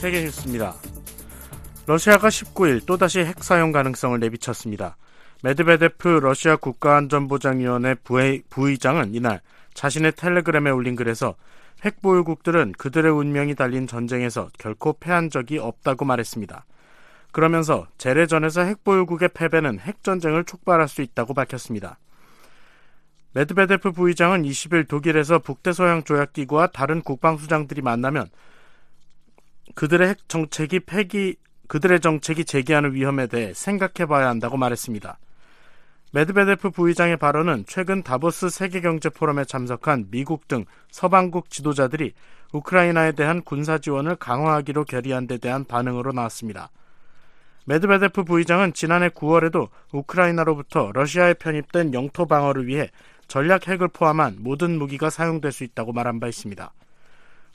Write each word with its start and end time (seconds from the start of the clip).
세계 0.00 0.22
뉴스입니다. 0.22 0.74
러시아가 1.86 2.28
19일 2.28 2.86
또다시 2.86 3.20
핵 3.20 3.44
사용 3.44 3.70
가능성을 3.70 4.18
내비쳤습니다. 4.18 4.96
메드베데프 5.42 6.08
러시아 6.22 6.56
국가안전보장위원회 6.56 7.96
부회, 7.96 8.40
부의장은 8.48 9.14
이날 9.14 9.42
자신의 9.74 10.12
텔레그램에 10.12 10.70
올린 10.70 10.96
글에서 10.96 11.34
핵보유국들은 11.84 12.72
그들의 12.78 13.12
운명이 13.12 13.56
달린 13.56 13.86
전쟁에서 13.86 14.48
결코 14.58 14.94
패한 14.94 15.28
적이 15.28 15.58
없다고 15.58 16.06
말했습니다. 16.06 16.64
그러면서 17.30 17.86
재래전에서 17.98 18.62
핵보유국의 18.62 19.28
패배는 19.34 19.80
핵전쟁을 19.80 20.44
촉발할 20.44 20.88
수 20.88 21.02
있다고 21.02 21.34
밝혔습니다. 21.34 21.98
메드베데프 23.34 23.92
부의장은 23.92 24.44
20일 24.44 24.88
독일에서 24.88 25.40
북대서양 25.40 26.04
조약기구와 26.04 26.68
다른 26.68 27.02
국방수장들이 27.02 27.82
만나면 27.82 28.30
그들의 29.74 30.08
핵 30.08 30.28
정책이 30.28 30.80
폐기 30.80 31.36
그들의 31.68 32.00
정책이 32.00 32.44
제기하는 32.44 32.94
위험에 32.94 33.26
대해 33.28 33.52
생각해봐야 33.54 34.28
한다고 34.28 34.56
말했습니다. 34.56 35.18
메드베데프 36.12 36.70
부의장의 36.70 37.18
발언은 37.18 37.64
최근 37.68 38.02
다보스 38.02 38.50
세계경제 38.50 39.10
포럼에 39.10 39.44
참석한 39.44 40.08
미국 40.10 40.48
등 40.48 40.64
서방국 40.90 41.50
지도자들이 41.50 42.14
우크라이나에 42.52 43.12
대한 43.12 43.42
군사 43.42 43.78
지원을 43.78 44.16
강화하기로 44.16 44.86
결의한 44.86 45.28
데 45.28 45.38
대한 45.38 45.64
반응으로 45.64 46.10
나왔습니다. 46.10 46.70
메드베데프 47.66 48.24
부의장은 48.24 48.72
지난해 48.72 49.08
9월에도 49.10 49.68
우크라이나로부터 49.92 50.90
러시아에 50.92 51.34
편입된 51.34 51.94
영토 51.94 52.26
방어를 52.26 52.66
위해 52.66 52.90
전략 53.28 53.68
핵을 53.68 53.86
포함한 53.86 54.38
모든 54.40 54.76
무기가 54.76 55.08
사용될 55.08 55.52
수 55.52 55.62
있다고 55.62 55.92
말한 55.92 56.18
바 56.18 56.26
있습니다. 56.26 56.72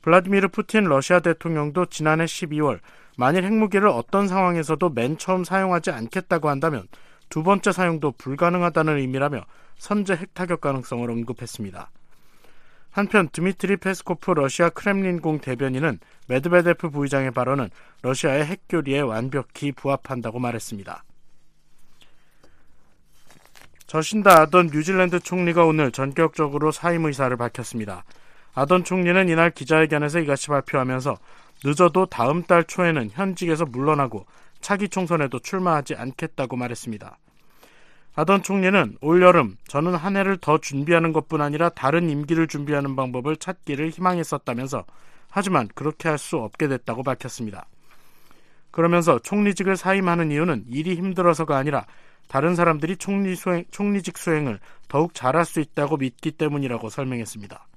블라디미르 0.05 0.49
푸틴 0.49 0.83
러시아 0.83 1.19
대통령도 1.19 1.87
지난해 1.87 2.25
12월 2.25 2.79
만일 3.17 3.43
핵무기를 3.43 3.87
어떤 3.87 4.27
상황에서도 4.27 4.87
맨 4.91 5.17
처음 5.17 5.43
사용하지 5.43 5.89
않겠다고 5.89 6.47
한다면 6.47 6.87
두 7.27 7.41
번째 7.41 7.71
사용도 7.71 8.11
불가능하다는 8.11 8.97
의미라며 8.97 9.41
선제 9.79 10.15
핵 10.15 10.35
타격 10.35 10.61
가능성을 10.61 11.09
언급했습니다. 11.09 11.89
한편 12.91 13.29
드미트리 13.29 13.77
페스코프 13.77 14.29
러시아 14.29 14.69
크렘린궁 14.69 15.39
대변인은 15.39 15.97
메드베데프 16.27 16.91
부의장의 16.91 17.31
발언은 17.31 17.71
러시아의 18.03 18.45
핵교리에 18.45 18.99
완벽히 18.99 19.71
부합한다고 19.71 20.37
말했습니다. 20.37 21.03
저신다 23.87 24.41
아던 24.41 24.69
뉴질랜드 24.71 25.19
총리가 25.19 25.65
오늘 25.65 25.91
전격적으로 25.91 26.71
사임 26.71 27.05
의사를 27.05 27.35
밝혔습니다. 27.35 28.03
아던 28.55 28.85
총리는 28.85 29.29
이날 29.29 29.51
기자회견에서 29.51 30.19
이같이 30.21 30.47
발표하면서 30.47 31.17
늦어도 31.63 32.05
다음 32.05 32.43
달 32.43 32.63
초에는 32.63 33.11
현직에서 33.11 33.65
물러나고 33.65 34.25
차기 34.61 34.89
총선에도 34.89 35.39
출마하지 35.39 35.95
않겠다고 35.95 36.55
말했습니다. 36.55 37.17
아던 38.15 38.43
총리는 38.43 38.97
올 39.01 39.21
여름 39.21 39.57
저는 39.67 39.93
한 39.95 40.15
해를 40.15 40.37
더 40.37 40.57
준비하는 40.57 41.11
것뿐 41.11 41.41
아니라 41.41 41.67
다른 41.69 42.09
임기를 42.09 42.47
준비하는 42.47 42.95
방법을 42.95 43.35
찾기를 43.35 43.89
희망했었다면서 43.89 44.85
하지만 45.29 45.67
그렇게 45.75 46.07
할 46.07 46.17
수 46.17 46.37
없게 46.37 46.69
됐다고 46.69 47.03
밝혔습니다. 47.03 47.67
그러면서 48.71 49.19
총리직을 49.19 49.75
사임하는 49.75 50.31
이유는 50.31 50.65
일이 50.69 50.95
힘들어서가 50.95 51.57
아니라 51.57 51.85
다른 52.29 52.55
사람들이 52.55 52.97
총리 52.97 53.35
수행, 53.35 53.65
총리직 53.69 54.17
수행을 54.17 54.59
더욱 54.87 55.13
잘할 55.13 55.45
수 55.45 55.59
있다고 55.59 55.97
믿기 55.97 56.31
때문이라고 56.31 56.89
설명했습니다. 56.89 57.67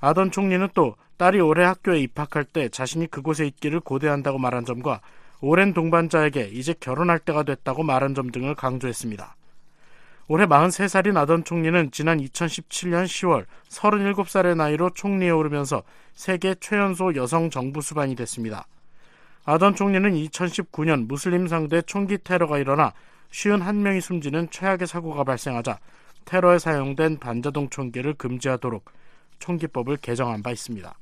아던 0.00 0.30
총리는 0.30 0.68
또 0.74 0.96
딸이 1.18 1.40
올해 1.40 1.64
학교에 1.64 2.00
입학할 2.00 2.44
때 2.44 2.68
자신이 2.68 3.06
그곳에 3.06 3.46
있기를 3.46 3.80
고대한다고 3.80 4.38
말한 4.38 4.64
점과 4.64 5.00
오랜 5.42 5.72
동반자에게 5.74 6.50
이제 6.52 6.74
결혼할 6.78 7.18
때가 7.18 7.42
됐다고 7.42 7.82
말한 7.82 8.14
점 8.14 8.30
등을 8.30 8.54
강조했습니다. 8.54 9.36
올해 10.28 10.46
43살인 10.46 11.16
아던 11.16 11.44
총리는 11.44 11.90
지난 11.90 12.18
2017년 12.18 13.04
10월 13.04 13.46
37살의 13.68 14.56
나이로 14.56 14.90
총리에 14.90 15.30
오르면서 15.30 15.82
세계 16.14 16.54
최연소 16.54 17.14
여성 17.16 17.50
정부 17.50 17.82
수반이 17.82 18.14
됐습니다. 18.14 18.66
아던 19.44 19.74
총리는 19.74 20.12
2019년 20.12 21.08
무슬림 21.08 21.48
상대 21.48 21.82
총기 21.82 22.16
테러가 22.16 22.58
일어나 22.58 22.92
51명이 23.32 24.00
숨지는 24.00 24.48
최악의 24.50 24.86
사고가 24.86 25.24
발생하자 25.24 25.78
테러에 26.26 26.58
사용된 26.58 27.18
반자동 27.18 27.70
총기를 27.70 28.14
금지하도록 28.14 28.84
총기법을 29.40 29.96
개정한 29.96 30.42
바 30.42 30.52
있습니다. 30.52 30.94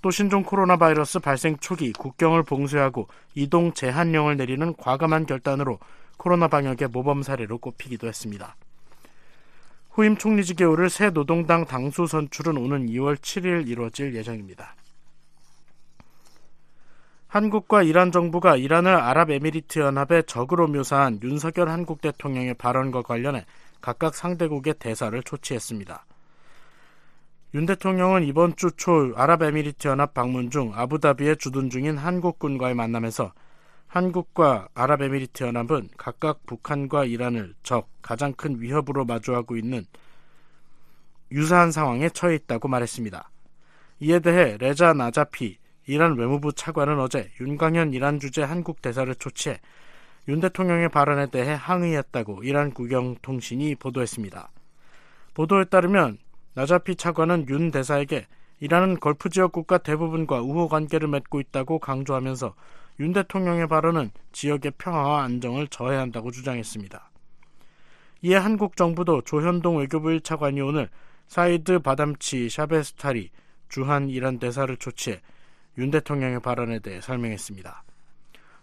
또 0.00 0.10
신종 0.10 0.42
코로나 0.42 0.76
바이러스 0.76 1.18
발생 1.18 1.56
초기 1.58 1.92
국경을 1.92 2.42
봉쇄하고 2.42 3.08
이동 3.34 3.72
제한령을 3.72 4.36
내리는 4.36 4.74
과감한 4.76 5.26
결단으로 5.26 5.78
코로나 6.16 6.48
방역의 6.48 6.88
모범 6.88 7.22
사례로 7.22 7.58
꼽히기도 7.58 8.06
했습니다. 8.06 8.56
후임 9.90 10.16
총리직에 10.16 10.64
오를 10.64 10.90
새 10.90 11.10
노동당 11.10 11.64
당수 11.64 12.06
선출은 12.06 12.56
오는 12.56 12.86
2월 12.86 13.16
7일 13.16 13.66
이루어질 13.66 14.14
예정입니다. 14.14 14.76
한국과 17.28 17.82
이란 17.82 18.12
정부가 18.12 18.56
이란을 18.56 18.94
아랍에미리트 18.94 19.78
연합의 19.78 20.24
적으로 20.24 20.68
묘사한 20.68 21.20
윤석열 21.22 21.68
한국 21.68 22.00
대통령의 22.00 22.54
발언과 22.54 23.02
관련해 23.02 23.44
각각 23.80 24.14
상대국의 24.14 24.74
대사를 24.78 25.22
초치했습니다. 25.22 26.04
윤 27.56 27.64
대통령은 27.64 28.24
이번 28.24 28.54
주 28.54 28.70
초 28.76 29.14
아랍에미리트 29.16 29.88
연합 29.88 30.12
방문 30.12 30.50
중 30.50 30.72
아부다비에 30.74 31.36
주둔 31.36 31.70
중인 31.70 31.96
한국군과의 31.96 32.74
만남에서 32.74 33.32
한국과 33.86 34.68
아랍에미리트 34.74 35.42
연합은 35.42 35.88
각각 35.96 36.44
북한과 36.44 37.06
이란을 37.06 37.54
적 37.62 37.88
가장 38.02 38.34
큰 38.34 38.60
위협으로 38.60 39.06
마주하고 39.06 39.56
있는 39.56 39.86
유사한 41.32 41.72
상황에 41.72 42.10
처해 42.10 42.34
있다고 42.34 42.68
말했습니다. 42.68 43.30
이에 44.00 44.18
대해 44.18 44.58
레자 44.58 44.92
나자피 44.92 45.56
이란 45.86 46.18
외무부 46.18 46.52
차관은 46.52 47.00
어제 47.00 47.30
윤광현 47.40 47.94
이란 47.94 48.20
주재 48.20 48.42
한국 48.42 48.82
대사를 48.82 49.14
초치해 49.14 49.60
윤 50.28 50.40
대통령의 50.40 50.90
발언에 50.90 51.30
대해 51.30 51.56
항의했다고 51.58 52.42
이란 52.44 52.72
국영통신이 52.72 53.76
보도했습니다. 53.76 54.50
보도에 55.32 55.64
따르면 55.64 56.18
나자피 56.56 56.96
차관은 56.96 57.50
윤 57.50 57.70
대사에게 57.70 58.26
이란은 58.60 58.98
걸프 58.98 59.28
지역 59.28 59.52
국가 59.52 59.76
대부분과 59.76 60.40
우호 60.40 60.68
관계를 60.68 61.06
맺고 61.06 61.38
있다고 61.38 61.78
강조하면서 61.78 62.54
윤 63.00 63.12
대통령의 63.12 63.68
발언은 63.68 64.10
지역의 64.32 64.72
평화와 64.78 65.22
안정을 65.24 65.68
저해한다고 65.68 66.30
주장했습니다. 66.30 67.10
이에 68.22 68.36
한국 68.36 68.74
정부도 68.74 69.20
조현동 69.20 69.76
외교부 69.80 70.08
1차관이 70.08 70.66
오늘 70.66 70.88
사이드 71.26 71.80
바담치 71.80 72.48
샤베스타리 72.48 73.28
주한 73.68 74.08
이란 74.08 74.38
대사를 74.38 74.74
초치해 74.78 75.20
윤 75.76 75.90
대통령의 75.90 76.40
발언에 76.40 76.78
대해 76.78 77.02
설명했습니다. 77.02 77.84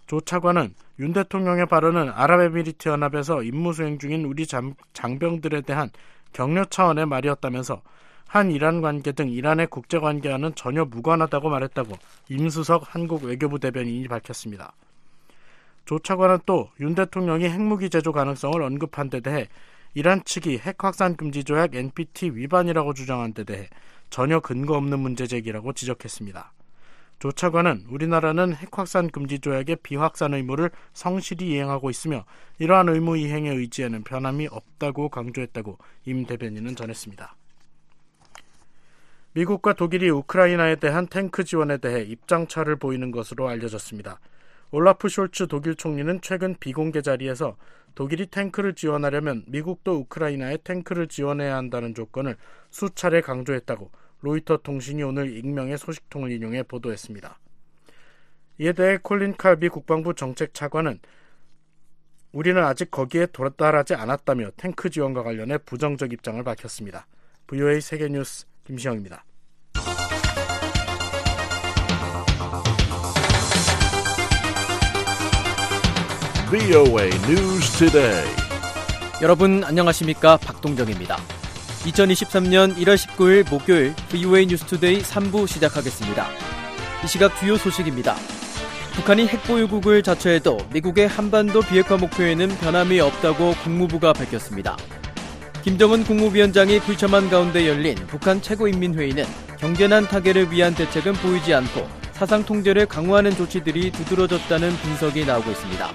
조 0.08 0.20
차관은 0.20 0.74
윤 0.98 1.14
대통령의 1.14 1.68
발언은 1.68 2.10
아랍에미리트 2.10 2.90
연합에서 2.90 3.44
임무 3.44 3.74
수행 3.74 4.00
중인 4.00 4.25
우리 4.25 4.48
장병들에 4.94 5.62
대한 5.62 5.92
격려 6.34 6.66
차원의 6.66 7.06
말이었다면서 7.06 7.82
한 8.28 8.52
이란 8.52 8.82
관계 8.82 9.12
등 9.12 9.30
이란의 9.30 9.68
국제 9.68 10.00
관계와는 10.00 10.56
전혀 10.56 10.86
무관하다고 10.86 11.50
말했다고 11.50 11.96
임수석 12.30 12.96
한국 12.96 13.24
외교부 13.24 13.60
대변인이 13.60 14.08
밝혔습니다. 14.08 14.74
조 15.86 16.00
차관은 16.00 16.40
또 16.46 16.70
윤 16.80 16.96
대통령이 16.96 17.46
핵무기 17.46 17.90
제조 17.90 18.12
가능성을 18.12 18.62
언급한 18.62 19.10
데 19.10 19.19
대해 19.19 19.48
이란 19.94 20.24
측이 20.24 20.57
핵 20.60 20.84
확산 20.84 21.16
금지 21.16 21.44
조약 21.44 21.75
NPT 21.75 22.31
위반이라고 22.31 22.94
주장한 22.94 23.34
데 23.34 23.44
대해 23.44 23.68
전혀 24.10 24.40
근거 24.40 24.75
없는 24.78 25.00
문제 25.00 25.28
제기라고 25.28 25.74
지적했습니다. 25.74 26.52
조 27.24 27.31
차관은 27.31 27.86
우리나라는 27.90 28.54
핵 28.54 28.78
확산 28.78 29.10
금지 29.10 29.40
조약의 29.40 29.78
비확산 29.81 30.34
의무를 30.34 30.72
성실히 30.92 31.52
이행하고 31.52 31.90
있으며 31.90 32.25
이러한 32.60 32.90
의무 32.90 33.16
이행의 33.16 33.56
의지에는 33.56 34.04
변함이 34.04 34.50
없다고 34.52 35.08
강조했다고 35.08 35.78
임 36.08 36.25
대변인은 36.25 36.75
전했습니다. 36.75 37.34
미국과 39.31 39.72
독일이 39.72 40.10
우크라이나에 40.10 40.75
대한 40.75 41.08
탱크 41.08 41.46
지원에 41.46 41.78
대해 41.78 42.02
입장차를 42.02 42.75
보이는 42.75 43.10
것으로 43.10 43.48
알려졌습니다. 43.48 44.19
올라프 44.72 45.08
숄츠 45.08 45.48
독일 45.48 45.76
총리는 45.76 46.19
최근 46.22 46.58
비공개 46.60 47.02
자리에서 47.02 47.56
독일이 47.96 48.26
탱크를 48.26 48.74
지원하려면 48.74 49.46
미국도 49.48 49.94
우크라이나에 49.94 50.58
탱크를 50.58 51.08
지원해야 51.08 51.56
한다는 51.56 51.96
조건을 51.96 52.36
수차례 52.69 53.22
강조했다고 53.22 53.92
로이터 54.24 54.58
통신이 54.58 55.04
오늘 55.04 55.36
익명의 55.38 55.78
소식통을 55.78 56.31
인용해 56.31 56.64
보도했습니다. 56.64 57.40
이에 58.60 58.72
대해 58.72 58.98
콜린 58.98 59.36
칼비 59.36 59.68
국방부 59.68 60.16
정책 60.16 60.54
차관은 60.54 61.00
우리는 62.31 62.64
아직 62.64 62.90
거기에 62.90 63.28
도달하지 63.28 63.96
않았다며 63.96 64.52
탱크 64.56 64.90
지원과 64.90 65.24
관련해 65.24 65.58
부정적 65.60 66.14
입장을 66.14 66.42
밝혔습니다. 66.42 67.06
VOA 67.48 67.81
세계뉴스 67.81 68.46
김시영입니다. 68.64 69.25
여러분 79.22 79.64
안녕하십니까 79.66 80.38
박동정입니다. 80.38 81.43
2023년 81.83 82.75
1월 82.77 82.95
19일 82.95 83.50
목요일 83.50 83.94
VOA 84.09 84.45
뉴스투데이 84.45 85.01
3부 85.01 85.47
시작하겠습니다. 85.47 86.27
이 87.03 87.07
시각 87.07 87.38
주요 87.38 87.57
소식입니다. 87.57 88.15
북한이 88.95 89.27
핵보유국을 89.27 90.01
자처해도 90.01 90.59
미국의 90.71 91.07
한반도 91.07 91.62
비핵화 91.62 91.97
목표에는 91.97 92.47
변함이 92.59 93.00
없다고 93.00 93.56
국무부가 93.63 94.13
밝혔습니다. 94.13 94.77
김정은 95.63 96.03
국무위원장이 96.03 96.80
불참한 96.80 97.30
가운데 97.30 97.68
열린 97.68 97.95
북한 98.07 98.41
최고인민회의는 98.41 99.25
경제난 99.59 100.07
타결을 100.07 100.51
위한 100.51 100.75
대책은 100.75 101.13
보이지 101.13 101.53
않고 101.53 101.88
사상 102.12 102.45
통제를 102.45 102.85
강화하는 102.85 103.31
조치들이 103.35 103.91
두드러졌다는 103.91 104.69
분석이 104.69 105.25
나오고 105.25 105.51
있습니다. 105.51 105.91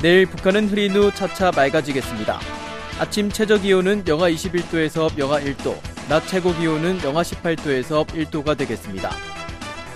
내일 0.00 0.26
북한은 0.26 0.68
흐린 0.68 0.92
후 0.92 1.10
차차 1.12 1.50
맑아지겠습니다. 1.50 2.65
아침 2.98 3.28
최저 3.28 3.58
기온은 3.58 4.08
영하 4.08 4.30
21도에서 4.30 5.18
영하 5.18 5.38
1도, 5.38 5.74
낮 6.08 6.26
최고 6.28 6.54
기온은 6.54 6.98
영하 7.04 7.20
18도에서 7.20 8.06
1도가 8.06 8.56
되겠습니다. 8.56 9.10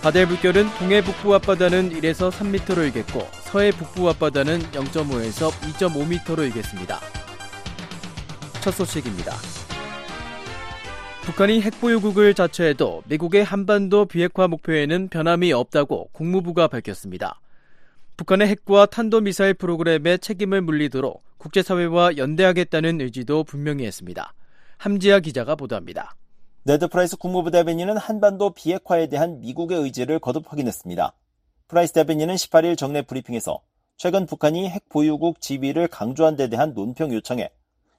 바다의 0.03 0.27
물결은 0.27 0.67
동해 0.79 1.03
북부 1.03 1.35
앞바다는 1.37 1.99
1에서 1.99 2.31
3m로 2.31 2.85
일겠고 2.85 3.27
서해 3.45 3.71
북부 3.71 4.11
앞바다는 4.11 4.61
0.5에서 4.73 5.51
2.5m로 5.51 6.45
일겠습니다. 6.45 7.01
첫 8.61 8.71
소식입니다. 8.73 9.33
북한이 11.23 11.63
핵보유국을 11.63 12.35
자처해도 12.35 13.05
미국의 13.07 13.45
한반도 13.45 14.05
비핵화 14.05 14.47
목표에는 14.47 15.09
변함이 15.09 15.55
없다고 15.55 16.11
국무부가 16.13 16.69
밝혔습니다. 16.69 17.41
북한의 18.19 18.49
핵과 18.49 18.85
탄도미사일 18.85 19.55
프로그램에 19.55 20.19
책임을 20.19 20.61
물리도록 20.61 21.30
국제사회와 21.41 22.19
연대하겠다는 22.19 23.01
의지도 23.01 23.45
분명히 23.45 23.87
했습니다. 23.87 24.35
함지아 24.77 25.21
기자가 25.21 25.57
보도합니다. 25.57 26.15
네드 26.65 26.89
프라이스 26.89 27.17
국무부 27.17 27.51
대변인은 27.51 27.97
한반도 27.97 28.51
비핵화에 28.51 29.09
대한 29.09 29.41
미국의 29.41 29.79
의지를 29.79 30.19
거듭 30.19 30.53
확인했습니다. 30.53 31.15
프라이스 31.69 31.95
대변인은 31.95 32.35
18일 32.35 32.77
정례 32.77 33.03
브리핑에서 33.03 33.61
최근 33.97 34.27
북한이 34.27 34.69
핵 34.69 34.89
보유국 34.91 35.41
지위를 35.41 35.89
강조한 35.89 36.37
데 36.37 36.49
대한 36.49 36.75
논평 36.75 37.13
요청에 37.15 37.51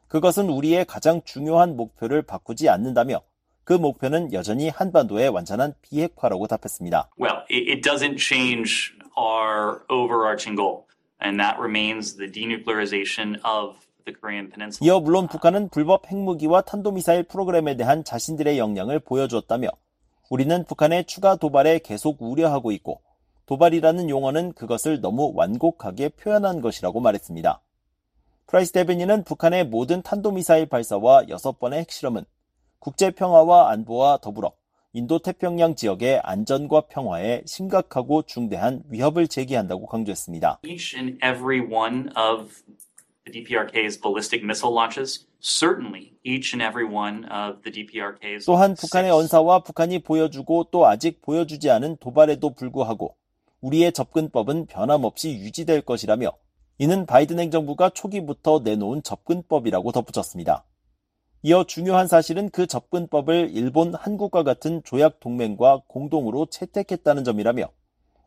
그것은 0.07 0.49
우리의 0.49 0.85
가장 0.85 1.21
중요한 1.25 1.75
목표를 1.75 2.21
바꾸지 2.21 2.69
않는다며 2.69 3.21
그 3.63 3.73
목표는 3.73 4.33
여전히 4.33 4.69
한반도의 4.69 5.29
완전한 5.29 5.73
비핵화라고 5.81 6.47
답했습니다. 6.47 7.09
Well, 7.19 7.43
it 7.49 7.81
doesn't 7.81 8.17
change 8.17 8.93
our 9.17 9.81
overarching 9.89 10.55
goal, 10.55 10.85
and 11.21 11.39
that 11.39 11.57
remains 11.59 12.17
the 12.17 12.29
denuclearization 12.31 13.39
of 13.45 13.77
이어 14.81 14.99
물론 14.99 15.27
북한은 15.27 15.69
불법 15.69 16.11
핵무기와 16.11 16.61
탄도미사일 16.61 17.23
프로그램에 17.23 17.77
대한 17.77 18.03
자신들의 18.03 18.57
역량을 18.57 18.99
보여주었다며 18.99 19.69
우리는 20.29 20.65
북한의 20.65 21.05
추가 21.05 21.35
도발에 21.35 21.79
계속 21.79 22.21
우려하고 22.21 22.71
있고 22.71 23.01
도발이라는 23.45 24.09
용어는 24.09 24.53
그것을 24.53 25.01
너무 25.01 25.31
완곡하게 25.35 26.09
표현한 26.09 26.61
것이라고 26.61 26.99
말했습니다. 26.99 27.61
프라이스 28.47 28.71
대변인은 28.71 29.23
북한의 29.23 29.67
모든 29.67 30.01
탄도미사일 30.01 30.65
발사와 30.67 31.23
6번의 31.25 31.73
핵실험은 31.75 32.25
국제평화와 32.79 33.71
안보와 33.71 34.17
더불어 34.17 34.53
인도 34.93 35.19
태평양 35.19 35.75
지역의 35.75 36.19
안전과 36.21 36.81
평화에 36.81 37.43
심각하고 37.45 38.23
중대한 38.23 38.83
위협을 38.89 39.29
제기한다고 39.29 39.85
강조했습니다. 39.85 40.59
Each 40.65 40.97
and 40.97 41.17
every 41.23 41.61
one 41.61 42.09
of 42.17 42.61
the 43.23 43.31
DPRK's 43.31 44.01
ballistic 44.01 44.43
missile 44.43 44.75
launches, 44.75 45.27
certainly 45.39 46.11
each 46.25 46.53
and 46.53 46.61
every 46.61 46.85
one 46.85 47.23
of 47.31 47.61
the 47.63 47.71
DPRK's 47.71 48.45
또한 48.45 48.75
북한의 48.75 49.11
언사와 49.11 49.63
북한이 49.63 49.99
보여주고 49.99 50.65
또 50.71 50.85
아직 50.85 51.21
보여주지 51.21 51.69
않은 51.69 51.95
도발에도 52.01 52.53
불구하고 52.53 53.15
우리의 53.61 53.93
접근법은 53.93 54.65
변함없이 54.65 55.29
유지될 55.37 55.83
것이라며 55.83 56.33
이는 56.79 57.05
바이든 57.05 57.39
행정부가 57.39 57.91
초기부터 57.91 58.59
내놓은 58.65 59.03
접근법이라고 59.03 59.93
덧붙였습니다. 59.93 60.65
이어 61.43 61.63
중요한 61.63 62.07
사실은 62.07 62.49
그 62.49 62.67
접근법을 62.67 63.49
일본, 63.53 63.95
한국과 63.95 64.43
같은 64.43 64.83
조약 64.83 65.19
동맹과 65.19 65.81
공동으로 65.87 66.45
채택했다는 66.45 67.23
점이라며 67.23 67.65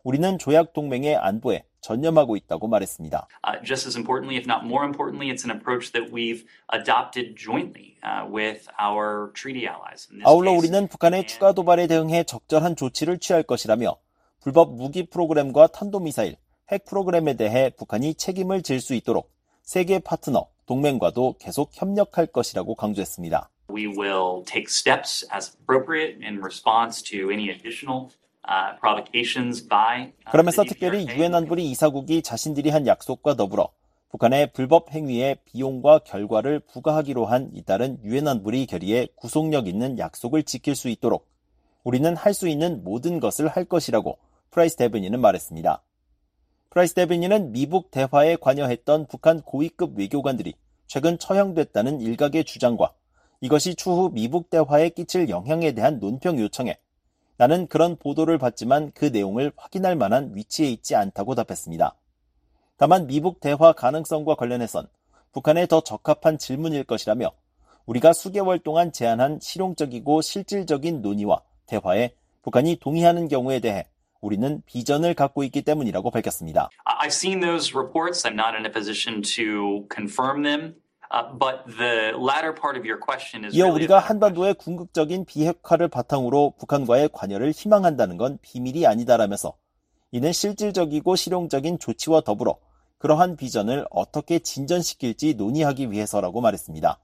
우리는 0.03 0.39
조약 0.39 0.73
동맹의 0.73 1.17
안보에 1.17 1.65
전념하고 1.81 2.35
있다고 2.37 2.67
말했습니다. 2.67 3.29
Uh, 3.47 3.65
just 3.65 3.87
as 3.87 3.97
importantly, 3.97 4.37
if 4.37 4.47
not 4.51 4.67
more 4.67 4.85
importantly, 4.85 5.31
it's 5.31 5.45
an 5.45 5.55
approach 5.55 5.93
that 5.93 6.11
we've 6.13 6.45
adopted 6.73 7.37
jointly 7.37 7.95
uh, 8.03 8.27
with 8.29 8.67
our 8.81 9.31
treaty 9.35 9.69
allies. 9.69 10.09
아울러 10.25 10.51
우리는 10.53 10.89
북한의 10.89 11.27
추가 11.29 11.53
도발에 11.53 11.87
대응해 11.87 12.25
적절한 12.25 12.75
조치를 12.75 13.19
취할 13.19 13.45
것이라며 13.45 13.97
불법 14.41 14.75
무기 14.75 15.07
프로그램과 15.07 15.69
탄도미사일, 15.69 16.37
핵 16.73 16.85
프로그램에 16.85 17.35
대해 17.35 17.71
북한이 17.71 18.15
책임을 18.17 18.63
질 18.63 18.81
수 18.81 18.95
있도록 18.95 19.31
세계 19.63 20.01
파트너, 20.01 20.49
동맹과도 20.67 21.37
계속 21.39 21.71
협력할 21.73 22.27
것이라고 22.27 22.75
강조했습니다. 22.75 23.51
We 23.71 23.87
will 23.87 24.45
take 24.45 24.67
steps 24.69 25.27
as 25.35 25.57
appropriate 25.61 26.23
in 26.23 26.39
response 26.39 27.03
to 27.05 27.31
any 27.31 27.49
additional 27.51 28.11
uh, 28.47 28.79
provocations 28.81 29.67
by. 29.67 30.13
그러면서 30.31 30.65
특별히 30.65 31.07
유엔 31.09 31.35
안보리 31.35 31.71
이사국이 31.71 32.23
자신들이 32.23 32.71
한 32.71 32.87
약속과 32.87 33.35
더불어 33.37 33.69
북한의 34.11 34.53
불법 34.53 34.93
행위의 34.93 35.39
비용과 35.45 36.01
결과를 36.01 36.61
부과하기로 36.61 37.27
한 37.27 37.51
잇따른 37.53 37.99
유엔 38.05 38.29
안보리 38.29 38.67
결의에 38.67 39.09
구속력 39.17 39.67
있는 39.67 39.99
약속을 39.99 40.45
지킬 40.45 40.77
수 40.77 40.89
있도록 40.89 41.27
우리는 41.83 42.15
할 42.17 42.33
수 42.33 42.49
있는 42.49 42.85
모든 42.85 43.19
것을 43.19 43.49
할 43.49 43.65
것이라고 43.65 44.19
프라이스 44.51 44.77
대변인은 44.77 45.21
말했습니다. 45.21 45.83
프라이스 46.75 46.95
대변인은 46.95 47.53
미북 47.53 47.93
대화에 47.93 48.35
관여했던 48.35 49.07
북한 49.07 49.43
고위급 49.43 49.97
외교관들이 49.97 50.55
최근 50.89 51.21
처형됐다는 51.21 52.01
일각의 52.01 52.43
주장과 52.43 52.93
이것이 53.41 53.77
추후 53.77 54.11
미북 54.13 54.51
대화에 54.51 54.89
끼칠 54.89 55.29
영향에 55.29 55.71
대한 55.71 56.01
논평 56.01 56.41
요청에 56.41 56.77
나는 57.37 57.69
그런 57.69 57.95
보도를 57.95 58.39
봤지만 58.39 58.91
그 58.93 59.05
내용을 59.05 59.53
확인할 59.57 59.95
만한 59.95 60.33
위치에 60.35 60.69
있지 60.69 60.97
않다고 60.97 61.37
답했습니다. 61.37 61.95
다만 62.77 63.07
미북 63.07 63.39
대화 63.39 63.73
가능성과 63.73 64.35
관련해선 64.35 64.89
북한에 65.31 65.69
더 65.69 65.81
적합한 65.81 66.39
질문일 66.39 66.83
것이라며 66.83 67.31
우리가 67.87 68.13
수개월 68.13 68.59
동안 68.59 68.91
제안한 68.91 69.39
실용적이고 69.41 70.23
실질적인 70.23 71.03
논의와 71.03 71.41
대화에 71.67 72.17
북한이 72.43 72.79
동의하는 72.81 73.29
경우에 73.29 73.61
대해 73.61 73.87
우리는 74.25 74.63
비전을 74.65 75.15
갖고 75.15 75.45
있기 75.45 75.63
때문이라고 75.63 76.11
밝혔습니다. 76.11 76.71
I've 76.87 77.09
seen 77.09 77.41
those 77.41 77.77
reports. 77.77 78.27
I'm 78.27 78.33
not 78.33 78.57
in 78.57 78.65
a 78.65 78.73
position 78.73 79.21
to 79.37 79.87
confirm 79.95 80.43
them. 80.43 80.75
이어 83.53 83.73
우리가 83.73 83.99
한반도의 84.01 84.55
궁극적인 84.55 85.27
비핵화를 85.27 85.87
바탕으로 85.89 86.55
북한과의 86.59 87.11
관여를 87.13 87.53
희망한다는 87.53 88.17
건 88.17 88.39
비밀이 88.43 88.85
아니다라면서 88.87 89.55
이는 90.11 90.33
실질적이고 90.33 91.15
실용적인 91.15 91.79
조치와 91.79 92.23
더불어 92.23 92.59
그러한 92.99 93.37
비전을 93.37 93.87
어떻게 93.91 94.41
진전시킬지 94.41 95.35
논의하기 95.35 95.93
위해서라고 95.93 96.41
말했습니다. 96.41 96.99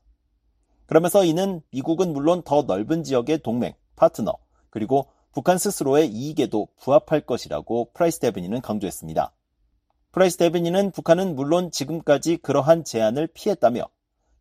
그러면서 0.87 1.25
이는 1.25 1.61
미국은 1.71 2.13
물론 2.13 2.43
더 2.43 2.63
넓은 2.63 3.05
지역의 3.05 3.43
동맹, 3.43 3.75
파트너, 3.95 4.39
그리고 4.71 5.07
북한 5.33 5.59
스스로의 5.59 6.09
이익에도 6.09 6.69
부합할 6.79 7.21
것이라고 7.23 7.91
프라이스 7.93 8.19
대변인은 8.19 8.61
강조했습니다. 8.61 9.33
프라이스 10.13 10.37
대변인은 10.39 10.91
북한은 10.91 11.37
물론 11.37 11.71
지금까지 11.71 12.39
그러한 12.39 12.85
제안을 12.85 13.29
피했다며 13.29 13.89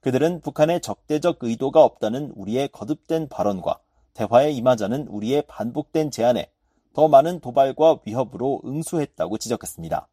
그들은 0.01 0.41
북한에 0.41 0.81
적대적 0.81 1.39
의도가 1.41 1.83
없다는 1.83 2.31
우리의 2.35 2.69
거듭된 2.69 3.29
발언과 3.29 3.79
대화에 4.13 4.51
임하자는 4.51 5.07
우리의 5.07 5.43
반복된 5.47 6.09
제안에 6.09 6.49
더 6.93 7.07
많은 7.07 7.39
도발과 7.39 7.99
위협으로 8.05 8.61
응수했다고 8.65 9.37
지적했습니다. 9.37 10.07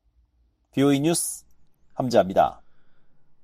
VOA 0.72 1.00
뉴스 1.00 1.44
함지아입니다. 1.94 2.60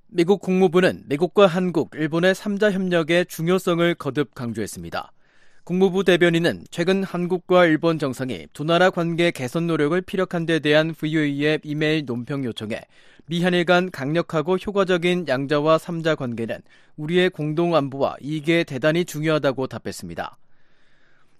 미국 0.07 0.41
국무부는 0.41 1.05
미국과 1.07 1.47
한국, 1.47 1.95
일본의 1.95 2.35
3자 2.35 2.71
협력의 2.71 3.25
중요성을 3.25 3.95
거듭 3.95 4.35
강조했습니다. 4.35 5.11
국무부 5.65 6.03
대변인은 6.03 6.65
최근 6.71 7.05
한국과 7.05 7.65
일본 7.65 7.97
정상이 7.97 8.47
두 8.51 8.65
나라 8.65 8.89
관계 8.89 9.31
개선 9.31 9.65
노력을 9.65 9.99
피력한 10.01 10.45
데 10.45 10.59
대한 10.59 10.93
VOE의 10.93 11.61
이메일 11.63 12.03
논평 12.05 12.43
요청에 12.43 12.81
미한일 13.27 13.63
간 13.63 13.89
강력하고 13.89 14.57
효과적인 14.57 15.29
양자와 15.29 15.77
3자 15.77 16.17
관계는 16.17 16.57
우리의 16.97 17.29
공동 17.29 17.77
안보와 17.77 18.17
이익에 18.21 18.65
대단히 18.65 19.05
중요하다고 19.05 19.67
답했습니다. 19.67 20.37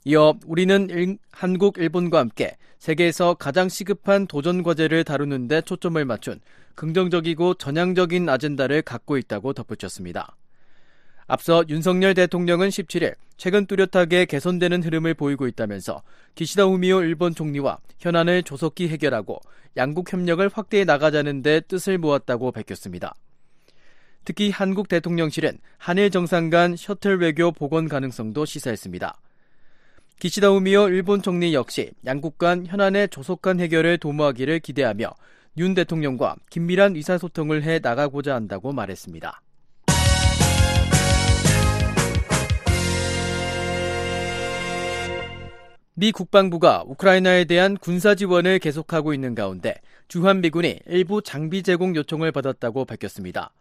이어 0.05 0.35
우리는 0.45 0.89
일, 0.89 1.17
한국, 1.31 1.77
일본과 1.77 2.19
함께 2.19 2.55
세계에서 2.79 3.33
가장 3.33 3.67
시급한 3.67 4.27
도전 4.27 4.63
과제를 4.63 5.03
다루는데 5.03 5.63
초점을 5.63 6.03
맞춘 6.05 6.39
긍정적이고 6.75 7.55
전향적인 7.55 8.29
아젠다를 8.29 8.83
갖고 8.83 9.17
있다고 9.17 9.51
덧붙였습니다. 9.51 10.37
앞서 11.27 11.63
윤석열 11.69 12.13
대통령은 12.13 12.69
17일 12.69 13.15
최근 13.37 13.65
뚜렷하게 13.65 14.25
개선되는 14.25 14.83
흐름을 14.83 15.13
보이고 15.13 15.47
있다면서 15.47 16.01
기시다 16.35 16.63
후미오 16.63 17.01
일본 17.01 17.33
총리와 17.33 17.79
현안을 17.99 18.43
조속히 18.43 18.87
해결하고 18.89 19.39
양국 19.77 20.11
협력을 20.11 20.47
확대해 20.53 20.83
나가자는 20.83 21.41
데 21.41 21.59
뜻을 21.61 21.97
모았다고 21.97 22.51
밝혔습니다. 22.51 23.15
특히 24.25 24.51
한국 24.51 24.87
대통령실은 24.87 25.57
한일 25.77 26.09
정상 26.11 26.49
간 26.49 26.75
셔틀 26.75 27.19
외교 27.19 27.51
복원 27.51 27.89
가능성도 27.89 28.45
시사했습니다. 28.45 29.19
기시다 30.19 30.49
후미오 30.49 30.87
일본 30.89 31.21
총리 31.21 31.53
역시 31.53 31.91
양국 32.05 32.37
간 32.37 32.65
현안의 32.65 33.09
조속한 33.09 33.59
해결을 33.59 33.97
도모하기를 33.97 34.59
기대하며 34.59 35.11
윤 35.57 35.73
대통령과 35.73 36.35
긴밀한 36.49 36.95
의사소통을 36.95 37.63
해 37.63 37.79
나가고자 37.79 38.33
한다고 38.33 38.71
말했습니다. 38.71 39.41
미 45.95 46.11
국방부가 46.11 46.83
우크라이나에 46.87 47.45
대한 47.45 47.77
군사 47.77 48.15
지원을 48.15 48.57
계속하고 48.57 49.13
있는 49.13 49.35
가운데 49.35 49.75
주한미군이 50.07 50.79
일부 50.87 51.21
장비 51.21 51.61
제공 51.61 51.95
요청을 51.95 52.31
받았다고 52.31 52.85
밝혔습니다. 52.85 53.51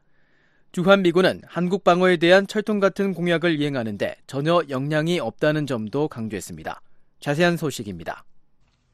주한미군은 0.73 1.43
한국 1.47 1.85
방어에 1.85 2.17
대한 2.17 2.47
철통 2.47 2.81
같은 2.81 3.13
공약을 3.13 3.61
이행하는데 3.61 4.17
전혀 4.27 4.63
영향이 4.71 5.21
없다는 5.21 5.67
점도 5.67 6.09
강조했습니다. 6.09 6.81
자세한 7.21 7.59
소식입니다. 7.59 8.25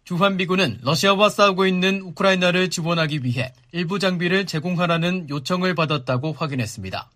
주한미군은 0.03 0.81
러시아와 0.83 1.29
싸우고 1.29 1.67
있는 1.67 2.01
우크라이나를 2.01 2.71
지원하기 2.71 3.23
위해 3.23 3.53
일부 3.71 4.01
장비를 4.01 4.47
제공하라는 4.47 5.29
요청을 5.29 5.77
받았다고 5.77 6.33
확인했습니다. 6.33 7.11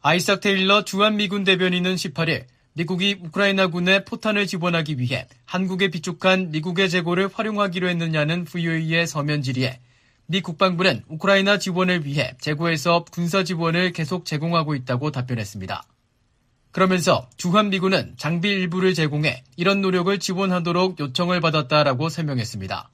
아이삭 0.00 0.40
테일러 0.40 0.84
주한미군 0.84 1.44
대변인은 1.44 1.94
18일 1.94 2.46
미국이 2.80 3.18
우크라이나군에 3.22 4.04
포탄을 4.06 4.46
지원하기 4.46 4.98
위해 4.98 5.28
한국에 5.44 5.88
비축한 5.88 6.50
미국의 6.50 6.88
재고를 6.88 7.28
활용하기로 7.30 7.86
했느냐는 7.86 8.46
VOA의 8.46 9.06
서면 9.06 9.42
질의에 9.42 9.80
미 10.24 10.40
국방부는 10.40 11.02
우크라이나 11.08 11.58
지원을 11.58 12.06
위해 12.06 12.32
재고에서 12.40 13.04
군사 13.10 13.44
지원을 13.44 13.92
계속 13.92 14.24
제공하고 14.24 14.74
있다고 14.74 15.10
답변했습니다. 15.10 15.84
그러면서 16.72 17.28
주한미군은 17.36 18.14
장비 18.16 18.48
일부를 18.48 18.94
제공해 18.94 19.44
이런 19.58 19.82
노력을 19.82 20.18
지원하도록 20.18 20.98
요청을 21.00 21.42
받았다라고 21.42 22.08
설명했습니다. 22.08 22.88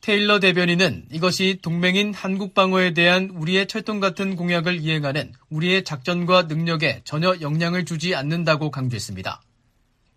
테일러 0.00 0.38
대변인은 0.38 1.06
이것이 1.10 1.58
동맹인 1.60 2.14
한국 2.14 2.54
방어에 2.54 2.94
대한 2.94 3.30
우리의 3.34 3.66
철통 3.66 4.00
같은 4.00 4.36
공약을 4.36 4.80
이행하는 4.80 5.32
우리의 5.50 5.84
작전과 5.84 6.42
능력에 6.42 7.02
전혀 7.04 7.36
영향을 7.40 7.84
주지 7.84 8.14
않는다고 8.14 8.70
강조했습니다. 8.70 9.42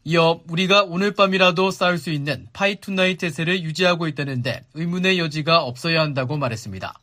이어 0.03 0.41
우리가 0.47 0.83
오늘 0.83 1.13
밤이라도 1.13 1.71
싸울 1.71 1.97
수 1.97 2.09
있는 2.11 2.47
Fight 2.53 2.80
Tonight 2.80 3.17
태세를 3.19 3.63
유지하고 3.63 4.07
있다는데 4.07 4.63
의문의 4.73 5.19
여지가 5.19 5.63
없어야 5.63 6.01
한다고 6.01 6.37
말했습니다. 6.37 6.99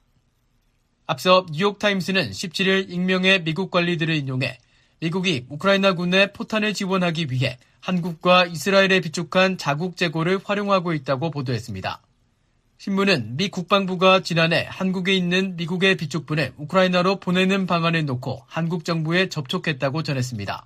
앞서 1.07 1.47
뉴욕타임스는 1.53 2.31
17일 2.31 2.91
익명의 2.91 3.45
미국 3.45 3.71
관리들을 3.71 4.15
인용해 4.15 4.59
미국이 5.01 5.47
우크라이나 5.49 5.95
군에 5.95 6.33
포탄을 6.33 6.75
지원하기 6.75 7.29
위해 7.31 7.59
한국과 7.81 8.47
이스라엘에 8.47 9.01
비축한 9.01 9.59
자국 9.59 9.97
재고를 9.97 10.41
활용하고 10.43 10.93
있다고 10.93 11.31
보도했습니다. 11.31 12.03
신문은 12.81 13.37
미 13.37 13.49
국방부가 13.49 14.23
지난해 14.23 14.65
한국에 14.71 15.13
있는 15.13 15.57
미국의 15.57 15.97
비축분을 15.97 16.53
우크라이나로 16.59 17.19
보내는 17.19 17.67
방안을 17.67 18.07
놓고 18.07 18.45
한국 18.47 18.85
정부에 18.85 19.29
접촉했다고 19.29 20.05
전했습니다. 20.05 20.65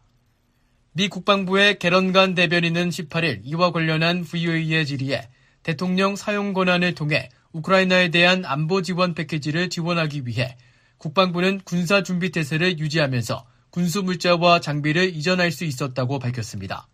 미 0.93 1.09
국방부의 1.09 1.79
게런간 1.79 2.35
대변인은 2.35 2.91
18일 2.91 3.41
이와 3.45 3.73
관련한 3.73 4.25
VOA의 4.25 4.85
질의에 4.85 5.31
대통령 5.63 6.15
사용 6.15 6.53
권한을 6.53 6.95
통해 6.95 7.31
우크라이나에 7.53 8.11
대한 8.11 8.45
안보 8.45 8.83
지원 8.83 9.15
패키지를 9.15 9.71
지원하기 9.71 10.27
위해 10.27 10.59
국방부는 10.99 11.63
군사 11.65 12.03
준비 12.03 12.31
태세를 12.31 12.79
유지하면서 12.79 13.47
군수 13.71 14.03
물자와 14.03 14.61
장비를 14.61 15.17
이전할 15.17 15.51
수 15.51 15.65
있었다고 15.65 16.19
밝혔습니다. 16.19 16.89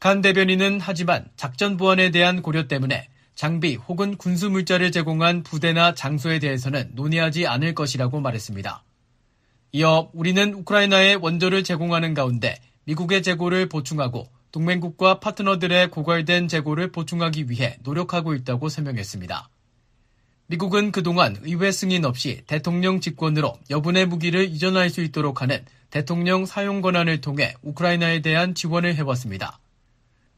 간 0.00 0.22
대변인은 0.22 0.80
하지만 0.80 1.28
작전 1.36 1.76
보안에 1.76 2.10
대한 2.10 2.40
고려 2.40 2.68
때문에 2.68 3.08
장비 3.34 3.74
혹은 3.74 4.16
군수 4.16 4.50
물자를 4.50 4.92
제공한 4.92 5.42
부대나 5.42 5.94
장소에 5.94 6.38
대해서는 6.38 6.90
논의하지 6.94 7.46
않을 7.46 7.74
것이라고 7.74 8.20
말했습니다. 8.20 8.84
이어 9.72 10.08
우리는 10.12 10.54
우크라이나에 10.54 11.14
원조를 11.14 11.64
제공하는 11.64 12.14
가운데 12.14 12.58
미국의 12.84 13.22
재고를 13.22 13.68
보충하고 13.68 14.28
동맹국과 14.52 15.18
파트너들의 15.18 15.90
고갈된 15.90 16.46
재고를 16.46 16.92
보충하기 16.92 17.50
위해 17.50 17.76
노력하고 17.82 18.34
있다고 18.34 18.68
설명했습니다. 18.68 19.48
미국은 20.46 20.92
그동안 20.92 21.36
의회 21.42 21.72
승인 21.72 22.04
없이 22.04 22.42
대통령 22.46 23.00
직권으로 23.00 23.58
여분의 23.70 24.06
무기를 24.06 24.44
이전할 24.44 24.90
수 24.90 25.00
있도록 25.00 25.42
하는 25.42 25.64
대통령 25.90 26.46
사용 26.46 26.82
권한을 26.82 27.20
통해 27.20 27.54
우크라이나에 27.62 28.20
대한 28.20 28.54
지원을 28.54 28.94
해왔습니다. 28.94 29.58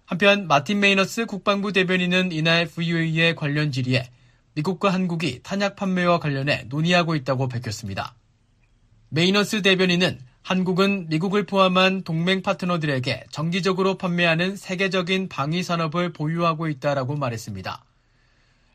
한편 0.06 0.46
마틴 0.46 0.78
메이너스 0.78 1.26
국방부 1.26 1.72
대변인은 1.72 2.30
이날 2.30 2.66
VOA의 2.66 3.34
관련 3.34 3.72
질의에 3.72 4.08
미국과 4.54 4.90
한국이 4.90 5.40
탄약 5.42 5.74
판매와 5.74 6.20
관련해 6.20 6.66
논의하고 6.68 7.16
있다고 7.16 7.48
밝혔습니다. 7.48 8.14
메이너스 9.08 9.62
대변인은 9.62 10.20
한국은 10.42 11.08
미국을 11.08 11.44
포함한 11.44 12.02
동맹 12.04 12.40
파트너들에게 12.40 13.24
정기적으로 13.32 13.98
판매하는 13.98 14.54
세계적인 14.54 15.28
방위 15.28 15.64
산업을 15.64 16.12
보유하고 16.12 16.68
있다라고 16.68 17.16
말했습니다. 17.16 17.84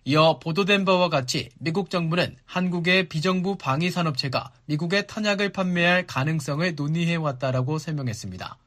이어 0.03 0.39
보도된 0.39 0.83
바와 0.83 1.07
같이 1.07 1.49
미국 1.59 1.89
정부는 1.89 2.35
한국의 2.45 3.07
비정부 3.07 3.55
방위 3.55 3.89
산업체가 3.89 4.51
미국의 4.65 5.07
탄약을 5.07 5.53
판매할 5.53 6.05
가능성을 6.07 6.75
논의해 6.75 7.15
왔다라고 7.15 7.77
설명했습니다. 7.77 8.57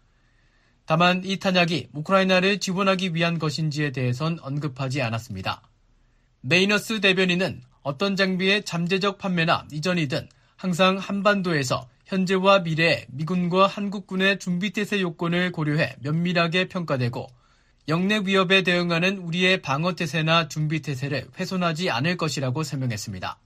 다만 0.87 1.23
이 1.25 1.39
탄약이 1.39 1.89
우크라이나를 1.93 2.61
지원하기 2.61 3.15
위한 3.15 3.39
것인지에 3.39 3.93
대해선 3.93 4.39
언급하지 4.43 5.01
않았습니다. 5.03 5.63
메이너스 6.43 7.01
대변인은 7.01 7.63
어떤 7.83 8.17
장비의 8.17 8.65
잠재적 8.65 9.19
판매나 9.19 9.67
이전이든 9.73 10.29
항상 10.57 10.99
한반도에서 10.99 11.89
현재와 12.07 12.61
미래에 12.61 13.07
미군과 13.09 13.67
한국군의 13.67 14.39
준비태세 14.39 15.01
요건을 15.01 15.53
고려해 15.53 15.97
면밀하게 16.01 16.69
평가되고 16.69 17.27
영내 17.89 18.23
위협에 18.25 18.63
대응하는 18.63 19.19
우리의 19.19 19.63
방어태세나 19.63 20.49
준비태세를 20.49 21.29
훼손하지 21.39 21.91
않을 21.91 22.17
것이라고 22.17 22.63
설명했습니다. 22.63 23.39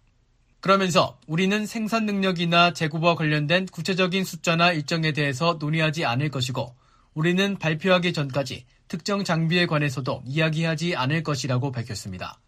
그러면서 0.60 1.18
우리는 1.26 1.66
생산 1.66 2.04
능력이나 2.06 2.72
재고와 2.72 3.14
관련된 3.14 3.66
구체적인 3.66 4.24
숫자나 4.24 4.72
일정에 4.72 5.12
대해서 5.12 5.56
논의하지 5.60 6.04
않을 6.04 6.30
것이고 6.30 6.74
우리는 7.18 7.58
발표하기 7.58 8.12
전까지 8.12 8.64
특정 8.86 9.24
장비에 9.24 9.66
관해서도 9.66 10.22
이야기하지 10.24 10.94
않을 10.94 11.24
것이라고 11.24 11.72
밝혔습니다. 11.72 12.38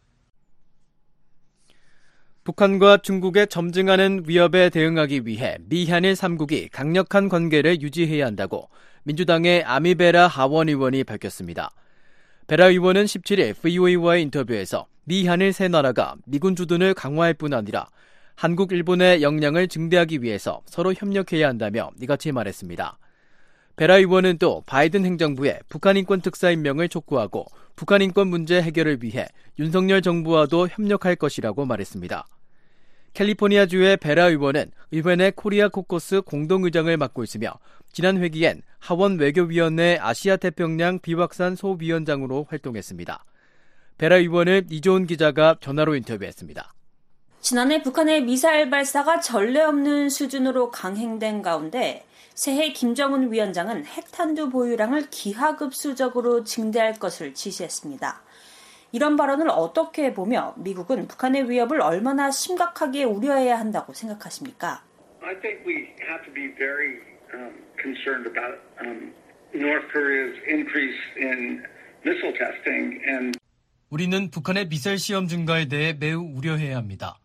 북한과 2.45 2.99
중국의 2.99 3.49
점증하는 3.49 4.27
위협에 4.27 4.71
대응하기 4.71 5.27
위해 5.27 5.57
미한일 5.62 6.12
3국이 6.12 6.69
강력한 6.71 7.29
관계를 7.29 7.83
유지해야 7.83 8.25
한다고 8.25 8.71
민주당의 9.03 9.65
아미베라 9.65 10.29
하원 10.29 10.69
의원이 10.69 11.03
밝혔습니다. 11.03 11.73
베라 12.47 12.67
의원은 12.67 13.07
17일 13.07 13.61
VOA와의 13.61 14.23
인터뷰에서 14.23 14.87
미한일 15.03 15.53
세 15.53 15.67
나라가 15.67 16.15
미군 16.27 16.55
주둔을 16.55 16.95
강화할 16.95 17.35
뿐 17.35 17.55
아니라 17.55 17.89
한국, 18.37 18.71
일본의 18.71 19.23
역량을 19.23 19.67
증대하기 19.67 20.23
위해서 20.23 20.62
서로 20.67 20.95
협력해야 20.95 21.49
한다며 21.49 21.91
이같이 22.00 22.31
말했습니다. 22.31 23.00
베라 23.80 23.96
의원은 23.96 24.37
또 24.37 24.62
바이든 24.66 25.06
행정부의 25.06 25.60
북한 25.70 25.96
인권 25.96 26.20
특사 26.20 26.50
임명을 26.50 26.90
촉구하고 26.90 27.46
북한 27.76 28.02
인권 28.02 28.28
문제 28.28 28.60
해결을 28.60 29.02
위해 29.02 29.26
윤석열 29.58 30.02
정부와도 30.02 30.68
협력할 30.68 31.16
것이라고 31.16 31.64
말했습니다. 31.64 32.26
캘리포니아주의 33.14 33.96
베라 33.96 34.26
의원은 34.26 34.72
의회 34.90 35.16
내 35.16 35.30
코리아 35.30 35.68
코커스 35.68 36.20
공동의장을 36.20 36.94
맡고 36.94 37.25
있으며 37.25 37.54
지난 37.90 38.18
회기엔 38.18 38.60
하원 38.80 39.18
외교위원회 39.18 39.96
아시아 39.99 40.37
태평양 40.37 40.99
비확산 40.99 41.56
소위원장으로 41.56 42.49
활동했습니다. 42.50 43.25
베라 43.96 44.16
의원을 44.16 44.66
이조은 44.68 45.06
기자가 45.06 45.56
전화로 45.58 45.94
인터뷰했습니다. 45.94 46.75
지난해 47.40 47.82
북한의 47.82 48.23
미사일 48.23 48.68
발사가 48.68 49.18
전례 49.18 49.61
없는 49.62 50.11
수준으로 50.11 50.70
강행된 50.70 51.40
가운데 51.40 52.04
새해 52.35 52.73
김정은 52.73 53.32
위원장은 53.32 53.87
핵탄두 53.87 54.50
보유량을 54.50 55.09
기하급수적으로 55.11 56.44
증대할 56.44 56.94
것을 56.94 57.32
지시했습니다. 57.32 58.23
이런 58.92 59.16
발언을 59.16 59.49
어떻게 59.49 60.12
보며 60.12 60.54
미국은 60.59 61.09
북한의 61.09 61.49
위협을 61.49 61.80
얼마나 61.80 62.30
심각하게 62.30 63.04
우려해야 63.04 63.59
한다고 63.59 63.94
생각하십니까? 63.94 64.85
I 65.23 65.35
think 65.40 65.64
we 65.66 65.88
have 66.09 66.23
to 66.26 66.32
be 66.32 66.54
very 66.56 66.99
um, 67.35 67.54
concerned 67.80 68.28
about 68.28 68.61
um, 68.85 69.12
North 69.54 69.88
Korea's 69.92 70.37
increase 70.47 70.99
in 71.16 71.62
missile 72.04 72.35
testing 72.37 73.00
and 73.09 73.38
우리는 73.88 74.30
북한의 74.30 74.68
미사일 74.68 74.99
시험 74.99 75.26
증가에 75.26 75.66
대해 75.66 75.92
매우 75.92 76.20
우려해야 76.23 76.76
합니다. 76.76 77.18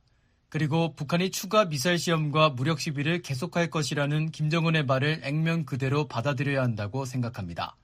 그리고 0.55 0.93
북한이 0.95 1.31
추가 1.31 1.65
미사일 1.65 1.99
시험과 1.99 2.51
무력 2.51 2.79
시비를 2.79 3.21
계속할 3.21 3.69
것이라는 3.69 4.31
김정은의 4.31 4.85
말을 4.85 5.19
액면 5.23 5.65
그대로 5.65 6.07
받아들여야 6.07 6.61
한다고 6.61 7.03
생각합니다. 7.03 7.75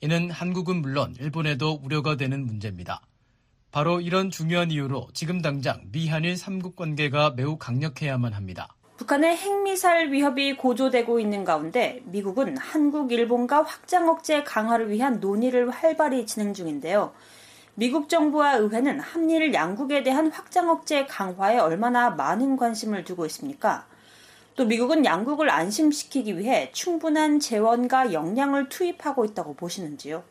이는 0.00 0.30
한국은 0.30 0.76
물론 0.76 1.16
일본에도 1.18 1.80
우려가 1.82 2.16
되는 2.16 2.46
문제입니다. 2.46 3.00
바로 3.72 4.00
이런 4.00 4.30
중요한 4.30 4.70
이유로 4.70 5.08
지금 5.12 5.42
당장 5.42 5.80
미한일 5.90 6.34
3국 6.34 6.76
관계가 6.76 7.32
매우 7.34 7.58
강력해야만 7.58 8.32
합니다. 8.32 8.68
북한의 8.96 9.36
핵미사일 9.36 10.12
위협이 10.12 10.56
고조되고 10.56 11.18
있는 11.18 11.42
가운데 11.42 12.00
미국은 12.04 12.56
한국, 12.58 13.10
일본과 13.10 13.64
확장 13.64 14.08
억제 14.08 14.44
강화를 14.44 14.88
위한 14.88 15.18
논의를 15.18 15.68
활발히 15.68 16.26
진행 16.26 16.54
중인데요. 16.54 17.12
미국 17.76 18.08
정부와 18.08 18.54
의회는 18.54 19.00
한일 19.00 19.52
양국에 19.52 20.04
대한 20.04 20.30
확장 20.30 20.68
억제 20.68 21.06
강화에 21.06 21.58
얼마나 21.58 22.10
많은 22.10 22.56
관심을 22.56 23.04
두고 23.04 23.26
있습니까? 23.26 23.86
또 24.54 24.64
미국은 24.64 25.04
양국을 25.04 25.50
안심시키기 25.50 26.38
위해 26.38 26.70
충분한 26.72 27.40
재원과 27.40 28.12
역량을 28.12 28.68
투입하고 28.68 29.24
있다고 29.24 29.54
보시는지요? 29.54 30.22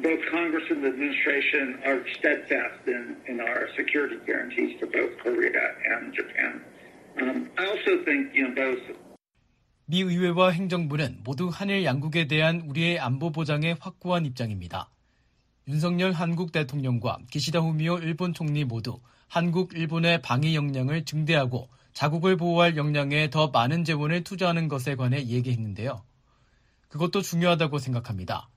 both 0.00 0.22
Congress 0.30 0.62
and 0.70 0.84
the 0.84 0.92
administration 0.94 1.80
are 1.82 1.98
steadfast 2.18 2.86
in, 2.86 3.16
in 3.26 3.40
our 3.40 3.66
security 3.74 4.18
guarantees 4.24 4.78
to 4.78 4.86
both 4.86 5.10
Korea 5.18 5.74
and 5.90 6.14
Japan. 6.14 6.62
Um, 7.18 7.50
I 7.58 7.66
also 7.66 8.04
think, 8.04 8.30
you 8.32 8.46
know, 8.46 8.54
both 8.54 8.82
미 9.86 10.02
의회와 10.02 10.50
행정부는 10.50 11.20
모두 11.24 11.48
한일 11.48 11.82
양국에 11.84 12.28
대한 12.28 12.60
우리의 12.68 12.98
안보 13.00 13.32
보장에 13.32 13.74
확고한 13.80 14.26
입장입니다. 14.26 14.90
윤석열 15.68 16.12
한국 16.12 16.50
대통령과 16.50 17.18
기시다 17.30 17.60
후미오 17.60 17.98
일본 17.98 18.32
총리 18.32 18.64
모두 18.64 19.00
한국, 19.28 19.74
일본의 19.74 20.22
방위 20.22 20.56
역량을 20.56 21.04
증대하고 21.04 21.68
자국을 21.92 22.38
보호할 22.38 22.78
역량에 22.78 23.28
더 23.28 23.48
많은 23.48 23.84
재원을 23.84 24.24
투자하는 24.24 24.68
것에 24.68 24.96
관해 24.96 25.18
얘기했는데요. 25.26 26.02
그것도 26.88 27.20
중요하다고 27.20 27.78
생각합니다. 27.80 28.48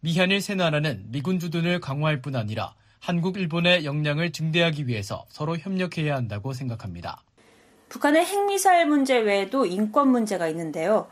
미한일 0.00 0.40
세 0.40 0.54
나라는 0.54 1.04
미군 1.08 1.38
주둔을 1.38 1.78
강화할 1.80 2.22
뿐 2.22 2.34
아니라 2.34 2.74
한국, 3.00 3.36
일본의 3.36 3.84
역량을 3.84 4.32
증대하기 4.32 4.86
위해서 4.86 5.26
서로 5.28 5.58
협력해야 5.58 6.16
한다고 6.16 6.54
생각합니다. 6.54 7.22
북한의 7.90 8.24
핵미사일 8.24 8.86
문제 8.86 9.18
외에도 9.18 9.66
인권 9.66 10.08
문제가 10.08 10.48
있는데요. 10.48 11.08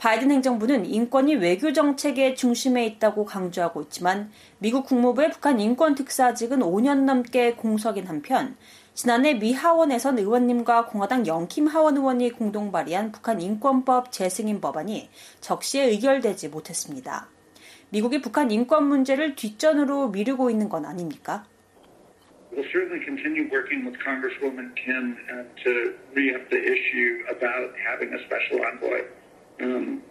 바이든 0.00 0.30
행정부는 0.30 0.86
인권이 0.86 1.34
외교 1.34 1.74
정책의 1.74 2.34
중심에 2.34 2.86
있다고 2.86 3.26
강조하고 3.26 3.82
있지만 3.82 4.32
미국 4.58 4.86
국무부의 4.86 5.30
북한 5.30 5.60
인권 5.60 5.94
특사직은 5.94 6.60
5년 6.60 7.04
넘게 7.04 7.52
공석인 7.52 8.06
한편 8.06 8.56
지난해 8.94 9.34
미 9.34 9.52
하원에선 9.52 10.18
의원님과 10.18 10.86
공화당 10.86 11.26
영킴 11.26 11.66
하원 11.66 11.98
의원이 11.98 12.30
공동 12.30 12.72
발의한 12.72 13.12
북한 13.12 13.42
인권법 13.42 14.10
재승인 14.10 14.62
법안이 14.62 15.10
적시에 15.42 15.84
의결되지 15.84 16.48
못했습니다. 16.48 17.28
미국이 17.90 18.22
북한 18.22 18.50
인권 18.50 18.88
문제를 18.88 19.34
뒷전으로 19.34 20.08
미루고 20.08 20.48
있는 20.48 20.70
건 20.70 20.86
아닙니까? 20.86 21.44
We'll 22.52 22.64
certainly 22.72 23.04
continue 23.04 23.50
working 23.52 23.84
with 23.84 24.00
Congresswoman 24.00 24.72
Kim 24.80 25.18
to 25.62 25.92
re-up 26.16 26.48
the 26.48 26.58
issue 26.58 27.20
about 27.28 27.76
having 27.84 28.14
a 28.14 28.18
special 28.24 28.64
envoy. 28.64 29.19
Um, 29.62 30.02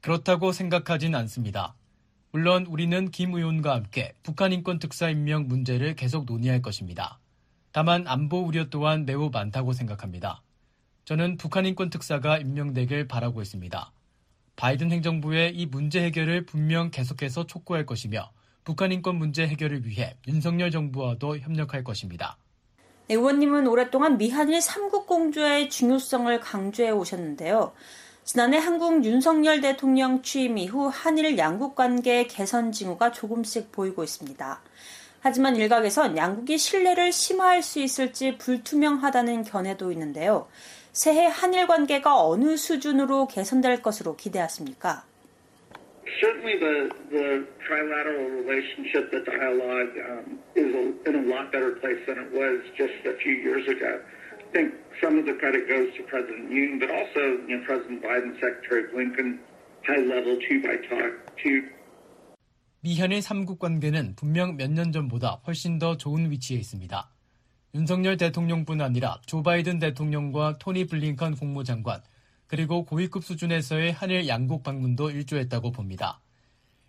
그렇다고 0.00 0.52
생각하진 0.52 1.14
않습니다. 1.14 1.74
물론 2.32 2.64
우리는 2.66 3.10
김 3.10 3.34
의원과 3.34 3.74
함께 3.74 4.14
북한 4.22 4.52
인권 4.52 4.78
특사 4.78 5.10
임명 5.10 5.48
문제를 5.48 5.96
계속 5.96 6.24
논의할 6.24 6.62
것입니다. 6.62 7.18
다만 7.72 8.06
안보 8.06 8.40
우려 8.40 8.70
또한 8.70 9.04
매우 9.04 9.28
많다고 9.30 9.74
생각합니다. 9.74 10.42
저는 11.04 11.36
북한 11.36 11.66
인권 11.66 11.90
특사가 11.90 12.38
임명되길 12.38 13.06
바라고 13.06 13.42
있습니다. 13.42 13.92
바이든 14.56 14.90
행정부의 14.92 15.54
이 15.54 15.66
문제 15.66 16.02
해결을 16.02 16.46
분명 16.46 16.90
계속해서 16.90 17.46
촉구할 17.46 17.84
것이며 17.84 18.30
북한 18.64 18.92
인권 18.92 19.16
문제 19.16 19.46
해결을 19.46 19.86
위해 19.86 20.16
윤석열 20.26 20.70
정부와도 20.70 21.38
협력할 21.38 21.84
것입니다. 21.84 22.38
네, 23.08 23.14
의원님은 23.14 23.68
오랫동안 23.68 24.18
미한일 24.18 24.60
삼국 24.60 25.06
공조의 25.06 25.70
중요성을 25.70 26.40
강조해 26.40 26.90
오셨는데요. 26.90 27.72
지난해 28.24 28.58
한국 28.58 29.04
윤석열 29.04 29.60
대통령 29.60 30.22
취임 30.22 30.58
이후 30.58 30.90
한일 30.92 31.38
양국 31.38 31.76
관계 31.76 32.26
개선 32.26 32.72
징후가 32.72 33.12
조금씩 33.12 33.70
보이고 33.70 34.02
있습니다. 34.02 34.60
하지만 35.20 35.54
일각에선 35.54 36.16
양국이 36.16 36.58
신뢰를 36.58 37.12
심화할 37.12 37.62
수 37.62 37.78
있을지 37.78 38.36
불투명하다는 38.38 39.44
견해도 39.44 39.92
있는데요. 39.92 40.48
새해 40.92 41.26
한일 41.26 41.68
관계가 41.68 42.26
어느 42.26 42.56
수준으로 42.56 43.28
개선될 43.28 43.82
것으로 43.82 44.16
기대하십니까? 44.16 45.04
certainly 46.19 46.57
the, 46.59 46.91
the 47.11 47.47
trilateral 47.67 48.45
relationship, 48.45 49.11
the 49.11 49.21
dialogue 49.21 49.93
um, 50.09 50.39
is 50.55 50.73
a, 50.73 51.09
in 51.09 51.15
a 51.25 51.27
lot 51.29 51.51
better 51.51 51.71
place 51.71 51.99
than 52.07 52.17
it 52.19 52.31
was 52.31 52.61
just 52.77 52.93
a 53.05 53.17
few 53.17 53.33
years 53.33 53.67
ago. 53.67 54.01
I 54.33 54.53
think 54.53 54.73
some 55.01 55.17
of 55.17 55.25
the 55.25 55.33
credit 55.33 55.69
goes 55.69 55.93
to 55.95 56.03
President 56.03 56.49
Yoon, 56.51 56.79
but 56.79 56.91
also 56.91 57.39
you 57.47 57.57
know, 57.57 57.63
President 57.65 58.03
Biden, 58.03 58.33
Secretary 58.39 58.83
Blinken, 58.91 59.39
high-level 59.87 60.37
two-by-talk, 60.47 61.13
two 61.41 61.63
미한일 62.83 63.19
3국 63.19 63.59
관계는 63.59 64.15
분명 64.15 64.57
몇 64.57 64.71
년 64.71 64.91
전보다 64.91 65.39
훨씬 65.45 65.77
더 65.77 65.95
좋은 65.97 66.31
위치에 66.31 66.57
있습니다. 66.57 67.09
윤석열 67.75 68.17
대통령뿐 68.17 68.81
아니라 68.81 69.19
조 69.27 69.43
바이든 69.43 69.77
대통령과 69.77 70.57
토니 70.57 70.87
블링컨 70.87 71.35
국무장관, 71.35 72.01
그리고 72.46 72.84
고위급 72.84 73.24
수준에서의 73.24 73.92
한일 73.92 74.28
양국 74.28 74.62
방문도 74.62 75.10
일조했다고 75.10 75.72
봅니다. 75.72 76.20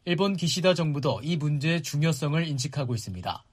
일본 0.06 0.36
기시다 0.38 0.74
정부도 0.74 1.20
이 1.24 1.36
문제의 1.36 1.84
중요성을 1.84 2.48
인식하고 2.48 2.96
있습니다. 2.96 3.43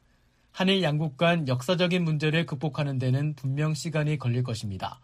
한일 0.52 0.82
양국 0.82 1.16
간 1.16 1.48
역사적인 1.48 2.04
문제를 2.04 2.46
극복하는 2.46 2.98
데는 2.98 3.34
분명 3.34 3.74
시간이 3.74 4.18
걸릴 4.18 4.44
것입니다. 4.44 5.00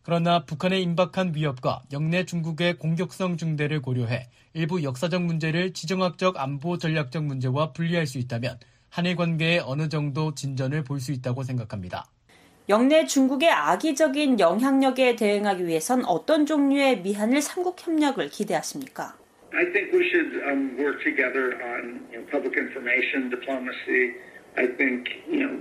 그러나 0.00 0.44
북한의 0.44 0.82
임박한 0.84 1.34
위협과 1.34 1.82
영내 1.92 2.24
중국의 2.24 2.78
공격성 2.78 3.36
중대를 3.36 3.82
고려해 3.82 4.30
일부 4.54 4.82
역사적 4.84 5.22
문제를 5.22 5.72
지정학적 5.72 6.38
안보 6.38 6.78
전략적 6.78 7.24
문제와 7.24 7.72
분리할 7.72 8.06
수 8.06 8.18
있다면 8.18 8.58
한일 8.88 9.16
관계에 9.16 9.58
어느 9.58 9.88
정도 9.88 10.32
진전을 10.32 10.84
볼 10.84 11.00
수 11.00 11.12
있다고 11.12 11.42
생각합니다. 11.42 12.06
영내 12.68 13.06
중국의 13.06 13.48
악의적인 13.48 14.40
영향력에 14.40 15.14
대응하기 15.14 15.66
위해선 15.66 16.04
어떤 16.04 16.46
종류의 16.46 17.00
미한일 17.02 17.40
삼국 17.40 17.76
협력을 17.78 18.26
기대하십니까? 18.28 19.16
I 19.54 19.70
think 19.72 19.94
we 19.94 20.02
should 20.10 20.34
um, 20.50 20.76
work 20.76 20.98
together 21.04 21.54
on 21.62 22.02
you 22.10 22.18
know, 22.18 22.26
public 22.28 22.58
information 22.58 23.30
diplomacy. 23.30 24.18
I 24.58 24.66
think 24.66 25.06
you 25.30 25.46
know 25.46 25.54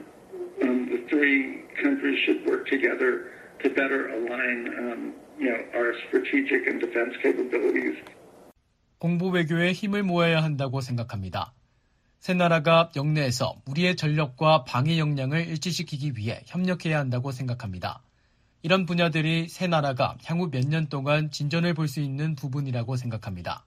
um, 0.65 0.89
the 0.89 1.06
three 1.08 1.62
countries 1.78 2.18
should 2.26 2.41
work 2.50 2.65
together 2.65 3.30
to 3.62 3.70
better 3.70 4.10
align 4.10 4.74
um, 4.74 5.13
you 5.38 5.54
know 5.54 5.62
our 5.78 5.94
strategic 6.10 6.65
and 6.65 6.82
defense 6.82 7.13
capabilities. 7.22 8.02
공보 8.98 9.30
외교에 9.30 9.74
힘을 9.74 10.02
모아야 10.02 10.41
한다고 10.41 10.82
생각합니다. 10.82 11.54
세 12.25 12.33
나라가 12.33 12.89
영내에서 12.95 13.53
우리의 13.67 13.95
전력과 13.95 14.63
방위 14.63 14.97
역량을 14.97 15.45
일치시키기 15.45 16.13
위해 16.15 16.41
협력해야 16.47 16.97
한다고 16.97 17.31
생각합니다. 17.31 18.01
이런 18.63 18.88
분야들이 18.88 19.47
세 19.47 19.67
나라가 19.67 20.17
향후 20.25 20.49
몇 20.49 20.65
년 20.65 20.89
동안 20.89 21.29
진전을 21.29 21.75
볼 21.75 21.88
수 21.88 21.99
있는 21.99 22.35
부분이라고 22.35 22.95
생각합니다. 22.95 23.63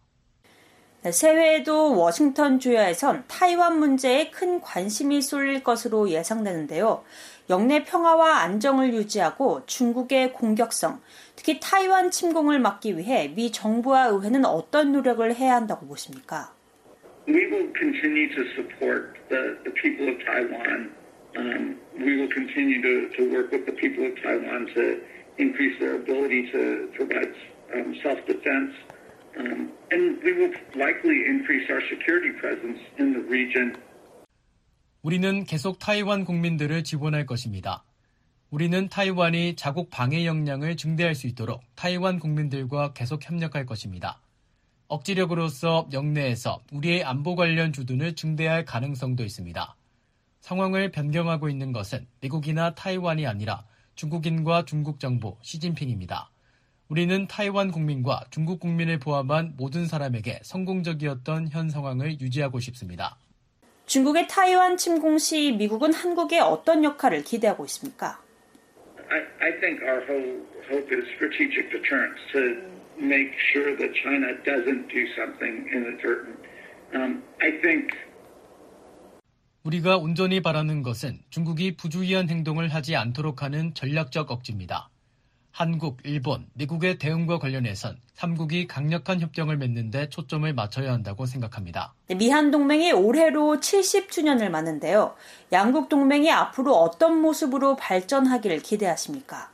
네, 1.02 1.12
새해에도 1.12 1.96
워싱턴 1.96 2.58
주야에선 2.58 3.26
타이완 3.28 3.78
문제에 3.78 4.30
큰 4.30 4.60
관심이 4.60 5.22
쏠릴 5.22 5.62
것으로 5.62 6.10
예상되는데요. 6.10 7.04
영내 7.48 7.84
평화와 7.84 8.38
안정을 8.38 8.92
유지하고 8.92 9.66
중국의 9.66 10.32
공격성, 10.32 11.00
특히 11.36 11.60
타이완 11.60 12.10
침공을 12.10 12.58
막기 12.58 12.98
위해 12.98 13.28
미 13.28 13.52
정부와 13.52 14.06
의회는 14.06 14.44
어떤 14.44 14.90
노력을 14.90 15.32
해야 15.36 15.54
한다고 15.54 15.86
보십니까? 15.86 16.57
We 17.28 17.46
will 17.46 17.68
continue 17.74 18.34
to 18.34 18.42
support 18.56 19.18
the, 19.28 19.58
the 19.64 19.70
people 19.70 20.08
of 20.08 20.16
Taiwan. 20.24 20.90
Um, 21.36 21.76
we 22.00 22.16
will 22.16 22.32
continue 22.32 22.80
to, 22.80 23.16
to 23.16 23.30
work 23.30 23.52
with 23.52 23.66
the 23.66 23.72
people 23.72 24.06
of 24.06 24.16
Taiwan 24.22 24.66
to 24.74 25.00
increase 25.36 25.78
their 25.78 25.96
ability 25.96 26.50
to 26.52 26.88
provide 26.96 27.32
um, 27.74 27.94
self-defense. 28.02 28.72
Um, 29.38 29.70
and 29.90 30.18
we 30.24 30.32
will 30.32 30.52
likely 30.74 31.26
increase 31.28 31.68
our 31.70 31.82
security 31.92 32.32
presence 32.40 32.80
in 32.98 33.12
the 33.12 33.20
region. 33.28 33.76
우리는 35.02 35.44
계속 35.44 35.78
타이완 35.78 36.24
국민들을 36.24 36.82
지원할 36.82 37.26
것입니다. 37.26 37.84
우리는 38.50 38.88
타이완이 38.88 39.54
자국 39.54 39.90
방해 39.90 40.24
역량을 40.26 40.76
증대할 40.76 41.14
수 41.14 41.26
있도록 41.28 41.60
타이완 41.76 42.18
국민들과 42.18 42.94
계속 42.94 43.22
협력할 43.22 43.66
것입니다. 43.66 44.20
억지력으로서 44.88 45.88
영내에서 45.92 46.60
우리의 46.72 47.04
안보 47.04 47.36
관련 47.36 47.72
주둔을 47.72 48.14
증대할 48.14 48.64
가능성도 48.64 49.22
있습니다. 49.22 49.76
상황을 50.40 50.90
변경하고 50.90 51.48
있는 51.50 51.72
것은 51.72 52.06
미국이나 52.20 52.74
타이완이 52.74 53.26
아니라 53.26 53.64
중국인과 53.94 54.64
중국 54.64 54.98
정부 54.98 55.36
시진핑입니다. 55.42 56.30
우리는 56.88 57.26
타이완 57.26 57.70
국민과 57.70 58.24
중국 58.30 58.60
국민을 58.60 58.98
포함한 58.98 59.54
모든 59.58 59.86
사람에게 59.86 60.40
성공적이었던 60.42 61.48
현 61.50 61.68
상황을 61.68 62.18
유지하고 62.20 62.60
싶습니다. 62.60 63.18
중국의 63.84 64.26
타이완 64.28 64.78
침공 64.78 65.18
시 65.18 65.52
미국은 65.52 65.92
한국에 65.92 66.38
어떤 66.38 66.82
역할을 66.82 67.24
기대하고 67.24 67.66
있습니까? 67.66 68.22
I, 69.10 69.18
I 69.40 69.58
make 73.00 73.32
sure 73.52 73.76
that 73.76 73.92
China 73.94 74.34
doesn't 74.44 74.88
do 74.88 75.06
something 75.16 75.66
inadvertent. 75.72 76.38
Um, 76.94 77.22
I 77.40 77.60
think 77.60 77.88
우리가 79.64 79.98
온전히 79.98 80.40
바라는 80.40 80.82
것은 80.82 81.18
중국이 81.30 81.76
부주의한 81.76 82.28
행동을 82.28 82.68
하지 82.68 82.96
않도록 82.96 83.42
하는 83.42 83.74
전략적 83.74 84.30
억지입니다. 84.30 84.88
한국, 85.50 85.98
일본, 86.04 86.46
미국의 86.54 86.98
대응과 86.98 87.38
관련해선 87.38 87.96
3국이 88.16 88.68
강력한 88.68 89.20
협정을 89.20 89.56
맺는 89.56 89.90
데 89.90 90.08
초점을 90.08 90.50
맞춰야 90.54 90.92
한다고 90.92 91.26
생각합니다. 91.26 91.92
미한 92.16 92.50
동맹이 92.50 92.92
올해로 92.92 93.56
70주년을 93.56 94.50
맞는데요. 94.50 95.16
양국 95.50 95.88
동맹이 95.88 96.30
앞으로 96.30 96.74
어떤 96.74 97.20
모습으로 97.20 97.76
발전하기를 97.76 98.60
기대하십니까? 98.60 99.50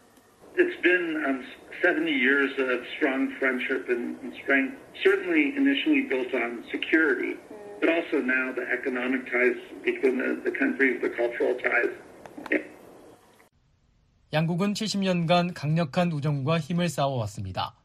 it's 0.57 0.81
been 0.83 1.25
um, 1.27 1.45
70 1.85 2.11
years 2.11 2.51
of 2.59 2.81
strong 2.97 3.29
friendship 3.39 3.85
and, 3.91 4.17
and 4.23 4.33
strength, 4.43 4.73
certainly 5.05 5.53
initially 5.55 6.09
built 6.09 6.33
on 6.33 6.65
security, 6.73 7.37
but 7.79 7.91
also 7.91 8.25
now 8.25 8.53
the 8.57 8.65
economic 8.73 9.29
ties 9.29 9.61
between 9.85 10.17
the, 10.17 10.41
the 10.49 10.53
countries, 10.57 10.97
the 11.03 11.11
cultural 11.11 11.53
ties. 11.61 11.93
양국은 14.33 14.73
70년간 14.73 15.53
강력한 15.53 16.11
우정과 16.11 16.59
힘을 16.59 16.89
쌓아왔습니다. 16.89 17.77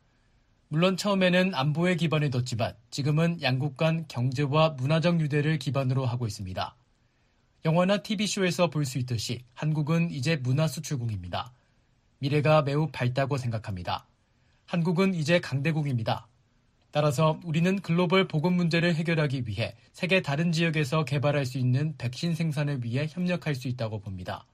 물론 0.70 0.96
처음에는 0.96 1.54
안보에 1.54 1.96
기반을 1.96 2.30
뒀지만 2.30 2.74
지금은 2.92 3.42
양국 3.42 3.76
간 3.76 4.06
경제와 4.08 4.70
문화적 4.78 5.20
유대를 5.20 5.60
기반으로 5.60 6.06
하고 6.06 6.26
있습니다. 6.26 6.76
영화나 7.66 7.98
TV쇼에서 7.98 8.70
볼 8.70 8.86
수 8.86 8.98
있듯이 9.00 9.44
한국은 9.56 10.10
이제 10.10 10.38
문화 10.38 10.68
수출국입니다. 10.68 11.52
미래가 12.20 12.62
매우 12.62 12.90
밝다고 12.92 13.38
생각합니다. 13.38 14.06
한국은 14.66 15.14
이제 15.14 15.40
강대국입니다. 15.40 16.28
따라서 16.92 17.40
우리는 17.44 17.80
글로벌 17.82 18.28
보건 18.28 18.54
문제를 18.54 18.96
해결하기 18.96 19.44
위해 19.48 19.76
세계 19.94 20.22
다른 20.22 20.52
지역에서 20.52 21.06
개발할 21.06 21.46
수 21.46 21.58
있는 21.58 21.96
백신 21.98 22.36
생산을 22.36 22.84
위해 22.84 23.08
협력할 23.10 23.56
수 23.56 23.68
있다고 23.68 24.00
봅니다. 24.00 24.46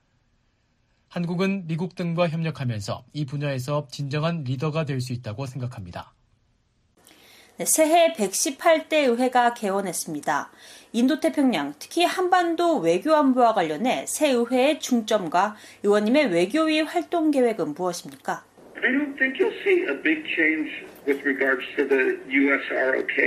한국은 1.09 1.67
미국 1.67 1.95
등과 1.95 2.29
협력하면서 2.29 3.05
이 3.13 3.25
분야에서 3.25 3.87
진정한 3.89 4.43
리더가 4.43 4.85
될 4.85 4.99
수 5.01 5.13
있다고 5.13 5.45
생각합니다. 5.45 6.14
네, 7.57 7.63
새해 7.63 8.11
118대 8.11 9.07
의회가 9.07 9.53
개원했습니다. 9.53 10.51
인도태평양, 10.91 11.75
특히 11.79 12.03
한반도 12.03 12.79
외교안보와 12.79 13.53
관련해 13.53 14.05
새 14.07 14.31
의회의 14.31 14.81
중점과 14.81 15.55
의원님의 15.83 16.33
외교위 16.33 16.81
활동 16.81 17.31
계획은 17.31 17.73
무엇입니까? 17.73 18.43
I 18.75 18.91
don't 18.91 19.15
think 19.17 19.39
you'll 19.39 19.55
see 19.63 19.87
a 19.87 19.95
big 20.03 20.27
change 20.35 20.67
with 21.07 21.23
regards 21.23 21.63
to 21.77 21.87
the 21.87 22.19
U.S.-ROK 22.27 23.17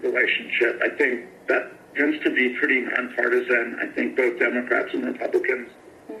relationship. 0.00 0.80
I 0.80 0.88
think 0.96 1.28
that 1.48 1.68
tends 1.94 2.16
to 2.24 2.32
be 2.32 2.56
pretty 2.56 2.80
nonpartisan. 2.88 3.76
I 3.84 3.92
think 3.92 4.16
both 4.16 4.40
Democrats 4.40 4.96
and 4.96 5.04
Republicans 5.04 5.68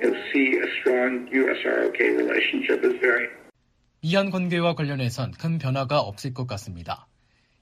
you'll 0.02 0.20
see 0.32 0.60
a 0.60 0.68
strong 0.80 1.28
U.S.-ROK 1.32 1.96
relationship 1.96 2.84
is 2.84 3.00
very 3.00 3.28
미얀 4.02 4.30
관계와 4.30 4.74
관련해선 4.74 5.32
큰 5.40 5.56
변화가 5.56 6.00
없을 6.00 6.34
것 6.34 6.46
같습니다. 6.46 7.06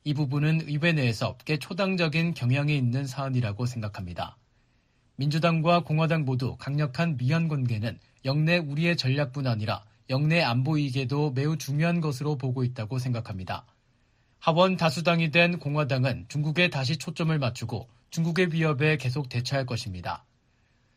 이 0.04 0.14
부분은 0.14 0.62
의회 0.66 0.92
내에서 0.92 1.36
꽤 1.44 1.58
초당적인 1.58 2.34
경향이 2.34 2.76
있는 2.76 3.06
사안이라고 3.06 3.66
생각합니다. 3.66 4.36
민주당과 5.16 5.84
공화당 5.84 6.24
모두 6.24 6.56
강력한 6.56 7.16
미얀 7.16 7.46
관계는 7.46 8.00
영내 8.24 8.58
우리의 8.58 8.96
전략뿐 8.96 9.46
아니라 9.46 9.84
영내 10.10 10.42
안보 10.42 10.76
이익에도 10.76 11.30
매우 11.30 11.56
중요한 11.56 12.00
것으로 12.00 12.36
보고 12.36 12.64
있다고 12.64 12.98
생각합니다. 12.98 13.64
하원 14.40 14.76
다수당이 14.76 15.30
된 15.30 15.60
공화당은 15.60 16.26
중국에 16.28 16.68
다시 16.68 16.96
초점을 16.96 17.38
맞추고 17.38 17.88
중국의 18.10 18.52
위협에 18.52 18.96
계속 18.96 19.28
대처할 19.28 19.66
것입니다. 19.66 20.24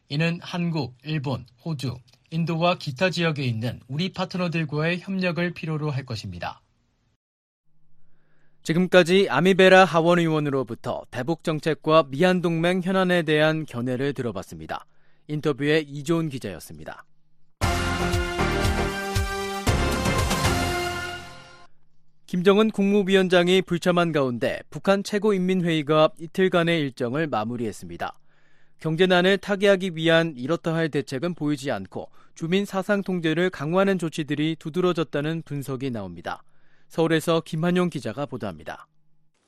이는 0.09 0.39
한국, 0.41 0.97
일본, 1.03 1.45
호주, 1.63 1.95
인도와 2.31 2.79
기타 2.79 3.11
지역에 3.11 3.43
있는 3.43 3.79
우리 3.87 4.11
파트너들과의 4.11 4.99
협력을 4.99 5.53
필요로 5.53 5.91
할 5.91 6.05
것입니다. 6.05 6.61
지금까지 8.65 9.27
아미베라 9.29 9.85
하원 9.85 10.17
의원으로부터 10.17 11.03
대북 11.11 11.43
정책과 11.43 12.05
미한 12.09 12.41
동맹 12.41 12.81
현안에 12.81 13.21
대한 13.21 13.63
견해를 13.63 14.13
들어봤습니다. 14.13 14.87
인터뷰의 15.27 15.83
이조은 15.83 16.29
기자였습니다. 16.29 17.05
김정은 22.25 22.71
국무위원장이 22.71 23.61
불참한 23.61 24.11
가운데 24.11 24.61
북한 24.71 25.03
최고인민회의가 25.03 26.09
이틀간의 26.19 26.81
일정을 26.81 27.27
마무리했습니다. 27.27 28.17
경제난을 28.79 29.37
타개하기 29.37 29.91
위한 29.93 30.33
이렇다 30.35 30.73
할 30.73 30.89
대책은 30.89 31.35
보이지 31.35 31.69
않고 31.69 32.09
주민 32.33 32.65
사상 32.65 33.03
통제를 33.03 33.51
강화하는 33.51 33.99
조치들이 33.99 34.55
두드러졌다는 34.57 35.43
분석이 35.45 35.91
나옵니다. 35.91 36.41
서울에서 36.87 37.41
김한용 37.41 37.89
기자가 37.89 38.25
보도합니다. 38.25 38.87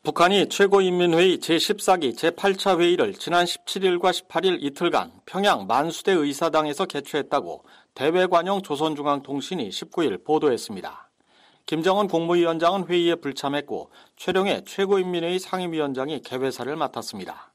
북한이 0.04 0.47
최고인민회의 0.47 1.39
제14기 1.39 2.15
제8차 2.15 2.80
회의를 2.80 3.13
지난 3.13 3.45
17일과 3.45 4.12
18일 4.12 4.60
이틀간 4.62 5.12
평양 5.26 5.67
만수대 5.67 6.13
의사당에서 6.13 6.86
개최했다고 6.86 7.65
대외관용 7.93 8.62
조선중앙통신이 8.62 9.69
19일 9.69 10.23
보도했습니다. 10.23 11.10
김정은 11.65 12.08
국무위원장은 12.08 12.88
회의에 12.88 13.15
불참했고 13.15 13.91
최룡해 14.15 14.63
최고인민회의 14.65 15.39
상임위원장이 15.39 16.21
개회사를 16.21 16.78
맡았습니다. 16.78 17.52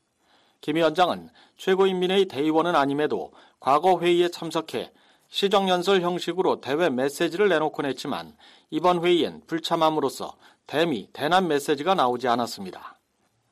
김 0.60 0.76
위원장은 0.76 1.30
최고인민회의 1.56 2.26
대의원은 2.26 2.76
아님에도 2.76 3.32
과거 3.60 3.98
회의에 3.98 4.28
참석해 4.28 4.92
시정연설 5.28 6.02
형식으로 6.02 6.60
대외 6.60 6.90
메시지를 6.90 7.48
내놓곤 7.48 7.86
했지만 7.86 8.36
이번 8.74 9.04
회의엔 9.04 9.42
불참함으로써 9.46 10.34
대미, 10.66 11.06
대남 11.12 11.46
메시지가 11.46 11.94
나오지 11.94 12.26
않았습니다. 12.26 12.98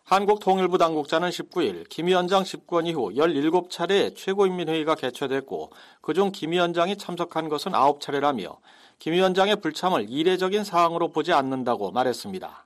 한국 0.02 0.40
통일부 0.40 0.78
당국자는 0.78 1.28
19일 1.28 1.86
김 1.90 2.06
위원장 2.06 2.42
집권 2.42 2.86
이후 2.86 3.10
17차례 3.10 4.16
최고인민회의가 4.16 4.94
개최됐고 4.94 5.72
그중 6.00 6.32
김 6.32 6.52
위원장이 6.52 6.96
참석한 6.96 7.50
것은 7.50 7.72
9차례라며 7.72 8.56
김 8.98 9.12
위원장의 9.12 9.56
불참을 9.56 10.08
이례적인 10.08 10.64
사항으로 10.64 11.08
보지 11.08 11.34
않는다고 11.34 11.90
말했습니다. 11.90 12.64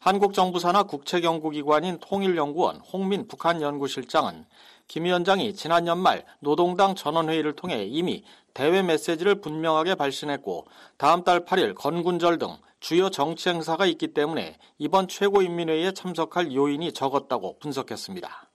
한국 0.00 0.32
정부 0.32 0.60
산하 0.60 0.84
국책연구기관인 0.84 1.98
통일연구원 1.98 2.76
홍민 2.76 3.26
북한연구실장은 3.26 4.46
김 4.86 5.04
위원장이 5.04 5.54
지난 5.54 5.88
연말 5.88 6.24
노동당 6.38 6.94
전원회의를 6.94 7.54
통해 7.54 7.84
이미 7.84 8.22
대외 8.54 8.82
메시지를 8.82 9.40
분명하게 9.40 9.96
발신했고 9.96 10.66
다음 10.98 11.24
달 11.24 11.44
8일 11.44 11.74
건군절 11.74 12.38
등 12.38 12.56
주요 12.78 13.10
정치 13.10 13.48
행사가 13.48 13.86
있기 13.86 14.14
때문에 14.14 14.56
이번 14.78 15.08
최고인민회의에 15.08 15.92
참석할 15.92 16.54
요인이 16.54 16.92
적었다고 16.92 17.58
분석했습니다. 17.58 18.48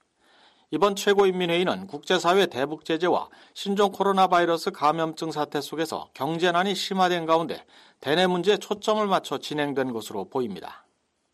이번 0.70 0.96
최고인민회의는 0.96 1.86
국제사회 1.86 2.46
대북 2.46 2.86
제재와 2.86 3.28
신종 3.52 3.92
코로나 3.92 4.28
바이러스 4.28 4.70
감염증 4.70 5.30
사태 5.30 5.60
속에서 5.60 6.08
경제난이 6.14 6.74
심화된 6.74 7.26
가운데 7.26 7.64
대내 8.00 8.26
문제에 8.26 8.56
초점을 8.56 9.06
맞춰 9.06 9.38
진행된 9.38 9.92
것으로 9.92 10.24
보입니다. 10.30 10.83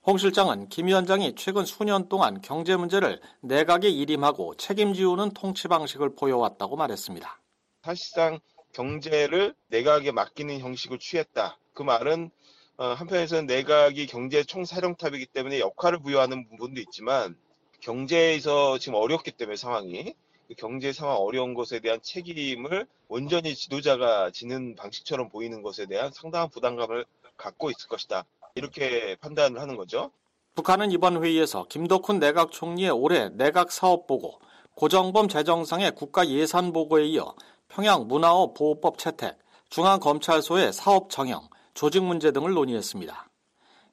홍 0.07 0.17
실장은 0.17 0.71
김 0.71 0.87
위원장이 0.87 1.35
최근 1.35 1.67
수년 1.67 2.09
동안 2.09 2.41
경제 2.41 2.75
문제를 2.75 3.21
내각에 3.43 3.91
일임하고 3.91 4.55
책임지우는 4.55 5.33
통치 5.33 5.69
방식을 5.69 6.15
보여왔다고 6.15 6.77
말했습니다. 6.77 7.39
사실상 7.83 8.41
경제를 8.73 9.55
내각에 9.69 10.11
맡기는 10.11 10.59
형식을 10.59 10.99
취했다. 10.99 11.59
그 11.75 11.83
말은 11.83 12.31
어, 12.79 12.87
한편에서는 12.95 13.45
내각이 13.45 14.07
경제 14.07 14.43
총사령탑이기 14.43 15.27
때문에 15.27 15.61
역할을 15.61 15.99
부여하는 15.99 16.49
부분도 16.49 16.81
있지만 16.81 17.37
경제에서 17.81 18.79
지금 18.79 18.95
어렵기 18.95 19.33
때문에 19.33 19.57
상황이 19.57 20.15
그 20.49 20.55
경제 20.55 20.95
상황 20.95 21.19
어려운 21.19 21.53
것에 21.53 21.81
대한 21.81 22.01
책임을 22.01 22.87
온전히 23.09 23.55
지도자가 23.55 24.31
지는 24.31 24.77
방식처럼 24.77 25.29
보이는 25.29 25.61
것에 25.61 25.85
대한 25.85 26.11
상당한 26.11 26.49
부담감을 26.49 27.05
갖고 27.37 27.71
있을 27.71 27.87
것이다. 27.87 28.25
이렇게 28.55 29.17
판단을 29.21 29.61
하는 29.61 29.77
거죠. 29.77 30.11
북한은 30.55 30.91
이번 30.91 31.23
회의에서 31.23 31.67
김덕훈 31.69 32.19
내각 32.19 32.51
총리의 32.51 32.91
올해 32.91 33.29
내각 33.31 33.71
사업 33.73 34.07
보고, 34.07 34.41
고정범 34.75 35.29
재정상의 35.29 35.95
국가 35.95 36.29
예산 36.29 36.73
보고에 36.73 37.07
이어 37.07 37.35
평양 37.69 38.09
문화업 38.09 38.55
보호법 38.55 38.99
채택, 38.99 39.39
중앙검찰소의 39.71 40.73
사업 40.73 41.11
정형, 41.11 41.49
조직 41.75 42.03
문제 42.03 42.33
등을 42.33 42.53
논의했습니다. 42.53 43.29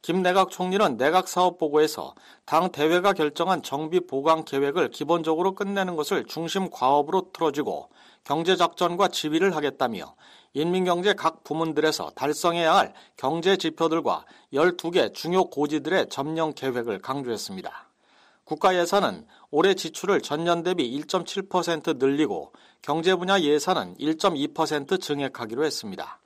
김 0.02 0.22
내각 0.22 0.50
총리는 0.50 0.98
내각 0.98 1.28
사업 1.28 1.58
보고에서 1.58 2.16
당 2.46 2.72
대회가 2.72 3.14
결정한 3.14 3.62
정비 3.62 4.00
보강 4.00 4.46
계획을 4.46 4.90
기본적으로 4.90 5.54
끝내는 5.54 5.96
것을 5.96 6.26
중심 6.26 6.70
과업으로 6.70 7.32
틀어주고 7.34 7.90
경제작전과 8.28 9.08
지휘를 9.08 9.56
하겠다며 9.56 10.14
인민경제 10.52 11.14
각 11.14 11.46
부문들에서 11.46 12.12
달성해야 12.14 12.76
할 12.76 12.94
경제 13.16 13.56
지표들과 13.56 14.26
12개 14.54 15.14
중요 15.14 15.46
고지들의 15.46 16.10
점령 16.10 16.52
계획을 16.54 17.00
강조했습니다. 17.00 17.90
국가 18.44 18.76
예산은 18.76 19.26
올해 19.50 19.76
지출을 19.76 20.22
전년 20.22 20.62
대비 20.64 21.00
1.7% 21.00 22.00
늘리고 22.00 22.52
경제 22.82 23.16
분야 23.16 23.40
예산은 23.40 23.96
1.2% 23.96 25.00
증액하기로 25.00 25.64
했습니다. 25.64 26.20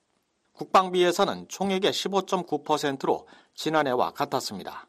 국방비 0.54 1.04
예산은 1.04 1.50
총액의 1.50 1.92
15.9%로 1.92 3.28
지난해와 3.54 4.12
같았습니다. 4.12 4.88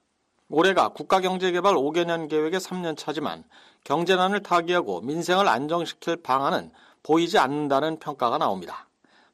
올해가 0.49 0.89
국가경제개발 0.89 1.75
5개년 1.75 2.29
계획의 2.29 2.61
3년 2.61 2.97
차지만 2.97 3.45
경제난을 3.85 4.43
타개하고 4.43 5.01
민생을 5.01 5.49
안정시킬 5.49 6.17
방안은 6.23 6.71
보이지 7.03 7.39
않는다는 7.39 7.99
평가가 7.99 8.39
나옵니다. 8.39 8.89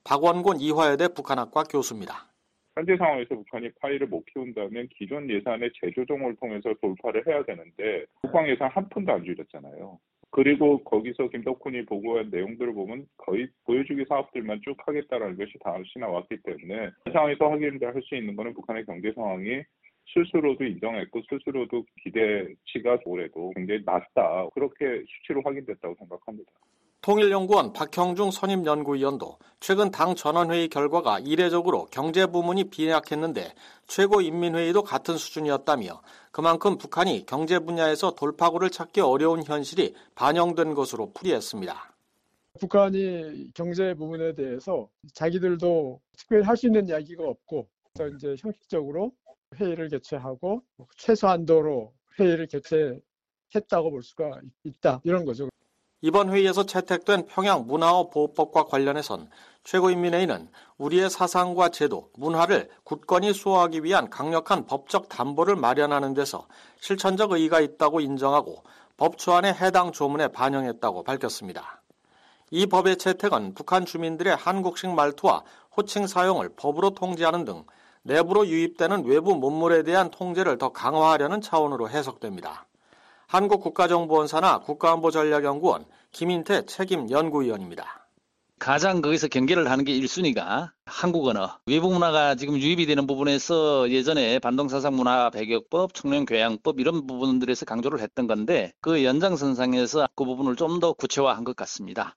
박원곤 0.05 0.61
이화여대 0.61 1.09
북한학과 1.09 1.65
교수입니다. 1.65 2.29
현재 2.75 2.97
상황에서 2.97 3.35
북한이 3.35 3.71
파이를 3.81 4.07
못 4.07 4.25
키운다면 4.27 4.89
기존 4.97 5.29
예산의 5.29 5.71
재조정을 5.81 6.37
통해서 6.37 6.73
돌파를 6.81 7.27
해야 7.27 7.43
되는데 7.45 8.07
국방 8.23 8.49
예산 8.49 8.71
한 8.71 8.89
푼도 8.89 9.13
안 9.13 9.25
줄였잖아요. 9.25 9.99
그리고 10.31 10.83
거기서 10.85 11.29
김덕훈이 11.29 11.87
보고한 11.87 12.31
내용들을 12.31 12.73
보면 12.73 13.07
거의 13.17 13.49
보여주기 13.65 14.05
사업들만 14.09 14.61
쭉 14.63 14.77
하겠다라는 14.79 15.37
것이 15.37 15.53
다시 15.63 15.99
나왔기 15.99 16.39
때문에 16.43 16.91
이 17.09 17.11
상황에서 17.11 17.51
확인할 17.51 18.01
수 18.03 18.15
있는 18.15 18.37
것은 18.37 18.55
북한의 18.55 18.87
경제 18.87 19.13
상황이 19.13 19.63
스스로도 20.13 20.65
인정했고 20.65 21.23
스스로도 21.29 21.85
기대치가 22.03 22.99
올해도 23.05 23.53
굉장히 23.57 23.83
낮다 23.85 24.49
그렇게 24.55 25.03
수치로 25.07 25.43
확인됐다고 25.45 25.97
생각합니다. 25.99 26.53
통일연구원 27.01 27.73
박형중 27.73 28.31
선임연구위원도 28.33 29.39
최근 29.61 29.91
당 29.91 30.15
전원회의 30.15 30.69
결과가 30.69 31.21
이례적으로 31.21 31.87
경제 31.87 32.27
부문이 32.27 32.65
비약했는데 32.65 33.55
최고인민회의도 33.87 34.83
같은 34.83 35.17
수준이었다며 35.17 36.03
그만큼 36.33 36.77
북한이 36.77 37.25
경제 37.27 37.59
분야에서 37.59 38.15
돌파구를 38.15 38.71
찾기 38.71 39.01
어려운 39.01 39.43
현실이 39.45 39.95
반영된 40.17 40.75
것으로 40.75 41.13
풀이했습니다. 41.13 41.95
북한이 42.61 43.53
경제 43.55 43.95
부분에 43.95 44.35
대해서 44.35 44.89
자기들도 45.15 46.01
특별히 46.17 46.45
할 46.45 46.57
수 46.57 46.67
있는 46.67 46.89
이야기가 46.89 47.23
없고 47.25 47.69
이제 48.17 48.35
형식적으로 48.39 49.13
회의를 49.57 49.89
개최하고 49.89 50.63
최소한도로 50.97 51.93
회의를 52.19 52.47
개최했다고 52.49 53.91
볼 53.91 54.03
수가 54.03 54.41
있다 54.65 55.01
이런 55.05 55.25
거죠. 55.25 55.49
이번 56.01 56.31
회의에서 56.31 56.65
채택된 56.65 57.27
평양 57.27 57.67
문화어 57.67 58.09
보호법과 58.11 58.65
관련해선 58.65 59.29
최고인민회의는 59.65 60.49
우리의 60.79 61.11
사상과 61.11 61.71
제도, 61.71 62.09
문화를 62.15 62.71
굳건히 62.85 63.33
수호하기 63.33 63.83
위한 63.83 64.09
강력한 64.09 64.65
법적 64.65 65.09
담보를 65.09 65.57
마련하는 65.57 66.15
데서 66.15 66.47
실천적 66.81 67.33
의의가 67.33 67.61
있다고 67.61 68.01
인정하고 68.01 68.63
법초안의 68.97 69.55
해당 69.55 69.91
조문에 69.91 70.29
반영했다고 70.29 71.03
밝혔습니다. 71.03 71.83
이 72.51 72.67
법의 72.67 72.97
채택은 72.97 73.55
북한 73.55 73.85
주민들의 73.85 74.37
한국식 74.37 74.91
말투와 74.91 75.43
호칭 75.77 76.07
사용을 76.07 76.51
법으로 76.51 76.91
통제하는 76.91 77.45
등 77.45 77.65
내부로 78.03 78.47
유입되는 78.47 79.05
외부 79.05 79.35
문물에 79.35 79.83
대한 79.83 80.11
통제를 80.11 80.59
더 80.59 80.71
강화하려는 80.71 81.41
차원으로 81.41 81.91
해석됩니다. 81.91 82.68
한국국가정보원사나 83.29 84.61
국가안보전략연구원 84.61 85.85
김인태 86.13 86.65
책임연구위원입니다. 86.65 88.09
가장 88.59 89.03
거기서 89.03 89.29
경계를 89.29 89.71
하는 89.71 89.85
게 89.85 89.93
1순위가 89.93 90.71
한국 90.87 91.27
언어. 91.29 91.59
외부 91.67 91.91
문화가 91.93 92.35
지금 92.35 92.57
유입이 92.57 92.87
되는 92.87 93.07
부분에서 93.07 93.91
예전에 93.91 94.41
반동사상 94.41 94.97
문화 94.97 95.31
배격법, 95.31 95.95
청년 95.95 96.25
교양법 96.27 96.81
이런 96.81 97.07
부분들에서 97.07 97.67
강조를 97.67 98.01
했던 98.01 98.27
건데 98.27 98.73
그 98.81 99.05
연장선상에서 99.05 100.09
그 100.17 100.25
부분을 100.25 100.57
좀 100.57 100.81
더 100.81 100.93
구체화한 100.93 101.45
것 101.45 101.55
같습니다. 101.57 102.17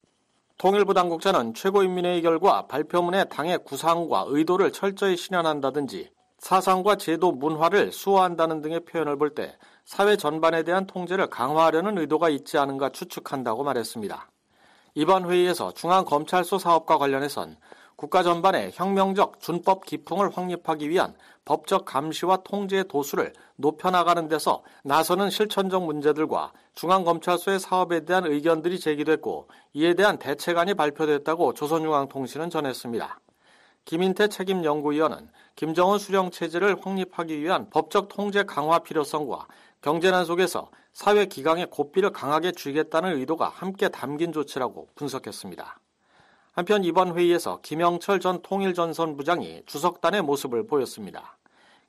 통일부 0.58 0.94
당국자는 0.94 1.56
최고인민회의 1.56 2.22
결과 2.22 2.68
발표문에 2.68 3.26
당의 3.26 3.58
구상과 3.64 4.26
의도를 4.28 4.72
철저히 4.72 5.18
실현한다든지 5.18 6.10
사상과 6.42 6.96
제도, 6.96 7.32
문화를 7.32 7.92
수호한다는 7.92 8.62
등의 8.62 8.82
표현을 8.82 9.18
볼 9.18 9.36
때 9.36 9.56
사회 9.86 10.18
전반에 10.18 10.64
대한 10.64 10.88
통제를 10.88 11.28
강화하려는 11.28 11.98
의도가 12.00 12.30
있지 12.30 12.58
않은가 12.58 12.90
추측한다고 12.90 13.64
말했습니다. 13.64 14.30
이번 14.96 15.30
회의에서 15.30 15.72
중앙검찰소 15.74 16.58
사업과 16.58 16.98
관련해선 16.98 17.58
국가 17.96 18.24
전반의 18.24 18.72
혁명적 18.74 19.40
준법 19.40 19.86
기풍을 19.86 20.36
확립하기 20.36 20.90
위한 20.90 21.14
법적 21.46 21.86
감시와 21.86 22.38
통제 22.44 22.84
도수를 22.84 23.34
높여나가는 23.56 24.28
데서 24.28 24.64
나서는 24.84 25.30
실천적 25.30 25.86
문제들과 25.86 26.54
중앙검찰소의 26.74 27.60
사업에 27.60 28.04
대한 28.06 28.26
의견들이 28.26 28.80
제기됐고 28.80 29.48
이에 29.74 29.94
대한 29.94 30.18
대책안이 30.18 30.74
발표됐다고 30.74 31.54
조선중앙통신은 31.54 32.50
전했습니다. 32.50 33.20
김인태 33.86 34.28
책임연구위원은 34.28 35.30
김정은 35.56 35.98
수령 35.98 36.32
체제를 36.32 36.78
확립하기 36.82 37.42
위한 37.42 37.70
법적 37.70 38.08
통제 38.10 38.44
강화 38.44 38.80
필요성과 38.80 39.48
경제난 39.82 40.26
속에서 40.26 40.70
사회 40.94 41.26
기강의 41.26 41.70
고삐를 41.70 42.12
강하게 42.12 42.52
쥐겠다는 42.52 43.18
의도가 43.18 43.50
함께 43.50 43.90
담긴 43.90 44.32
조치라고 44.32 44.90
분석했습니다. 44.96 45.80
한편 46.54 46.84
이번 46.84 47.18
회의에서 47.18 47.60
김영철 47.62 48.20
전 48.20 48.42
통일전선 48.42 49.16
부장이 49.16 49.64
주석단의 49.66 50.22
모습을 50.22 50.68
보였습니다. 50.68 51.38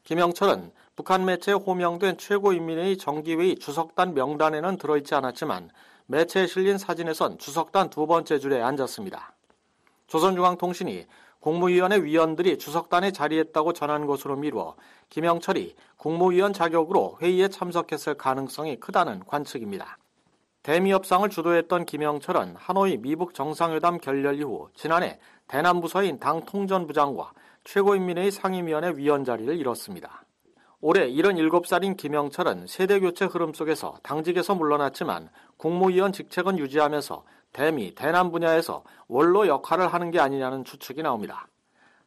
김영철은 0.04 0.72
북한 0.96 1.24
매체에 1.24 1.54
호명된 1.54 2.18
최고인민회의 2.18 2.96
정기회의 2.96 3.56
주석단 3.56 4.14
명단에는 4.14 4.78
들어있지 4.78 5.14
않았지만 5.14 5.70
매체에 6.06 6.46
실린 6.46 6.78
사진에선 6.78 7.38
주석단 7.38 7.90
두 7.90 8.06
번째 8.06 8.38
줄에 8.38 8.60
앉았습니다. 8.60 9.34
조선중앙통신이 10.06 11.06
국무위원회 11.42 12.04
위원들이 12.04 12.56
주석단에 12.56 13.10
자리했다고 13.10 13.72
전한 13.72 14.06
것으로 14.06 14.36
미루어 14.36 14.76
김영철이 15.08 15.74
국무위원 15.96 16.52
자격으로 16.52 17.18
회의에 17.20 17.48
참석했을 17.48 18.14
가능성이 18.14 18.76
크다는 18.78 19.24
관측입니다. 19.26 19.98
대미 20.62 20.92
협상을 20.92 21.28
주도했던 21.28 21.84
김영철은 21.84 22.54
하노이 22.56 22.98
미북 22.98 23.34
정상회담 23.34 23.98
결렬 23.98 24.38
이후 24.38 24.68
지난해 24.76 25.18
대남 25.48 25.80
부서인 25.80 26.20
당 26.20 26.44
통전부장과 26.44 27.32
최고인민회의 27.64 28.30
상임위원회 28.30 28.92
위원 28.94 29.24
자리를 29.24 29.56
잃었습니다. 29.58 30.24
올해 30.80 31.10
77살인 31.10 31.96
김영철은 31.96 32.68
세대 32.68 33.00
교체 33.00 33.24
흐름 33.24 33.52
속에서 33.52 33.96
당직에서 34.04 34.54
물러났지만 34.54 35.28
국무위원 35.56 36.12
직책은 36.12 36.60
유지하면서 36.60 37.24
대미, 37.52 37.94
대남 37.94 38.30
분야에서 38.30 38.82
원로 39.08 39.46
역할을 39.46 39.92
하는 39.92 40.10
게 40.10 40.18
아니냐는 40.18 40.64
추측이 40.64 41.02
나옵니다. 41.02 41.48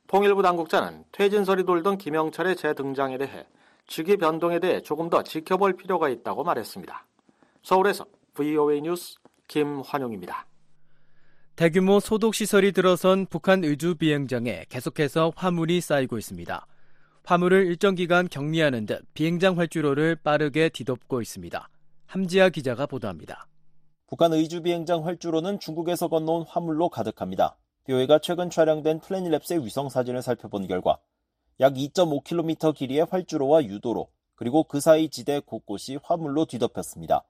통일부 0.07 0.41
당국자는 0.41 1.03
퇴진설이 1.11 1.65
돌던 1.65 1.97
김영철의 1.97 2.55
재등장에 2.55 3.17
대해 3.17 3.45
직위 3.87 4.17
변동에 4.17 4.59
대해 4.59 4.81
조금 4.81 5.09
더 5.09 5.23
지켜볼 5.23 5.73
필요가 5.73 6.09
있다고 6.09 6.43
말했습니다. 6.43 7.05
서울에서 7.63 8.05
VOA 8.33 8.81
뉴스 8.81 9.17
김환용입니다. 9.47 10.45
대규모 11.55 11.99
소독시설이 11.99 12.73
들어선 12.73 13.27
북한 13.27 13.63
의주 13.63 13.95
비행장에 13.95 14.65
계속해서 14.69 15.31
화물이 15.35 15.79
쌓이고 15.79 16.17
있습니다. 16.17 16.67
화물을 17.23 17.65
일정 17.67 17.95
기간 17.95 18.27
격리하는 18.27 18.85
듯 18.85 19.05
비행장 19.13 19.57
활주로를 19.57 20.17
빠르게 20.17 20.69
뒤덮고 20.69 21.21
있습니다. 21.21 21.69
함지아 22.07 22.49
기자가 22.49 22.85
보도합니다. 22.85 23.47
북한 24.07 24.33
의주 24.33 24.61
비행장 24.61 25.03
활주로는 25.03 25.59
중국에서 25.59 26.09
건너온 26.09 26.43
화물로 26.43 26.89
가득합니다. 26.89 27.57
BOA가 27.85 28.19
최근 28.19 28.51
촬영된 28.51 28.99
플래닛랩스의 28.99 29.63
위성 29.63 29.89
사진을 29.89 30.21
살펴본 30.21 30.67
결과 30.67 30.99
약 31.59 31.73
2.5km 31.73 32.75
길이의 32.75 33.07
활주로와 33.09 33.63
유도로 33.63 34.07
그리고 34.35 34.63
그 34.63 34.79
사이 34.79 35.09
지대 35.09 35.39
곳곳이 35.39 35.97
화물로 36.03 36.45
뒤덮였습니다. 36.45 37.23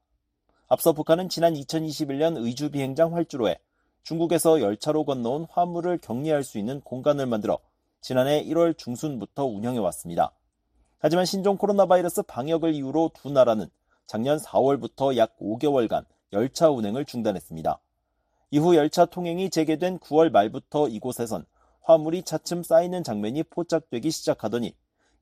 앞서 0.68 0.92
북한은 0.92 1.30
지난 1.30 1.54
2021년 1.54 2.44
의주 2.44 2.72
비행장 2.72 3.14
활주로에 3.14 3.58
중국에서 4.04 4.60
열차로 4.60 5.06
건너온 5.06 5.48
화물을 5.50 6.00
격리할 6.00 6.44
수 6.44 6.58
있는 6.58 6.82
공간을 6.82 7.26
만들어 7.26 7.60
지난해 8.02 8.44
1월 8.44 8.78
중순부터 8.78 9.46
운영해 9.46 9.80
왔습니다. 9.80 10.34
하지만 11.00 11.24
신종 11.26 11.56
코로나 11.56 11.86
바이러스 11.86 12.22
방역을 12.24 12.74
이유로 12.74 13.12
두 13.14 13.32
나라는 13.32 13.70
작년 14.08 14.38
4월부터 14.38 15.16
약 15.16 15.38
5개월간 15.40 16.06
열차 16.34 16.70
운행을 16.70 17.06
중단했습니다. 17.06 17.80
이후 18.52 18.76
열차 18.76 19.06
통행이 19.06 19.50
재개된 19.50 20.00
9월 20.00 20.30
말부터 20.30 20.88
이곳에선 20.88 21.46
화물이 21.82 22.24
차츰 22.24 22.64
쌓이는 22.64 23.04
장면이 23.04 23.44
포착되기 23.44 24.12
시작하더니 24.12 24.76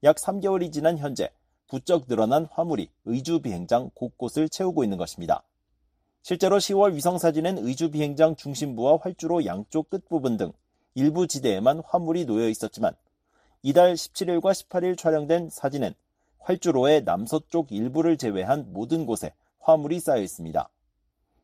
약 0.04 0.18
3개월이 0.18 0.72
지난 0.72 0.98
현재 0.98 1.30
부쩍 1.68 2.08
늘어난 2.08 2.46
화물이 2.52 2.90
의주 3.06 3.42
비행장 3.42 3.90
곳곳을 3.94 4.50
채우고 4.50 4.84
있는 4.84 4.98
것입니다. 4.98 5.44
실제로 6.22 6.58
10월 6.58 6.94
위성사진엔 6.94 7.58
의주 7.58 7.92
비행장 7.92 8.36
중심부와 8.36 9.00
활주로 9.02 9.46
양쪽 9.46 9.90
끝부분 9.90 10.38
등 10.38 10.54
일부 10.96 11.28
지대에만 11.28 11.82
화물이 11.86 12.26
놓여 12.26 12.48
있었지만 12.48 12.96
이달 13.62 13.94
17일과 13.94 14.52
18일 14.52 14.98
촬영된 14.98 15.50
사진엔 15.50 15.96
활주로의 16.40 17.04
남서쪽 17.04 17.72
일부를 17.72 18.18
제외한 18.18 18.72
모든 18.72 19.06
곳에 19.06 19.34
화물이 19.60 20.00
쌓여 20.00 20.22
있습니다. 20.22 20.70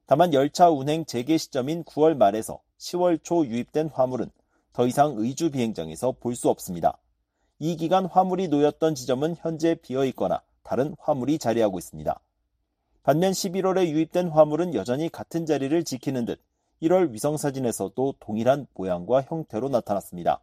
다만 0.10 0.34
열차 0.34 0.72
운행 0.72 1.06
재개 1.06 1.38
시점인 1.38 1.84
9월 1.84 2.18
말에서 2.18 2.60
10월 2.80 3.20
초 3.22 3.46
유입된 3.46 3.90
화물은 3.90 4.32
더 4.74 4.88
이상 4.88 5.14
의주 5.16 5.52
비행장에서 5.52 6.14
볼 6.14 6.36
수 6.36 6.50
없습니다. 6.50 6.98
이 7.60 7.78
기간 7.78 8.08
화물이 8.08 8.48
놓였던 8.48 8.96
지점은 8.96 9.36
현재 9.38 9.76
비어 9.76 10.06
있거나 10.06 10.42
다른 10.64 10.96
화물이 10.98 11.38
자리하고 11.38 11.78
있습니다. 11.78 12.20
반면 13.04 13.32
11월에 13.34 13.88
유입된 13.88 14.30
화물은 14.30 14.74
여전히 14.74 15.10
같은 15.10 15.46
자리를 15.46 15.84
지키는 15.84 16.26
듯 16.26 16.42
1월 16.82 17.12
위성사진에서도 17.12 18.16
동일한 18.20 18.66
모양과 18.74 19.22
형태로 19.22 19.70
나타났습니다. 19.70 20.42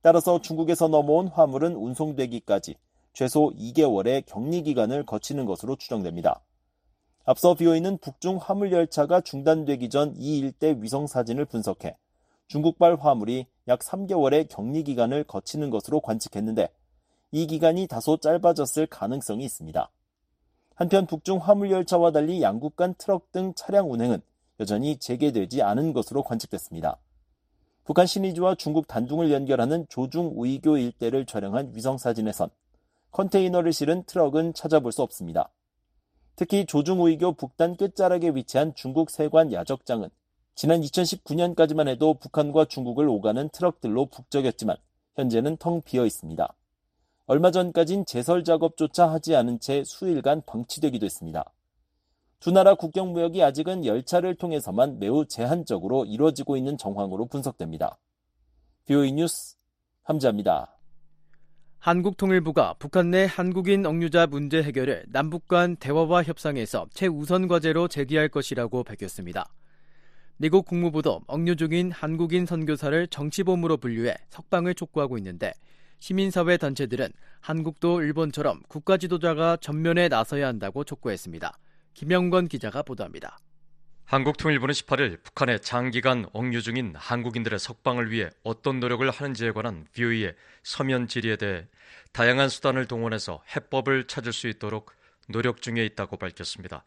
따라서 0.00 0.40
중국에서 0.40 0.86
넘어온 0.86 1.26
화물은 1.26 1.74
운송되기까지 1.74 2.76
최소 3.12 3.50
2개월의 3.50 4.26
격리 4.26 4.62
기간을 4.62 5.06
거치는 5.06 5.44
것으로 5.44 5.74
추정됩니다. 5.74 6.40
앞서 7.28 7.54
BOE는 7.54 7.98
북중 7.98 8.38
화물 8.40 8.70
열차가 8.70 9.20
중단되기 9.20 9.90
전 9.90 10.14
이 10.16 10.38
일대 10.38 10.76
위성 10.80 11.08
사진을 11.08 11.44
분석해 11.44 11.96
중국발 12.46 12.94
화물이 13.00 13.46
약 13.66 13.80
3개월의 13.80 14.48
격리 14.48 14.84
기간을 14.84 15.24
거치는 15.24 15.70
것으로 15.70 16.00
관측했는데 16.00 16.68
이 17.32 17.48
기간이 17.48 17.88
다소 17.88 18.18
짧아졌을 18.18 18.86
가능성이 18.86 19.44
있습니다. 19.44 19.90
한편 20.76 21.06
북중 21.06 21.38
화물 21.38 21.72
열차와 21.72 22.12
달리 22.12 22.40
양국 22.42 22.76
간 22.76 22.94
트럭 22.96 23.32
등 23.32 23.52
차량 23.56 23.90
운행은 23.90 24.22
여전히 24.60 24.96
재개되지 24.96 25.62
않은 25.62 25.94
것으로 25.94 26.22
관측됐습니다. 26.22 26.96
북한 27.82 28.06
신의주와 28.06 28.54
중국 28.54 28.86
단둥을 28.86 29.32
연결하는 29.32 29.86
조중 29.88 30.30
우이교 30.36 30.78
일대를 30.78 31.26
촬영한 31.26 31.72
위성 31.74 31.98
사진에선 31.98 32.50
컨테이너를 33.10 33.72
실은 33.72 34.04
트럭은 34.04 34.54
찾아볼 34.54 34.92
수 34.92 35.02
없습니다. 35.02 35.50
특히 36.36 36.66
조중우이교 36.66 37.32
북단 37.32 37.76
끝자락에 37.76 38.30
위치한 38.34 38.74
중국 38.74 39.10
세관 39.10 39.52
야적장은 39.52 40.10
지난 40.54 40.80
2019년까지만 40.82 41.88
해도 41.88 42.14
북한과 42.14 42.66
중국을 42.66 43.08
오가는 43.08 43.48
트럭들로 43.48 44.06
북적였지만 44.06 44.76
현재는 45.14 45.56
텅 45.56 45.80
비어 45.80 46.04
있습니다. 46.04 46.54
얼마 47.26 47.50
전까진 47.50 48.04
제설 48.04 48.44
작업조차 48.44 49.10
하지 49.10 49.34
않은 49.34 49.60
채 49.60 49.82
수일간 49.84 50.42
방치되기도 50.46 51.06
했습니다. 51.06 51.52
두 52.38 52.50
나라 52.50 52.74
국경 52.74 53.12
무역이 53.12 53.42
아직은 53.42 53.86
열차를 53.86 54.36
통해서만 54.36 54.98
매우 54.98 55.24
제한적으로 55.24 56.04
이루어지고 56.04 56.56
있는 56.56 56.76
정황으로 56.76 57.26
분석됩니다. 57.26 57.98
BOE 58.84 59.12
뉴스 59.12 59.56
함자입니다. 60.02 60.75
한국통일부가 61.86 62.74
북한 62.80 63.12
내 63.12 63.26
한국인 63.30 63.86
억류자 63.86 64.26
문제 64.26 64.60
해결을 64.60 65.04
남북 65.06 65.46
간 65.46 65.76
대화와 65.76 66.24
협상에서 66.24 66.88
최우선 66.92 67.46
과제로 67.46 67.86
제기할 67.86 68.28
것이라고 68.28 68.82
밝혔습니다. 68.82 69.52
미국 70.36 70.66
국무부도 70.66 71.20
억류 71.28 71.54
중인 71.54 71.92
한국인 71.92 72.44
선교사를 72.44 73.06
정치범으로 73.06 73.76
분류해 73.76 74.16
석방을 74.30 74.74
촉구하고 74.74 75.16
있는데 75.18 75.52
시민사회 76.00 76.56
단체들은 76.56 77.08
한국도 77.38 78.02
일본처럼 78.02 78.62
국가 78.66 78.96
지도자가 78.96 79.56
전면에 79.58 80.08
나서야 80.08 80.48
한다고 80.48 80.82
촉구했습니다. 80.82 81.56
김영건 81.94 82.48
기자가 82.48 82.82
보도합니다. 82.82 83.38
한국통일부는 84.06 84.72
18일 84.72 85.20
북한의 85.24 85.60
장기간 85.62 86.26
억류 86.32 86.62
중인 86.62 86.94
한국인들의 86.96 87.58
석방을 87.58 88.12
위해 88.12 88.30
어떤 88.44 88.78
노력을 88.78 89.08
하는지에 89.10 89.50
관한 89.50 89.84
BOE의 89.94 90.36
서면 90.62 91.08
질의에 91.08 91.34
대해 91.34 91.66
다양한 92.12 92.48
수단을 92.48 92.86
동원해서 92.86 93.42
해법을 93.56 94.06
찾을 94.06 94.32
수 94.32 94.46
있도록 94.46 94.92
노력 95.28 95.60
중에 95.60 95.84
있다고 95.84 96.18
밝혔습니다. 96.18 96.84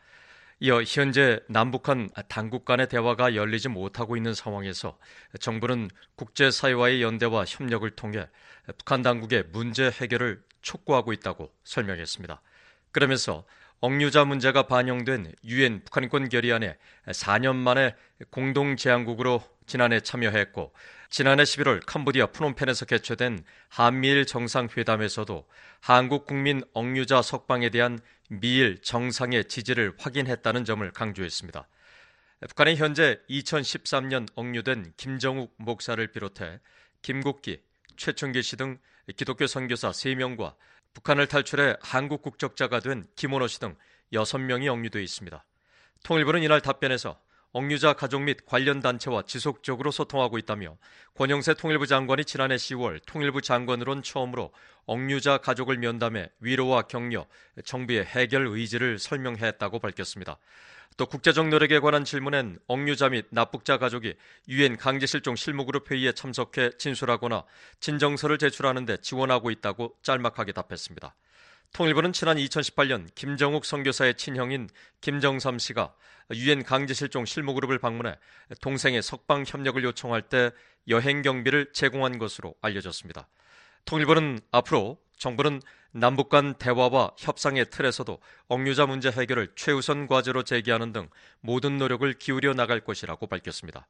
이어 0.61 0.81
현재 0.83 1.41
남북한 1.49 2.09
당국 2.29 2.63
간의 2.63 2.87
대화가 2.87 3.35
열리지 3.35 3.67
못하고 3.67 4.15
있는 4.15 4.33
상황에서 4.33 4.97
정부는 5.41 5.89
국제사회와의 6.15 7.01
연대와 7.01 7.43
협력을 7.45 7.89
통해 7.97 8.29
북한 8.77 9.01
당국의 9.01 9.43
문제 9.51 9.91
해결을 9.91 10.41
촉구하고 10.61 11.11
있다고 11.11 11.51
설명했습니다. 11.65 12.41
그러면서 12.91 13.43
억류자 13.81 14.25
문제가 14.25 14.63
반영된 14.63 15.33
유엔 15.45 15.83
북한인권 15.85 16.29
결의안에 16.29 16.77
4년 17.07 17.55
만에 17.55 17.95
공동 18.29 18.75
제안국으로 18.75 19.41
지난해 19.65 20.01
참여했고 20.01 20.73
지난해 21.09 21.43
11월 21.43 21.85
캄보디아 21.85 22.27
프놈펜에서 22.27 22.85
개최된 22.85 23.43
한미일 23.69 24.25
정상회담에서도 24.25 25.47
한국 25.79 26.25
국민 26.25 26.61
억류자 26.73 27.21
석방에 27.21 27.69
대한 27.69 27.99
미일 28.29 28.81
정상의 28.81 29.45
지지를 29.45 29.93
확인했다는 29.97 30.65
점을 30.65 30.91
강조했습니다. 30.91 31.67
북한이 32.47 32.75
현재 32.75 33.19
2013년 33.29 34.27
억류된 34.35 34.93
김정욱 34.97 35.53
목사를 35.57 36.05
비롯해 36.07 36.59
김국기, 37.01 37.61
최충기 37.95 38.43
씨등 38.43 38.77
기독교 39.15 39.47
선교사 39.47 39.89
3명과 39.91 40.55
북한을 40.99 41.27
탈출해 41.27 41.77
한국 41.81 42.21
국적자가 42.21 42.79
된 42.81 43.07
김원호 43.15 43.47
씨 43.47 43.59
등 43.59 43.75
6명이 44.11 44.67
억류돼 44.67 45.01
있습니다. 45.01 45.45
통일부는 46.03 46.43
이날 46.43 46.61
답변에서 46.61 47.17
억류자 47.51 47.93
가족 47.93 48.21
및 48.21 48.45
관련 48.45 48.79
단체와 48.79 49.23
지속적으로 49.23 49.89
소통하고 49.89 50.37
있다며 50.37 50.77
권영세 51.15 51.55
통일부 51.55 51.87
장관이 51.87 52.25
지난해 52.25 52.55
10월 52.55 53.01
통일부 53.07 53.41
장관으론 53.41 54.03
처음으로 54.03 54.51
억류자 54.85 55.39
가족을 55.39 55.77
면담해 55.77 56.29
위로와 56.39 56.83
격려, 56.83 57.25
정부의 57.65 58.05
해결 58.05 58.47
의지를 58.47 58.99
설명했다고 58.99 59.79
밝혔습니다. 59.79 60.37
또 60.97 61.05
국제적 61.05 61.47
노력에 61.47 61.79
관한 61.79 62.03
질문엔 62.03 62.59
억류자 62.67 63.09
및 63.09 63.25
납북자 63.31 63.77
가족이 63.77 64.15
유엔 64.49 64.77
강제실종 64.77 65.35
실무그룹 65.35 65.89
회의에 65.89 66.11
참석해 66.11 66.71
진술하거나 66.77 67.45
진정서를 67.79 68.37
제출하는 68.37 68.85
데 68.85 68.97
지원하고 68.97 69.49
있다고 69.49 69.95
짤막하게 70.03 70.51
답했습니다. 70.51 71.15
통일부는 71.73 72.13
지난 72.13 72.37
2018년 72.37 73.07
김정욱 73.15 73.65
선교사의 73.65 74.15
친형인 74.15 74.69
김정삼 75.01 75.59
씨가 75.59 75.93
유엔 76.33 76.63
강제실종 76.63 77.25
실무그룹을 77.25 77.79
방문해 77.79 78.15
동생의 78.61 79.01
석방 79.01 79.45
협력을 79.47 79.81
요청할 79.83 80.23
때 80.23 80.51
여행 80.87 81.21
경비를 81.21 81.71
제공한 81.73 82.17
것으로 82.17 82.55
알려졌습니다. 82.61 83.27
통일부는 83.85 84.39
앞으로 84.51 84.99
정부는 85.17 85.61
남북 85.91 86.29
간 86.29 86.53
대화와 86.53 87.11
협상의 87.17 87.69
틀에서도 87.69 88.19
억류자 88.47 88.85
문제 88.85 89.09
해결을 89.09 89.53
최우선 89.55 90.07
과제로 90.07 90.43
제기하는 90.43 90.91
등 90.91 91.09
모든 91.41 91.77
노력을 91.77 92.11
기울여 92.13 92.53
나갈 92.53 92.79
것이라고 92.79 93.27
밝혔습니다. 93.27 93.87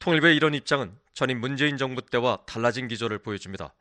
통일부의 0.00 0.36
이런 0.36 0.54
입장은 0.54 0.96
전임 1.14 1.40
문재인 1.40 1.76
정부 1.76 2.02
때와 2.02 2.40
달라진 2.46 2.88
기조를 2.88 3.18
보여줍니다. 3.18 3.72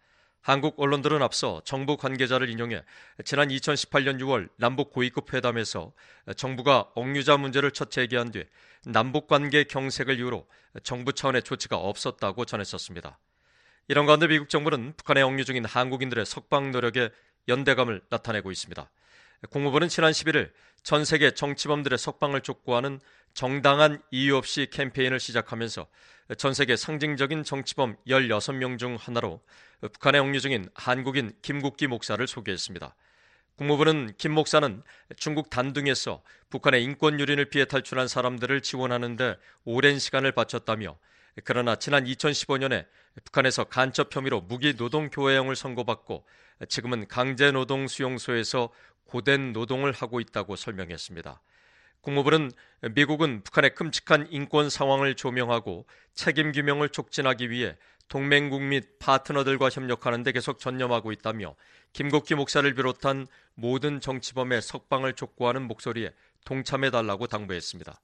한국 0.45 0.79
언론들은 0.79 1.23
앞서 1.23 1.59
정부 1.65 1.97
관계자를 1.97 2.51
인용해 2.51 2.83
지난 3.23 3.47
2018년 3.47 4.19
6월 4.19 4.47
남북 4.57 4.91
고위급 4.91 5.33
회담에서 5.33 5.91
정부가 6.37 6.91
억류자 6.93 7.37
문제를 7.37 7.71
첫 7.71 7.89
제기한 7.89 8.31
뒤 8.31 8.43
남북 8.85 9.25
관계 9.25 9.63
경색을 9.63 10.19
이유로 10.19 10.45
정부 10.83 11.13
차원의 11.13 11.41
조치가 11.41 11.77
없었다고 11.77 12.45
전했었습니다. 12.45 13.17
이런 13.87 14.05
가운데 14.05 14.27
미국 14.27 14.47
정부는 14.47 14.93
북한에 14.95 15.23
억류 15.23 15.45
중인 15.45 15.65
한국인들의 15.65 16.27
석방 16.27 16.71
노력에 16.71 17.09
연대감을 17.47 18.03
나타내고 18.11 18.51
있습니다. 18.51 18.87
국무부는 19.49 19.89
지난 19.89 20.11
11일 20.11 20.51
전 20.83 21.05
세계 21.05 21.31
정치범들의 21.31 21.97
석방을 21.97 22.41
촉구하는 22.41 22.99
정당한 23.35 24.01
이유 24.11 24.37
없이 24.37 24.67
캠페인을 24.71 25.19
시작하면서 25.19 25.85
전 26.37 26.53
세계 26.53 26.77
상징적인 26.77 27.43
정치범 27.43 27.97
16명 28.07 28.79
중 28.79 28.95
하나로 28.95 29.41
북한에 29.81 30.19
억류 30.19 30.39
중인 30.39 30.69
한국인 30.73 31.33
김국기 31.41 31.87
목사를 31.87 32.25
소개했습니다. 32.25 32.95
국무부는 33.57 34.13
김 34.17 34.31
목사는 34.31 34.81
중국 35.17 35.49
단둥에서 35.49 36.23
북한의 36.49 36.81
인권 36.85 37.19
유린을 37.19 37.45
피해 37.49 37.65
탈출한 37.65 38.07
사람들을 38.07 38.61
지원하는데 38.61 39.35
오랜 39.65 39.99
시간을 39.99 40.31
바쳤다며 40.31 40.97
그러나 41.43 41.75
지난 41.75 42.05
2015년에 42.05 42.85
북한에서 43.25 43.65
간첩 43.65 44.15
혐의로 44.15 44.39
무기 44.41 44.77
노동 44.77 45.09
교회형을 45.09 45.57
선고받고 45.57 46.25
지금은 46.69 47.09
강제 47.09 47.51
노동 47.51 47.89
수용소에서 47.89 48.69
고된 49.03 49.51
노동을 49.51 49.91
하고 49.91 50.21
있다고 50.21 50.55
설명했습니다. 50.55 51.41
국무부는 52.05 52.51
미국은 52.93 53.41
북한의 53.43 53.73
끔찍한 53.73 54.27
인권 54.29 54.69
상황을 54.69 55.15
조명하고 55.15 55.85
책임 56.13 56.51
규명을 56.51 56.89
촉진하기 56.89 57.49
위해 57.49 57.75
동맹국 58.07 58.61
및 58.61 58.99
파트너들과 58.99 59.69
협력하는 59.69 60.21
데 60.21 60.31
계속 60.31 60.59
전념하고 60.59 61.11
있다며 61.11 61.55
김국기 61.93 62.35
목사를 62.35 62.71
비롯한 62.75 63.25
모든 63.55 63.99
정치범의 63.99 64.61
석방을 64.61 65.13
촉구하는 65.13 65.63
목소리에 65.63 66.11
동참해 66.45 66.91
달라고 66.91 67.25
당부했습니다. 67.25 67.99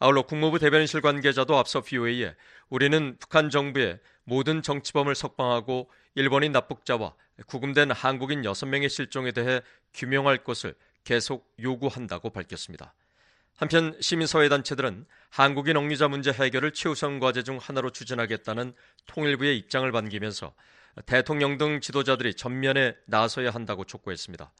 아울러 0.00 0.22
국무부 0.22 0.58
대변인실 0.58 1.00
관계자도 1.00 1.56
앞서 1.56 1.80
VOA에 1.80 2.34
우리는 2.68 3.16
북한 3.18 3.48
정부의 3.48 3.98
모든 4.24 4.60
정치범을 4.60 5.14
석방하고 5.14 5.90
일본인 6.14 6.52
납북자와 6.52 7.14
구금된 7.46 7.92
한국인 7.92 8.42
6명의 8.42 8.90
실종에 8.90 9.32
대해 9.32 9.62
규명할 9.94 10.44
것을 10.44 10.74
계속 11.04 11.50
요구한다고 11.62 12.28
밝혔습니다. 12.28 12.92
한편 13.58 13.96
시민사회단체들은 14.00 15.04
한국인 15.30 15.76
억류자 15.76 16.06
문제 16.06 16.30
해결을 16.30 16.70
최우선 16.72 17.18
과제 17.18 17.42
중 17.42 17.58
하나로 17.60 17.90
추진하겠다는 17.90 18.72
통일부의 19.08 19.58
입장을 19.58 19.90
반기면서 19.90 20.54
대통령 21.06 21.58
등 21.58 21.80
지도자들이 21.80 22.34
전면에 22.34 22.94
나서야 23.06 23.50
한다고 23.50 23.82
촉구했습니다. 23.82 24.52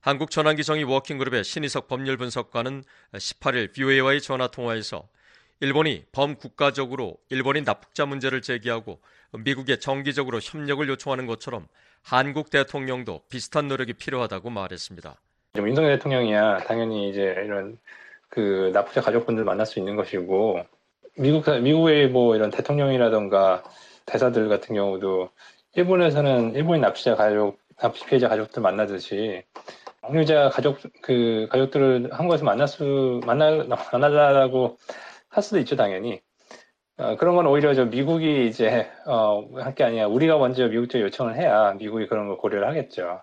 한국 0.00 0.30
전환기정의 0.30 0.84
워킹그룹의 0.84 1.42
신희석 1.42 1.88
법률 1.88 2.18
분석관은 2.18 2.84
18일 3.14 3.72
BOA와의 3.72 4.20
전화 4.20 4.48
통화에서 4.48 5.08
일본이 5.60 6.04
범국가적으로 6.12 7.16
일본인 7.30 7.64
납북자 7.64 8.04
문제를 8.04 8.42
제기하고 8.42 9.00
미국에 9.32 9.78
정기적으로 9.78 10.38
협력을 10.42 10.86
요청하는 10.86 11.24
것처럼 11.24 11.66
한국 12.02 12.50
대통령도 12.50 13.22
비슷한 13.30 13.68
노력이 13.68 13.94
필요하다고 13.94 14.50
말했습니다. 14.50 15.14
윤석열 15.56 15.96
대통령이야 15.96 16.58
당연히 16.64 17.08
이제 17.08 17.22
이런 17.22 17.78
그 18.34 18.70
납북자 18.74 19.00
가족분들 19.00 19.44
만날 19.44 19.64
수 19.64 19.78
있는 19.78 19.94
것이고 19.96 20.60
미국 21.16 21.48
미국의 21.60 22.08
뭐 22.08 22.34
이런 22.34 22.50
대통령이라던가 22.50 23.62
대사들 24.06 24.48
같은 24.48 24.74
경우도 24.74 25.30
일본에서는 25.74 26.54
일본인 26.54 26.82
납치자 26.82 27.14
가족 27.14 27.58
납치 27.76 28.04
피해자 28.06 28.28
가족들 28.28 28.60
만나듯이 28.62 29.44
억류자 30.02 30.50
가족 30.50 30.78
그 31.00 31.46
가족들을 31.50 32.10
한국에서 32.12 32.44
만날 32.44 32.66
수 32.66 33.20
만나 33.24 33.64
만나라고 33.92 34.78
할 35.28 35.42
수도 35.42 35.58
있죠 35.60 35.76
당연히 35.76 36.20
어, 36.96 37.16
그런 37.16 37.34
건 37.36 37.46
오히려 37.46 37.74
저 37.74 37.84
미국이 37.84 38.46
이제 38.46 38.88
어, 39.06 39.48
할 39.54 39.74
게 39.74 39.84
아니야 39.84 40.06
우리가 40.06 40.38
먼저 40.38 40.66
미국 40.68 40.88
쪽 40.88 41.00
요청을 41.00 41.36
해야 41.36 41.72
미국이 41.72 42.06
그런 42.06 42.28
걸 42.28 42.36
고려를 42.36 42.68
하겠죠. 42.68 43.22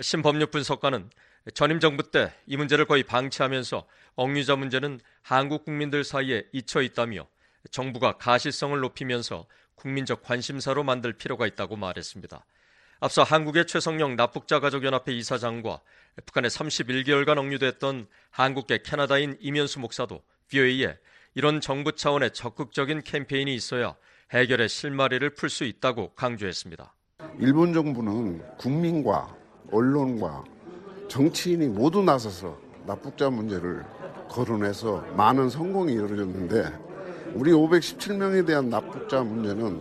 신법률 0.00 0.46
분석가는 0.46 1.10
전임 1.52 1.78
정부 1.78 2.10
때 2.10 2.32
이 2.46 2.56
문제를 2.56 2.86
거의 2.86 3.02
방치하면서 3.02 3.84
억류자 4.14 4.56
문제는 4.56 5.00
한국 5.22 5.64
국민들 5.64 6.04
사이에 6.04 6.44
잊혀 6.52 6.80
있다며 6.80 7.26
정부가 7.70 8.16
가시성을 8.16 8.78
높이면서 8.80 9.46
국민적 9.74 10.22
관심사로 10.22 10.84
만들 10.84 11.12
필요가 11.12 11.46
있다고 11.46 11.76
말했습니다. 11.76 12.44
앞서 13.00 13.22
한국의 13.22 13.66
최성령 13.66 14.16
납북자 14.16 14.60
가족연합회 14.60 15.12
이사장과 15.12 15.80
북한에 16.24 16.48
31개월간 16.48 17.36
억류됐던 17.38 18.06
한국계 18.30 18.78
캐나다인 18.82 19.36
이면수 19.40 19.80
목사도 19.80 20.22
VOA에 20.48 20.96
이런 21.34 21.60
정부 21.60 21.92
차원의 21.92 22.32
적극적인 22.32 23.02
캠페인이 23.02 23.52
있어야 23.54 23.96
해결의 24.30 24.68
실마리를 24.68 25.28
풀 25.30 25.50
수 25.50 25.64
있다고 25.64 26.14
강조했습니다. 26.14 26.94
일본 27.40 27.74
정부는 27.74 28.56
국민과 28.56 29.36
언론과 29.72 30.44
정치인이 31.08 31.68
모두 31.68 32.02
나서서 32.02 32.56
납북자 32.86 33.30
문제를 33.30 33.82
거론해서 34.28 35.04
많은 35.16 35.48
성공이 35.48 35.92
이루어졌는데 35.92 36.64
우리 37.34 37.52
517명에 37.52 38.46
대한 38.46 38.68
납북자 38.68 39.22
문제는 39.22 39.80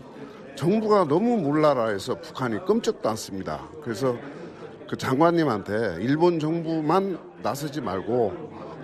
정부가 0.56 1.06
너무 1.06 1.38
몰라라 1.38 1.88
해서 1.88 2.20
북한이 2.20 2.66
끔찍도 2.66 3.10
않습니다. 3.10 3.68
그래서 3.82 4.16
그 4.88 4.96
장관님한테 4.96 5.98
일본 6.02 6.40
정부만 6.40 7.18
나서지 7.42 7.82
말고 7.82 8.34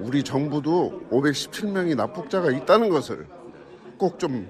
우리 0.02 0.24
정부도 0.24 1.02
517명이 1.12 1.96
납북자가 1.96 2.52
있다는 2.52 2.90
것을 2.90 3.28
꼭 3.98 4.18
좀 4.18 4.48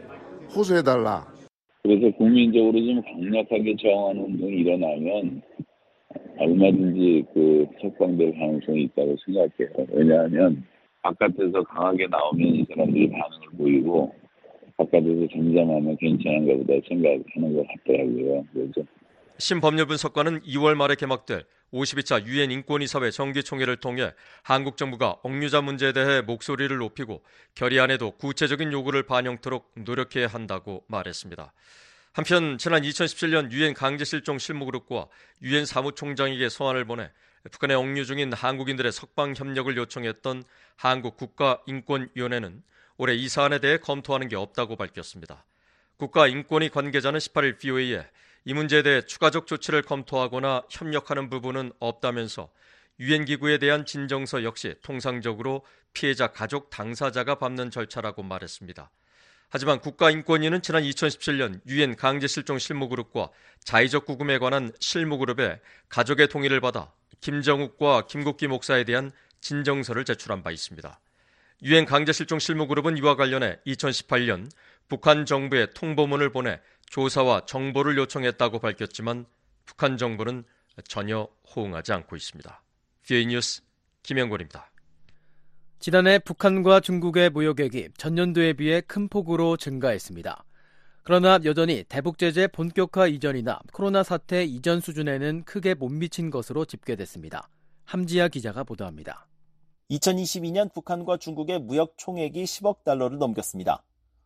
호소해달라. 0.55 1.25
그래서 1.83 2.15
국민적으로 2.17 2.73
좀 2.73 3.01
강력하게 3.01 3.75
저항하는 3.81 4.23
운동이 4.25 4.57
일어나면 4.57 5.41
얼마든지 6.39 7.25
그 7.33 7.67
석방될 7.81 8.31
가능성이 8.33 8.83
있다고 8.83 9.15
생각해요. 9.25 9.87
왜냐하면 9.91 10.63
바깥에서 11.01 11.63
강하게 11.63 12.07
나오면 12.07 12.47
이 12.47 12.65
사람들이 12.69 13.09
반응을 13.09 13.47
보이고 13.57 14.13
바깥에서 14.77 15.27
잠잠하면 15.31 15.97
괜찮은가 15.97 16.55
보다 16.55 16.73
생각하는 16.87 17.55
것 17.55 17.65
같더라고요. 17.67 18.45
그래서 18.53 18.81
신법률 19.37 19.85
분석관은 19.87 20.41
2월 20.41 20.75
말에 20.75 20.95
개막될 20.95 21.43
52차 21.73 22.25
유엔 22.25 22.51
인권이사회 22.51 23.11
정기총회를 23.11 23.77
통해 23.77 24.11
한국 24.43 24.75
정부가 24.75 25.17
억류자 25.23 25.61
문제에 25.61 25.93
대해 25.93 26.21
목소리를 26.21 26.75
높이고 26.75 27.21
결의안에도 27.55 28.11
구체적인 28.11 28.71
요구를 28.71 29.03
반영토록 29.03 29.71
노력해야 29.85 30.27
한다고 30.27 30.83
말했습니다. 30.87 31.53
한편 32.11 32.57
지난 32.57 32.81
2017년 32.81 33.51
유엔 33.51 33.73
강제실종 33.73 34.39
실무그룹과 34.39 35.07
유엔 35.43 35.65
사무총장에게 35.65 36.49
소환을 36.49 36.85
보내 36.85 37.11
북한에 37.51 37.75
억류 37.75 38.05
중인 38.05 38.33
한국인들의 38.33 38.91
석방 38.91 39.35
협력을 39.35 39.75
요청했던 39.77 40.43
한국 40.75 41.17
국가인권위원회는 41.17 42.63
올해 42.97 43.13
이 43.13 43.29
사안에 43.29 43.59
대해 43.59 43.77
검토하는 43.77 44.27
게 44.27 44.35
없다고 44.35 44.75
밝혔습니다. 44.75 45.45
국가인권위 45.97 46.69
관계자는 46.69 47.19
18일 47.19 47.59
BOA에 47.59 48.05
이 48.45 48.53
문제에 48.53 48.81
대해 48.81 49.01
추가적 49.01 49.47
조치를 49.47 49.83
검토하거나 49.83 50.63
협력하는 50.69 51.29
부분은 51.29 51.71
없다면서 51.79 52.49
유엔 52.99 53.23
기구에 53.23 53.57
대한 53.57 53.85
진정서 53.85 54.43
역시 54.43 54.75
통상적으로 54.81 55.65
피해자 55.93 56.27
가족 56.27 56.69
당사자가 56.69 57.35
밟는 57.35 57.71
절차라고 57.71 58.23
말했습니다. 58.23 58.89
하지만 59.49 59.79
국가인권위는 59.79 60.61
지난 60.61 60.83
2017년 60.83 61.61
유엔 61.67 61.95
강제실종 61.95 62.59
실무그룹과 62.59 63.29
자의적 63.63 64.05
구금에 64.05 64.37
관한 64.37 64.71
실무그룹의 64.79 65.59
가족의 65.89 66.27
동의를 66.27 66.61
받아 66.61 66.91
김정욱과 67.21 68.07
김국기 68.07 68.47
목사에 68.47 68.83
대한 68.83 69.11
진정서를 69.41 70.05
제출한 70.05 70.43
바 70.43 70.51
있습니다. 70.51 70.99
유엔 71.63 71.85
강제실종 71.85 72.39
실무그룹은 72.39 72.97
이와 72.97 73.15
관련해 73.15 73.59
2018년 73.65 74.49
북한 74.87 75.25
정부에 75.25 75.67
통보문을 75.73 76.31
보내 76.31 76.59
조사와 76.87 77.45
정보를 77.45 77.97
요청했다고 77.97 78.59
밝혔지만 78.59 79.25
북한 79.65 79.97
정부는 79.97 80.43
전혀 80.87 81.27
호응하지 81.55 81.93
않고 81.93 82.15
있습니다. 82.15 82.61
뷰이 83.07 83.25
뉴스 83.25 83.61
김영곤입니다. 84.03 84.68
지난해 85.79 86.19
북한과 86.19 86.81
중국의 86.81 87.29
무역액이 87.29 87.91
전년도에 87.97 88.51
비해 88.53 88.81
큰 88.81 89.07
폭으로 89.07 89.55
증가했습니다. 89.55 90.43
그러나 91.03 91.39
여전히 91.45 91.85
대북 91.87 92.17
제재 92.17 92.47
본격화 92.47 93.07
이전이나 93.07 93.61
코로나 93.71 94.03
사태 94.03 94.43
이전 94.43 94.81
수준에는 94.81 95.45
크게 95.45 95.75
못 95.75 95.87
미친 95.87 96.31
것으로 96.31 96.65
집계됐습니다. 96.65 97.47
함지아 97.85 98.27
기자가 98.27 98.65
보도합니다. 98.65 99.25
2022년 99.89 100.73
북한과 100.73 101.15
중국의 101.15 101.61
무역 101.61 101.93
총액이 101.95 102.43
10억 102.43 102.83
달러를 102.83 103.17
넘겼습니다. 103.17 103.81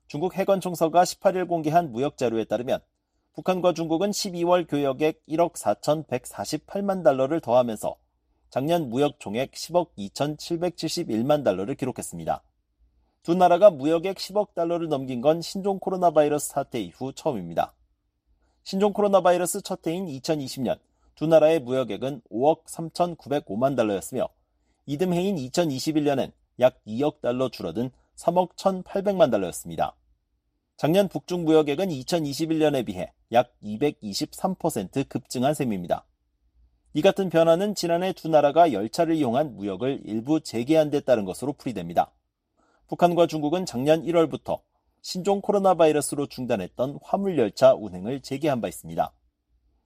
중국 0.07 0.35
해관 0.35 0.59
총서가 0.59 1.03
18일 1.03 1.47
공개한 1.47 1.91
무역 1.91 2.17
자료에 2.17 2.45
따르면 2.45 2.79
북한과 3.33 3.73
중국은 3.73 4.09
12월 4.09 4.67
교역액 4.67 5.23
1억 5.27 5.53
4,148만 5.53 7.03
달러를 7.03 7.41
더하면서 7.41 7.95
작년 8.53 8.91
무역 8.91 9.19
총액 9.19 9.53
10억 9.53 9.95
2,771만 9.97 11.43
달러를 11.43 11.73
기록했습니다. 11.73 12.43
두 13.23 13.33
나라가 13.33 13.71
무역액 13.71 14.17
10억 14.17 14.53
달러를 14.53 14.89
넘긴 14.89 15.21
건 15.21 15.41
신종 15.41 15.79
코로나 15.79 16.11
바이러스 16.11 16.49
사태 16.49 16.79
이후 16.79 17.13
처음입니다. 17.13 17.73
신종 18.61 18.93
코로나 18.93 19.21
바이러스 19.21 19.63
첫 19.63 19.87
해인 19.87 20.05
2020년 20.05 20.77
두 21.15 21.25
나라의 21.25 21.61
무역액은 21.61 22.21
5억 22.29 22.65
3,905만 22.65 23.75
달러였으며 23.75 24.29
이듬 24.85 25.15
해인 25.15 25.35
2021년엔 25.37 26.31
약 26.59 26.79
2억 26.85 27.21
달러 27.21 27.49
줄어든 27.49 27.89
3억 28.17 28.55
1,800만 28.55 29.31
달러였습니다. 29.31 29.95
작년 30.77 31.07
북중 31.07 31.43
무역액은 31.43 31.89
2021년에 31.89 32.85
비해 32.85 33.13
약 33.31 33.51
223% 33.63 35.09
급증한 35.09 35.55
셈입니다. 35.55 36.05
이 36.95 37.01
같은 37.01 37.29
변화는 37.29 37.73
지난해 37.73 38.13
두 38.13 38.27
나라가 38.27 38.71
열차를 38.71 39.15
이용한 39.15 39.55
무역을 39.55 40.01
일부 40.05 40.41
재개한 40.41 40.91
데 40.91 40.99
따른 40.99 41.25
것으로 41.25 41.53
풀이됩니다. 41.53 42.11
북한과 42.87 43.25
중국은 43.25 43.65
작년 43.65 44.03
1월부터 44.03 44.59
신종 45.01 45.41
코로나 45.41 45.73
바이러스로 45.73 46.27
중단했던 46.27 46.99
화물열차 47.01 47.73
운행을 47.73 48.21
재개한 48.21 48.61
바 48.61 48.67
있습니다. 48.67 49.11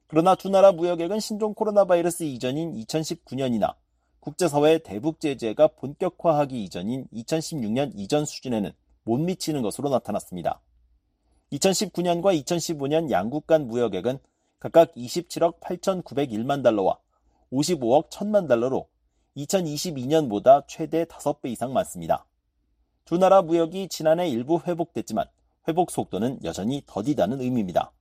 그러나 0.08 0.36
두 0.36 0.50
나라 0.50 0.74
무역액은 0.74 1.22
신종 1.22 1.54
코로나 1.54 1.86
바이러스 1.86 2.24
이전인 2.24 2.74
2019년이나 2.74 3.76
국제사회 4.20 4.80
대북 4.80 5.22
제재가 5.22 5.68
본격화하기 5.68 6.62
이전인 6.62 7.08
2016년 7.14 7.94
이전 7.96 8.26
수준에는 8.26 8.74
못 9.04 9.18
미치는 9.18 9.62
것으로 9.62 9.88
나타났습니다. 9.88 10.60
2019년과 11.54 12.44
2015년 12.44 13.10
양국 13.10 13.48
간 13.48 13.68
무역액은 13.68 14.20
각각 14.60 14.92
27억 14.96 15.60
8,901만 15.60 16.64
달러와 16.64 16.98
55억 17.52 18.10
1천만 18.10 18.48
달러로 18.48 18.88
2022년보다 19.38 20.64
최대 20.68 21.06
5배 21.06 21.50
이상 21.50 21.74
많습니다. 21.74 22.26
두 23.06 23.18
나라 23.20 23.44
무역이 23.44 23.88
지난해 23.88 24.28
일부 24.28 24.60
회복됐지만 24.66 25.28
회복 25.68 25.92
속도는 25.92 26.40
여전히 26.44 26.82
더디다는 26.88 27.40
의미입니다. 27.40 27.92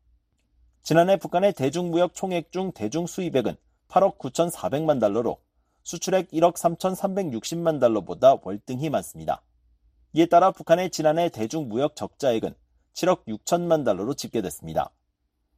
지난해 0.83 1.19
북한의 1.19 1.53
대중무역 1.53 2.15
총액 2.15 2.53
중 2.53 2.73
대중 2.73 3.07
수입액은 3.07 3.57
8억 3.89 4.17
9,400만 4.17 4.99
달러로 4.99 5.39
수출액 5.83 6.31
1억 6.31 6.55
3,360만 6.55 7.81
달러보다 7.81 8.37
월등히 8.43 8.89
많습니다. 8.89 9.43
이에 10.15 10.25
따라 10.25 10.53
북한의 10.53 10.91
지난해 10.91 11.29
대중무역 11.29 11.97
적자액은 11.97 12.55
7억 12.95 13.27
6천만 13.27 13.85
달러로 13.85 14.15
집계됐습니다. 14.15 14.91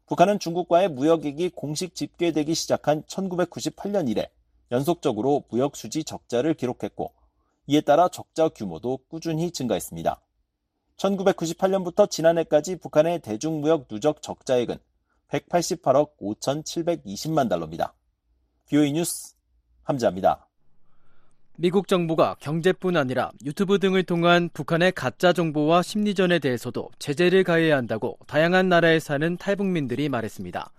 북한은 0.08 0.38
중국과의 0.38 0.88
무역액이 0.88 1.50
공식 1.50 1.94
집계되기 1.94 2.54
시작한 2.54 3.02
1998년 3.02 4.08
이래 4.08 4.30
연속적으로 4.72 5.44
무역 5.50 5.76
수지 5.76 6.02
적자를 6.02 6.54
기록했고 6.54 7.12
이에 7.66 7.82
따라 7.82 8.08
적자 8.08 8.48
규모도 8.48 9.00
꾸준히 9.08 9.50
증가했습니다. 9.50 10.20
1998년부터 10.96 12.10
지난해까지 12.10 12.76
북한의 12.76 13.20
대중무역 13.20 13.88
누적 13.88 14.22
적자액은 14.22 14.78
188억 15.28 16.16
5,720만 16.18 17.50
달러입니다. 17.50 17.92
비오이 18.66 18.92
뉴스 18.92 19.34
함자입니다. 19.82 20.47
미국 21.60 21.88
정부가 21.88 22.36
경제뿐 22.38 22.96
아니라 22.96 23.32
유튜브 23.44 23.80
등을 23.80 24.04
통한 24.04 24.48
북한의 24.54 24.92
가짜 24.92 25.32
정보와 25.32 25.82
심리전에 25.82 26.38
대해서도 26.38 26.88
제재를 27.00 27.42
가해야 27.42 27.76
한다고 27.76 28.16
다양한 28.28 28.68
나라에 28.68 29.00
사는 29.00 29.36
탈북민들이 29.36 30.08
말했습니다. 30.08 30.70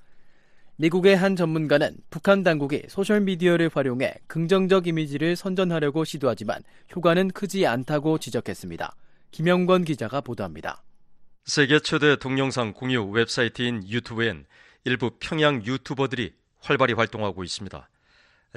미국의 0.78 1.18
한 1.18 1.36
전문가는 1.36 1.98
북한 2.10 2.44
당국이 2.44 2.84
소셜미디어를 2.88 3.72
활용해 3.74 4.20
긍정적 4.28 4.88
이미지를 4.88 5.36
선전하려고 5.36 6.06
시도하지만 6.06 6.64
효과는 6.96 7.32
크지 7.32 7.68
않다고 7.68 8.18
지적했습니다. 8.18 8.96
김영권 9.32 9.84
기자가 9.84 10.22
보도합니다. 10.22 10.82
세계 11.44 11.82
최대 11.82 12.16
동영상 12.16 12.72
공유 12.72 13.04
웹사이트인 13.04 13.90
유튜브엔 13.90 14.46
일부 14.86 15.12
평양 15.20 15.62
유튜버들이 15.62 16.32
활발히 16.62 16.94
활동하고 16.94 17.44
있습니다. 17.44 17.90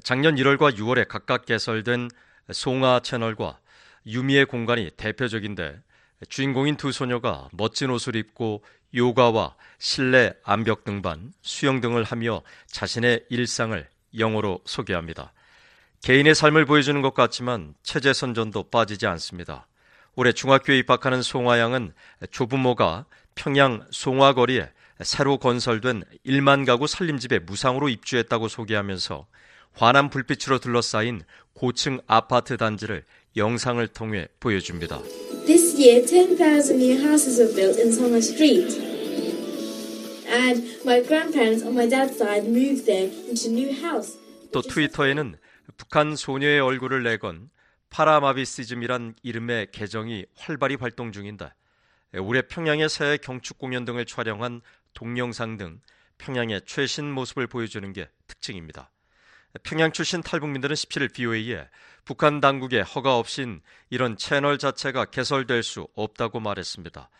작년 0.02 0.36
1월과 0.36 0.76
6월에 0.76 1.06
각각 1.06 1.44
개설된 1.44 2.08
송아 2.50 3.00
채널과 3.00 3.58
유미의 4.06 4.46
공간이 4.46 4.90
대표적인데 4.96 5.80
주인공인 6.28 6.76
두 6.76 6.92
소녀가 6.92 7.48
멋진 7.52 7.90
옷을 7.90 8.16
입고 8.16 8.64
요가와 8.94 9.54
실내 9.78 10.32
암벽 10.44 10.84
등반, 10.84 11.32
수영 11.42 11.80
등을 11.80 12.04
하며 12.04 12.42
자신의 12.66 13.26
일상을 13.28 13.86
영어로 14.18 14.60
소개합니다. 14.64 15.32
개인의 16.02 16.34
삶을 16.34 16.64
보여주는 16.64 17.00
것 17.02 17.14
같지만 17.14 17.74
체제 17.82 18.12
선전도 18.12 18.70
빠지지 18.70 19.06
않습니다. 19.06 19.66
올해 20.14 20.32
중학교에 20.32 20.78
입학하는 20.78 21.22
송아 21.22 21.58
양은 21.58 21.92
조부모가 22.30 23.06
평양 23.34 23.86
송화거리에 23.90 24.70
새로 25.00 25.38
건설된 25.38 26.04
1만 26.26 26.66
가구 26.66 26.86
살림집에 26.86 27.40
무상으로 27.40 27.88
입주했다고 27.88 28.48
소개하면서 28.48 29.26
환한 29.74 30.10
불빛으로 30.10 30.58
둘러싸인 30.58 31.22
고층 31.54 32.00
아파트 32.06 32.56
단지를 32.56 33.04
영상을 33.36 33.86
통해 33.88 34.28
보여줍니다. 34.40 35.00
This 35.46 35.76
year, 35.76 36.04
10,000 36.06 36.76
new 36.78 37.00
houses 37.00 37.40
were 37.40 37.54
built 37.54 37.80
in 37.80 37.90
Songha 37.90 38.18
Street. 38.18 38.78
And 40.28 40.62
my 40.84 41.02
grandparents 41.02 41.64
on 41.64 41.74
my 41.74 41.88
dad's 41.88 42.16
side 42.16 42.48
moved 42.48 42.84
there 42.86 43.10
into 43.28 43.48
a 43.48 43.52
new 43.52 43.70
house. 43.72 44.18
또 44.52 44.60
트위터에는 44.60 45.36
북한 45.76 46.16
소녀의 46.16 46.60
얼굴을 46.60 47.02
내건 47.02 47.50
파라마비시즘이란 47.90 49.14
이름의 49.22 49.68
계정이 49.72 50.26
활발히 50.36 50.76
활동 50.76 51.12
중인데 51.12 51.50
올해 52.18 52.42
평양의 52.42 52.88
새 52.88 53.18
경축 53.22 53.58
공연 53.58 53.84
등을 53.84 54.04
촬영한 54.06 54.60
동영상 54.94 55.56
등 55.56 55.80
평양의 56.18 56.62
최신 56.66 57.10
모습을 57.10 57.46
보여주는 57.46 57.90
게 57.92 58.08
특징입니다. 58.26 58.90
평양 59.62 59.92
출신 59.92 60.22
탈북민들은 60.22 60.74
17일 60.74 61.12
BOA에 61.12 61.68
북한 62.04 62.40
당국의 62.40 62.82
허가 62.82 63.18
없인 63.18 63.60
이런 63.90 64.16
채널 64.16 64.58
자체가 64.58 65.06
개설될 65.06 65.62
수 65.62 65.86
없다고 65.94 66.40
말했습니다. 66.40 67.10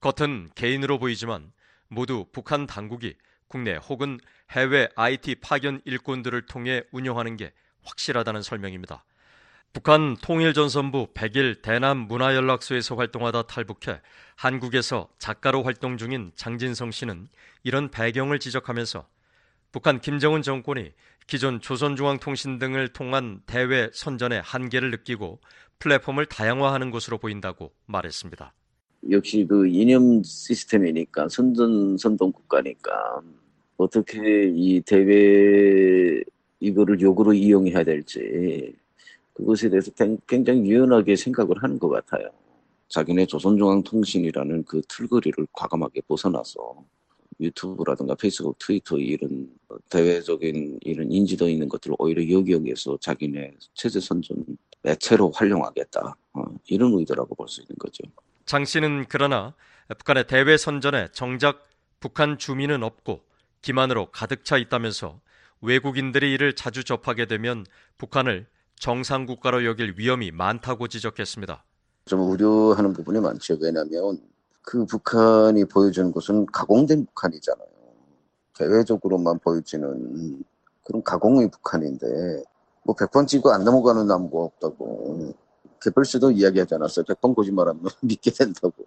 겉은 0.00 0.50
개인으로 0.54 0.98
보이지만 0.98 1.52
모두 1.88 2.26
북한 2.32 2.66
당국이 2.66 3.14
국내 3.48 3.76
혹은 3.76 4.18
해외 4.50 4.88
IT 4.96 5.36
파견 5.36 5.80
일꾼들을 5.84 6.46
통해 6.46 6.82
운영하는 6.90 7.36
게 7.36 7.52
확실하다는 7.84 8.42
설명입니다. 8.42 9.04
북한 9.72 10.16
통일전선부 10.16 11.12
100일 11.14 11.62
대남 11.62 11.98
문화연락소에서 11.98 12.96
활동하다 12.96 13.42
탈북해 13.42 14.00
한국에서 14.34 15.08
작가로 15.18 15.62
활동 15.62 15.98
중인 15.98 16.32
장진성 16.34 16.90
씨는 16.90 17.28
이런 17.62 17.90
배경을 17.90 18.38
지적하면서 18.38 19.06
북한 19.72 20.00
김정은 20.00 20.42
정권이 20.42 20.92
기존 21.26 21.60
조선중앙통신 21.60 22.58
등을 22.58 22.88
통한 22.88 23.40
대외 23.46 23.90
선전의 23.92 24.42
한계를 24.42 24.90
느끼고 24.90 25.40
플랫폼을 25.78 26.26
다양화하는 26.26 26.90
것으로 26.90 27.18
보인다고 27.18 27.72
말했습니다. 27.86 28.54
역시 29.10 29.46
그 29.48 29.66
이념 29.66 30.22
시스템이니까 30.22 31.28
선전 31.28 31.98
선동 31.98 32.32
국가니까 32.32 33.20
어떻게 33.76 34.50
이 34.54 34.80
대외 34.80 36.22
이거를 36.60 37.00
욕으로 37.00 37.32
이용해야 37.32 37.84
될지 37.84 38.74
그것에 39.34 39.68
대해서 39.68 39.90
굉장히 40.26 40.60
유연하게 40.70 41.14
생각을 41.14 41.62
하는 41.62 41.78
것 41.78 41.88
같아요. 41.90 42.30
자기네 42.88 43.26
조선중앙통신이라는 43.26 44.64
그 44.64 44.80
틀거리를 44.88 45.46
과감하게 45.52 46.02
벗어나서 46.08 46.84
유튜브라든가 47.40 48.14
페이스북, 48.14 48.58
트위터 48.58 48.98
이런 48.98 49.48
대외적인 49.90 50.78
이런 50.82 51.10
인지도 51.12 51.48
있는 51.48 51.68
것들을 51.68 51.96
오히려 51.98 52.22
여기여기에서 52.38 52.98
자기네 53.00 53.54
체제 53.74 54.00
선전 54.00 54.44
매체로 54.82 55.30
활용하겠다 55.32 56.16
어, 56.34 56.42
이런 56.68 56.92
의도라고 56.98 57.34
볼 57.34 57.48
수 57.48 57.60
있는 57.62 57.74
거죠. 57.78 58.02
장 58.44 58.64
씨는 58.64 59.06
그러나 59.08 59.54
북한의 59.98 60.26
대외 60.26 60.56
선전에 60.56 61.08
정작 61.12 61.66
북한 62.00 62.38
주민은 62.38 62.82
없고 62.82 63.22
기만으로 63.62 64.10
가득 64.12 64.44
차 64.44 64.56
있다면서 64.58 65.20
외국인들이 65.60 66.32
이를 66.32 66.54
자주 66.54 66.84
접하게 66.84 67.26
되면 67.26 67.64
북한을 67.98 68.46
정상 68.78 69.26
국가로 69.26 69.64
여길 69.64 69.94
위험이 69.96 70.30
많다고 70.30 70.86
지적했습니다. 70.86 71.64
좀 72.04 72.20
우려하는 72.30 72.92
부분이 72.92 73.18
많죠. 73.20 73.56
왜냐하면 73.60 74.20
그 74.66 74.84
북한이 74.84 75.64
보여주는 75.66 76.10
것은 76.10 76.44
가공된 76.46 77.06
북한이잖아요. 77.06 77.68
대외적으로만 78.58 79.38
보여지는 79.38 80.42
그런 80.82 81.04
가공의 81.04 81.52
북한인데 81.52 82.42
뭐 82.82 82.96
100번 82.96 83.28
찍고 83.28 83.52
안 83.52 83.62
넘어가는 83.62 84.08
나무가 84.08 84.38
없다고 84.42 85.34
개별수도 85.80 86.32
이야기하지 86.32 86.74
않았어요. 86.74 87.04
100번 87.04 87.36
거짓말하면 87.36 87.80
믿게 88.02 88.32
된다고. 88.32 88.84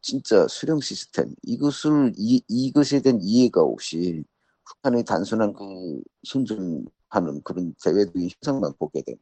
진짜 0.00 0.46
수령 0.46 0.80
시스템 0.80 1.34
이것을 1.42 2.12
이, 2.16 2.40
이것에 2.46 3.00
대한 3.00 3.18
이해가 3.20 3.62
없이 3.62 4.22
북한의 4.64 5.04
단순한 5.04 5.54
그 5.54 6.00
선전하는 6.22 7.42
그런 7.42 7.74
대외적인 7.82 8.28
현상만 8.40 8.74
보게 8.78 9.02
되면 9.02 9.18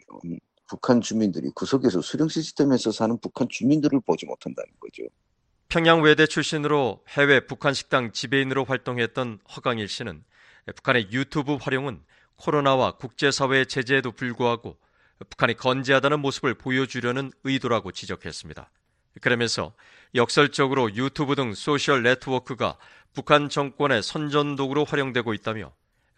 북한 0.69 1.01
주민들이 1.01 1.49
구석에서 1.55 2.03
수령 2.03 2.29
시스템에서 2.29 2.93
사는 2.93 3.17
북한 3.17 3.49
주민들을 3.49 4.01
보지 4.01 4.27
못한다는 4.27 4.69
거죠. 4.79 5.05
평양 5.71 6.01
외대 6.01 6.25
출신으로 6.25 7.05
해외 7.09 7.41
북한 7.41 7.75
식당 7.75 8.11
지배인으로 8.11 8.65
활동했던 8.65 9.41
허강일 9.55 9.87
씨는 9.87 10.25
북한의 10.77 11.13
유튜브 11.13 11.57
활용은 11.57 12.01
코로나와 12.37 12.93
국제사회의 12.93 13.67
제재에도 13.67 14.13
불구하고 14.13 14.79
북한이 15.29 15.55
건재하다는 15.59 16.21
모습을 16.21 16.55
보여주려는 16.55 17.33
의도라고 17.45 17.93
지적했습니다. 17.93 18.71
그러면서 19.21 19.75
역설적으로 20.15 20.95
유튜브 20.95 21.35
등 21.35 21.53
소셜 21.53 22.03
네트워크가 22.03 22.79
북한 23.15 23.51
정권의 23.51 24.03
선전도구로 24.03 24.85
활용되고 24.85 25.35
있다며 25.35 25.75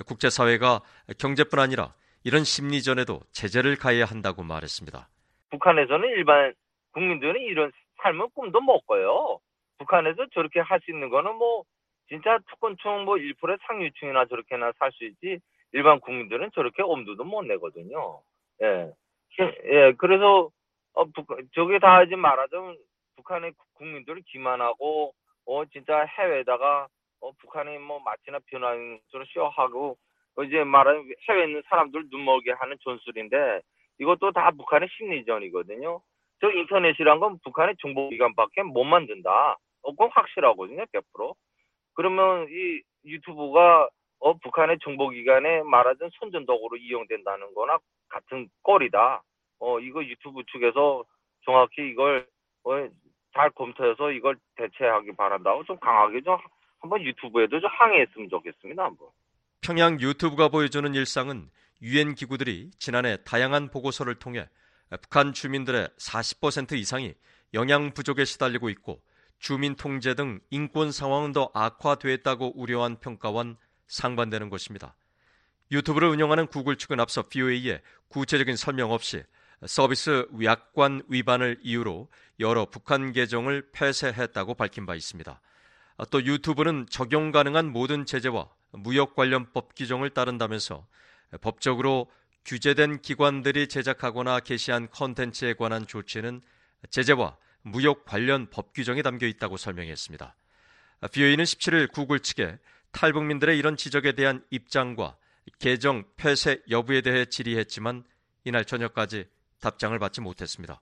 국제사회가 0.07 0.81
경제뿐 1.19 1.59
아니라 1.59 1.93
이런 2.23 2.45
심리전에도 2.45 3.21
제재를 3.33 3.75
가해야 3.75 4.05
한다고 4.05 4.45
말했습니다. 4.45 5.09
북한에서는 5.51 6.09
일반 6.11 6.55
국민들은 6.93 7.41
이런 7.41 7.73
삶은 8.03 8.31
꿈도 8.35 8.61
못 8.61 8.87
꿔요. 8.87 9.41
북한에서 9.79 10.27
저렇게 10.35 10.61
할 10.61 10.81
수 10.81 10.91
있는 10.91 11.09
거는 11.11 11.37
뭐 11.37 11.65
진짜 12.09 12.39
특권층 12.51 13.05
뭐 13.05 13.17
1%의 13.17 13.59
상류층이나 13.67 14.27
저렇게나 14.27 14.73
살 14.79 14.91
수 14.93 15.05
있지 15.05 15.39
일반 15.73 16.01
국민들은 16.01 16.51
저렇게 16.55 16.83
엄두도 16.83 17.25
못 17.25 17.43
내거든요. 17.45 18.21
예. 18.63 18.93
예, 19.65 19.93
그래서 19.99 20.51
어, 20.95 21.05
북, 21.07 21.27
저게 21.55 21.79
다 21.79 22.03
이제 22.03 22.17
말하자면 22.17 22.77
북한의 23.17 23.53
국민들을 23.75 24.23
기만하고 24.27 25.15
어 25.47 25.65
진짜 25.67 26.05
해외에다가 26.05 26.89
어 27.21 27.33
북한이 27.41 27.79
뭐 27.79 28.01
마치나 28.01 28.39
변하는 28.47 28.99
것처럼 29.01 29.27
쇼하고 29.33 29.97
어, 30.37 30.43
이제 30.45 30.65
말하는 30.65 31.09
해외에 31.29 31.45
있는 31.47 31.63
사람들 31.69 32.11
눈 32.11 32.25
멀게 32.25 32.53
하는 32.53 32.77
전술인데 32.83 33.61
이것도 34.01 34.33
다 34.33 34.51
북한의 34.53 34.89
심리전이거든요. 34.97 36.01
저 36.41 36.51
인터넷이란 36.51 37.21
건 37.21 37.39
북한의 37.45 37.77
정보기관밖에 37.81 38.63
못 38.63 38.85
만든다. 38.85 39.57
어, 39.83 39.91
그건 39.93 40.11
확실하거든요, 40.13 40.85
100%. 40.87 41.35
그러면 41.95 42.47
이 42.51 42.83
유튜브가 43.05 43.89
어, 44.21 44.35
북한의 44.35 44.79
정보기관에 44.83 45.63
말하자면 45.63 46.11
선전도구로 46.19 46.77
이용된다는 46.77 47.55
거나 47.55 47.79
같은 48.09 48.49
꼴이다. 48.63 49.23
어, 49.61 49.81
이거 49.81 50.05
유튜브 50.05 50.43
측에서 50.53 51.05
정확히 51.45 51.89
이걸 51.89 52.27
어, 52.65 52.89
잘 53.35 53.51
검토해서 53.51 54.11
이걸 54.13 54.37
대체하기 54.57 55.17
바란다고 55.17 55.65
좀 55.65 55.79
강하게 55.79 56.21
좀 56.23 56.37
한번 56.81 57.03
유튜브에도 57.03 57.61
좀 57.61 57.71
항의했으면 57.73 58.29
좋겠습니다. 58.29 58.85
한번. 58.85 59.09
평양 59.63 60.01
유튜브가 60.01 60.49
보여주는 60.49 60.93
일상은 60.95 61.49
유엔 61.83 62.15
기구들이 62.15 62.71
지난해 62.79 63.17
다양한 63.25 63.71
보고서를 63.71 64.19
통해 64.19 64.47
북한 64.99 65.33
주민들의 65.33 65.89
40% 65.99 66.73
이상이 66.73 67.15
영양 67.55 67.93
부족에 67.93 68.25
시달리고 68.25 68.69
있고 68.71 69.03
주민 69.39 69.75
통제 69.75 70.15
등 70.15 70.41
인권 70.51 70.93
상황은 70.93 71.33
더 71.33 71.51
악화됐다고 71.55 72.59
우려한 72.61 73.01
평가와는 73.01 73.57
상반되는 73.87 74.51
것입니다. 74.51 74.95
유튜브를 75.73 76.09
운영하는 76.09 76.47
구글 76.47 76.77
측은 76.77 77.01
앞서 77.01 77.29
BOA에 77.29 77.81
구체적인 78.09 78.57
설명 78.57 78.91
없이 78.91 79.23
서비스 79.67 80.27
약관 80.43 81.03
위반을 81.09 81.59
이유로 81.63 82.09
여러 82.41 82.67
북한 82.67 83.13
계정을 83.13 83.71
폐쇄했다고 83.73 84.55
밝힌 84.55 84.87
바 84.87 84.95
있습니다. 84.95 85.41
또 86.11 86.25
유튜브는 86.25 86.87
적용 86.89 87.31
가능한 87.31 87.71
모든 87.71 88.07
제재와 88.07 88.49
무역 88.73 89.15
관련 89.15 89.53
법 89.53 89.75
규정을 89.75 90.11
따른다면서 90.11 90.87
법적으로 91.41 92.11
규제된 92.45 93.03
기관들이 93.03 93.69
제작하거나 93.69 94.41
게시한 94.41 94.89
컨텐츠에 94.91 95.55
관한 95.55 95.87
조치는 95.87 96.41
제재와 96.91 97.37
무역 97.63 98.05
관련 98.05 98.49
법 98.51 98.73
규정에 98.73 99.03
담겨 99.03 99.27
있다고 99.27 99.57
설명했습니다. 99.57 100.35
BOE는 101.13 101.45
17일 101.45 101.93
구글 101.93 102.21
측에 102.21 102.59
탈북민들의 102.93 103.59
이런 103.59 103.77
지적에 103.77 104.13
대한 104.13 104.45
입장과 104.51 105.17
계정 105.59 106.05
폐쇄 106.17 106.63
여부에 106.71 107.01
대해 107.03 107.25
질의했지만 107.25 108.05
이날 108.45 108.65
저녁까지 108.65 109.27
답장을 109.61 109.99
받지 109.99 110.21
못했습니다. 110.21 110.81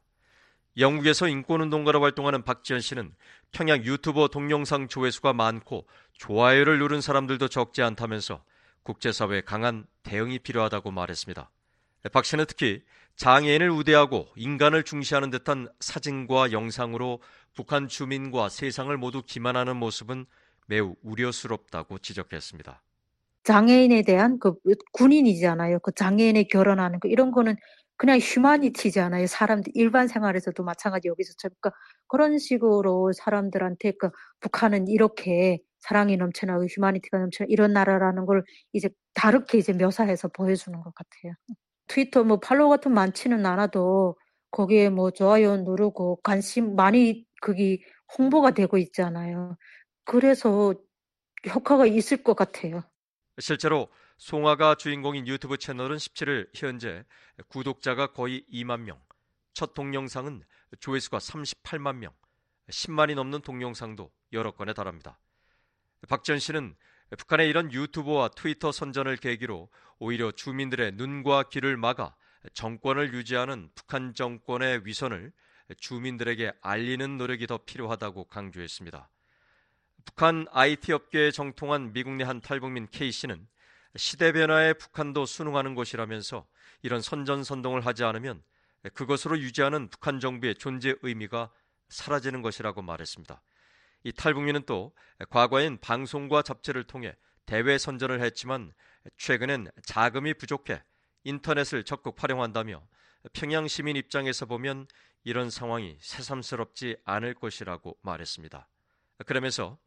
영국에서 0.77 1.27
인권운동가로 1.27 2.01
활동하는 2.01 2.45
박지현 2.45 2.81
씨는 2.81 3.13
평양 3.51 3.83
유튜버 3.85 4.29
동영상 4.29 4.87
조회수가 4.87 5.33
많고 5.33 5.87
좋아요를 6.15 6.79
누른 6.79 7.01
사람들도 7.01 7.49
적지 7.49 7.83
않다면서 7.83 8.43
국제사회에 8.83 9.43
강한 9.43 9.87
대응이 10.03 10.39
필요하다고 10.41 10.91
말했습니다. 10.91 11.51
박 12.13 12.25
씨는 12.25 12.47
특히 12.49 12.83
장애인을 13.17 13.71
우대하고 13.71 14.29
인간을 14.37 14.85
중시하는 14.85 15.31
듯한 15.31 15.69
사진과 15.81 16.53
영상으로 16.53 17.21
북한 17.55 17.89
주민과 17.89 18.49
세상을 18.49 18.97
모두 18.97 19.23
기만하는 19.23 19.77
모습은 19.77 20.27
매우 20.67 20.95
우려스럽다고 21.03 21.99
지적했습니다. 21.99 22.83
장애인에 23.43 24.03
대한 24.03 24.39
그 24.39 24.55
군인이잖아요. 24.93 25.81
그 25.81 25.91
장애인에 25.93 26.45
결혼하는 26.45 27.01
거 27.01 27.09
이런 27.09 27.33
거는 27.33 27.57
그냥 27.99 28.19
휴머니티잖아요. 28.21 29.27
사람들 29.27 29.73
일반 29.75 30.09
생활에서도 30.09 30.63
마찬가지 30.63 31.09
여기서 31.09 31.35
그러니까 31.43 31.73
그런 32.07 32.39
식으로 32.39 33.13
사람들한테 33.13 33.93
그 33.99 34.11
북한은 34.41 34.89
이렇게 34.89 35.59
사랑이 35.81 36.17
넘쳐나고 36.17 36.65
휴머니티가 36.67 37.19
넘쳐나 37.19 37.47
이런 37.51 37.73
나라라는 37.73 38.25
걸 38.25 38.45
이제 38.73 38.89
다르게 39.15 39.59
이제 39.59 39.73
묘사해서 39.73 40.29
보여주는 40.29 40.81
것 40.81 40.95
같아요. 40.95 41.35
트위터 41.89 42.23
뭐 42.23 42.39
팔로워 42.39 42.71
같은 42.71 42.93
많지는 42.95 43.45
않아도 43.45 44.17
거기에 44.53 44.91
뭐 44.91 45.11
좋아요 45.11 45.57
누르고 45.57 46.21
관심 46.23 46.77
많이 46.77 47.27
그게 47.43 47.79
홍보가 48.17 48.53
되고 48.53 48.79
있잖아요. 48.79 49.57
그래서 50.05 50.73
효과가 51.53 51.87
있을 51.87 52.23
것 52.23 52.35
같아요. 52.37 52.83
실제로 53.41 53.89
송아가 54.19 54.75
주인공인 54.75 55.29
유튜브 55.29 55.57
채널은 55.57 55.97
17일 55.97 56.51
현재 56.55 57.05
구독자가 57.47 58.09
거의 58.09 58.45
2만 58.53 58.81
명, 58.81 59.01
첫 59.55 59.75
동영상은 59.75 60.43
조회수가 60.81 61.19
38만 61.19 61.97
명, 61.97 62.13
10만이 62.69 63.15
넘는 63.15 63.43
동영상도 63.43 64.11
여러 64.33 64.51
건에 64.51 64.73
달합니다. 64.73 65.21
박지현 66.09 66.41
씨는 66.41 66.75
북한의 67.17 67.49
이런 67.49 67.73
유튜브와 67.73 68.29
트위터 68.31 68.73
선전을 68.73 69.17
계기로 69.19 69.71
오히려 70.01 70.33
주민들의 70.33 70.93
눈과 70.93 71.45
귀를 71.45 71.77
막아 71.77 72.15
정권을 72.55 73.15
유지하는 73.15 73.71
북한 73.77 74.15
정권의 74.15 74.85
위선을 74.85 75.33
주민들에게 75.79 76.53
알리는 76.61 77.19
노력이 77.19 77.47
더 77.47 77.59
필요하다고 77.59 78.25
강조했습니다. 78.25 79.09
북한 80.05 80.47
IT 80.51 80.93
업계에 80.93 81.31
정통한 81.31 81.93
미국 81.93 82.15
내 82.15 82.25
한 82.25 82.41
탈북민 82.41 82.89
K 82.91 83.13
씨는 83.13 83.47
시대 83.97 84.33
변화에 84.33 84.75
북한도 84.75 85.27
순응하는 85.27 85.75
것이라면서 85.75 86.47
이런 86.83 87.01
선전선동을 87.01 87.85
하지 87.87 88.05
않으면 88.05 88.43
그것으로 88.95 89.39
유지하는 89.39 89.89
북한 89.89 90.21
정부의 90.21 90.55
존재 90.57 90.95
의미가 91.03 91.51
사라지는 91.89 92.43
것이라고 92.43 92.83
말했습니다. 92.83 93.43
이 94.05 94.13
탈북민은 94.13 94.63
또 94.67 94.95
과거엔 95.31 95.79
방송과 95.81 96.43
잡지를 96.43 96.85
통해 96.85 97.17
대외 97.47 97.79
선전을 97.79 98.21
했지만 98.21 98.73
최근엔 99.17 99.69
자금이 99.85 100.35
부족해 100.35 100.83
인터넷을 101.25 101.83
적극 101.85 102.23
활용한다며 102.23 102.87
평양 103.33 103.67
시민 103.67 103.97
입장에서 103.97 104.47
보면 104.47 104.87
이런 105.25 105.51
상황이 105.51 105.97
새삼스럽지 106.01 106.97
않을 107.05 107.35
것이라고 107.35 107.99
말했습니다. 108.03 108.69
그러면서 109.27 109.79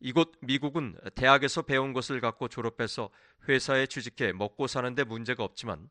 이곳 0.00 0.32
미국은 0.40 0.96
대학에서 1.14 1.62
배운 1.62 1.92
것을 1.92 2.20
갖고 2.20 2.48
졸업해서 2.48 3.10
회사에 3.48 3.86
취직해 3.86 4.32
먹고 4.32 4.66
사는데 4.66 5.04
문제가 5.04 5.44
없지만 5.44 5.88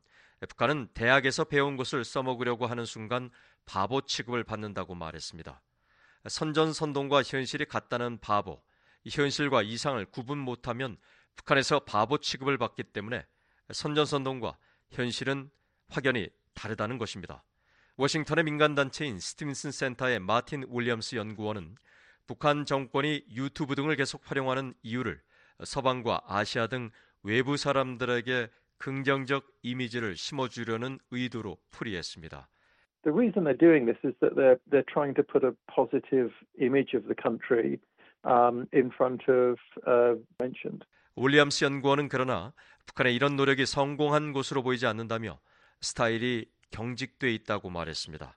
북한은 0.48 0.88
대학에서 0.94 1.44
배운 1.44 1.76
것을 1.76 2.04
써먹으려고 2.04 2.66
하는 2.66 2.84
순간 2.84 3.30
바보 3.66 4.00
취급을 4.02 4.44
받는다고 4.44 4.94
말했습니다. 4.94 5.60
선전선동과 6.28 7.22
현실이 7.22 7.66
같다는 7.66 8.18
바보, 8.18 8.62
현실과 9.08 9.62
이상을 9.62 10.04
구분 10.06 10.38
못하면 10.38 10.96
북한에서 11.36 11.80
바보 11.80 12.18
취급을 12.18 12.58
받기 12.58 12.84
때문에 12.84 13.24
선전선동과 13.72 14.56
현실은 14.90 15.50
확연히 15.88 16.28
다르다는 16.54 16.98
것입니다. 16.98 17.42
워싱턴의 17.96 18.44
민간단체인 18.44 19.20
스티븐슨 19.20 19.70
센터의 19.70 20.18
마틴 20.18 20.64
윌리엄스 20.68 21.16
연구원은 21.16 21.76
북한 22.26 22.64
정권이 22.64 23.24
유튜브 23.34 23.74
등을 23.74 23.96
계속 23.96 24.22
활용하는 24.24 24.74
이유를 24.82 25.20
서방과 25.62 26.22
아시아 26.26 26.66
등 26.66 26.90
외부 27.22 27.56
사람들에게 27.56 28.48
긍정적 28.78 29.46
이미지를 29.62 30.16
심어주려는 30.16 30.98
의도로 31.10 31.58
풀이했습니다. 31.70 32.48
The 33.04 33.14
reason 33.14 33.44
they're 33.44 33.58
doing 33.58 33.84
this 33.84 34.00
is 34.04 34.14
that 34.20 34.34
they're 34.34 34.58
they're 34.70 34.88
trying 34.88 35.14
to 35.14 35.22
put 35.22 35.44
a 35.44 35.52
positive 35.68 36.32
image 36.60 36.96
of 36.96 37.04
the 37.06 37.14
country 37.14 37.78
um, 38.24 38.66
in 38.72 38.90
front 38.90 39.24
of 39.28 39.60
uh, 39.86 40.16
mentioned. 40.40 40.84
윌리엄스 41.16 41.64
연구원은 41.64 42.08
그러나 42.08 42.52
북한의 42.86 43.14
이런 43.14 43.36
노력이 43.36 43.66
성공한 43.66 44.32
것으로 44.32 44.62
보이지 44.62 44.86
않는다며 44.86 45.38
스타일이 45.80 46.46
경직돼 46.70 47.32
있다고 47.34 47.70
말했습니다. 47.70 48.36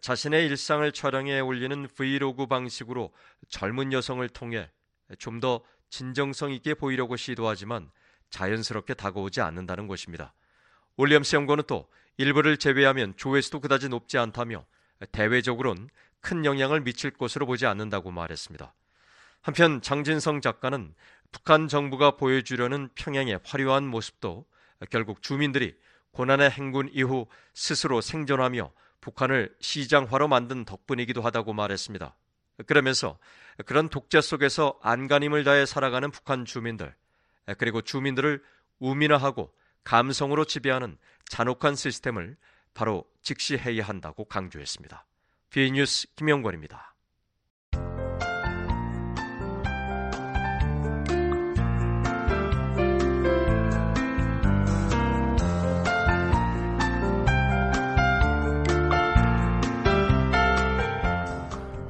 자신의 0.00 0.46
일상을 0.46 0.90
촬영해 0.92 1.40
올리는 1.40 1.86
브이로그 1.94 2.46
방식으로 2.46 3.12
젊은 3.48 3.92
여성을 3.92 4.26
통해 4.30 4.70
좀 5.18 5.40
더 5.40 5.62
진정성 5.92 6.52
있게 6.52 6.72
보이려고 6.72 7.16
시도하지만 7.16 7.90
자연스럽게 8.30 8.94
다가오지 8.94 9.42
않는다는 9.42 9.86
것입니다. 9.86 10.32
올리엄스 10.96 11.36
연구원은 11.36 11.64
또 11.66 11.86
일부를 12.16 12.56
제외하면 12.56 13.14
조회수도 13.18 13.60
그다지 13.60 13.90
높지 13.90 14.16
않다며 14.16 14.64
대외적으로는 15.12 15.90
큰 16.20 16.44
영향을 16.46 16.80
미칠 16.80 17.10
것으로 17.10 17.44
보지 17.44 17.66
않는다고 17.66 18.10
말했습니다. 18.10 18.74
한편 19.42 19.82
장진성 19.82 20.40
작가는 20.40 20.94
북한 21.30 21.68
정부가 21.68 22.12
보여주려는 22.12 22.88
평양의 22.94 23.40
화려한 23.44 23.86
모습도 23.86 24.46
결국 24.88 25.22
주민들이 25.22 25.76
고난의 26.12 26.50
행군 26.50 26.88
이후 26.92 27.26
스스로 27.52 28.00
생존하며 28.00 28.72
북한을 29.02 29.54
시장화로 29.60 30.28
만든 30.28 30.64
덕분이기도 30.64 31.20
하다고 31.20 31.52
말했습니다. 31.52 32.16
그러면서 32.66 33.18
그런 33.66 33.90
독재 33.90 34.22
속에서 34.22 34.78
안간힘을 34.80 35.44
다해 35.44 35.66
살아가는 35.66 36.10
북한 36.10 36.46
주민들, 36.46 36.94
그리고 37.58 37.82
주민들을 37.82 38.42
우민화하고 38.78 39.52
감성으로 39.84 40.44
지배하는 40.44 40.96
잔혹한 41.28 41.74
시스템을 41.74 42.36
바로 42.72 43.04
직시해야 43.22 43.84
한다고 43.84 44.24
강조했습니다. 44.24 45.04
비뉴스 45.50 46.06
김영권입니다. 46.14 46.91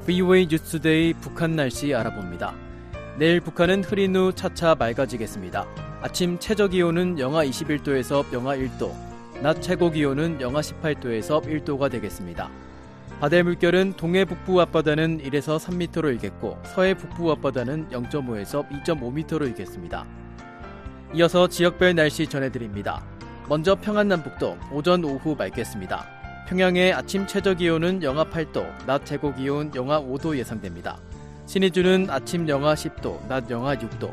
VOA 0.05 0.47
뉴스데이 0.47 1.13
북한 1.13 1.55
날씨 1.55 1.95
알아봅니다. 1.95 2.53
내일 3.17 3.39
북한은 3.39 3.85
흐린 3.85 4.13
후 4.15 4.33
차차 4.33 4.75
맑아지겠습니다. 4.75 5.65
아침 6.01 6.37
최저 6.39 6.67
기온은 6.67 7.17
영하 7.19 7.45
21도에서 7.45 8.25
영하 8.33 8.57
1도, 8.57 8.91
낮 9.41 9.61
최고 9.61 9.89
기온은 9.89 10.41
영하 10.41 10.59
18도에서 10.59 11.41
1도가 11.45 11.89
되겠습니다. 11.89 12.49
바다의 13.21 13.43
물결은 13.43 13.93
동해 13.93 14.25
북부 14.25 14.59
앞바다는 14.59 15.21
1에서 15.21 15.57
3m로 15.57 16.11
일겠고 16.11 16.59
서해 16.65 16.93
북부 16.93 17.31
앞바다는 17.31 17.87
0.5에서 17.87 18.69
2.5m로 18.69 19.47
일겠습니다. 19.47 20.05
이어서 21.13 21.47
지역별 21.47 21.95
날씨 21.95 22.27
전해드립니다. 22.27 23.05
먼저 23.47 23.75
평안남북도 23.75 24.57
오전 24.73 25.05
오후 25.05 25.35
맑겠습니다. 25.37 26.12
평양의 26.47 26.91
아침 26.91 27.25
최저 27.25 27.53
기온은 27.53 28.03
영하 28.03 28.25
8도, 28.25 28.65
낮 28.85 29.05
최고 29.05 29.33
기온 29.33 29.71
영하 29.75 30.01
5도 30.01 30.37
예상됩니다. 30.37 30.97
신의주는 31.45 32.09
아침 32.09 32.49
영하 32.49 32.73
10도, 32.73 33.25
낮 33.27 33.49
영하 33.49 33.75
6도, 33.77 34.11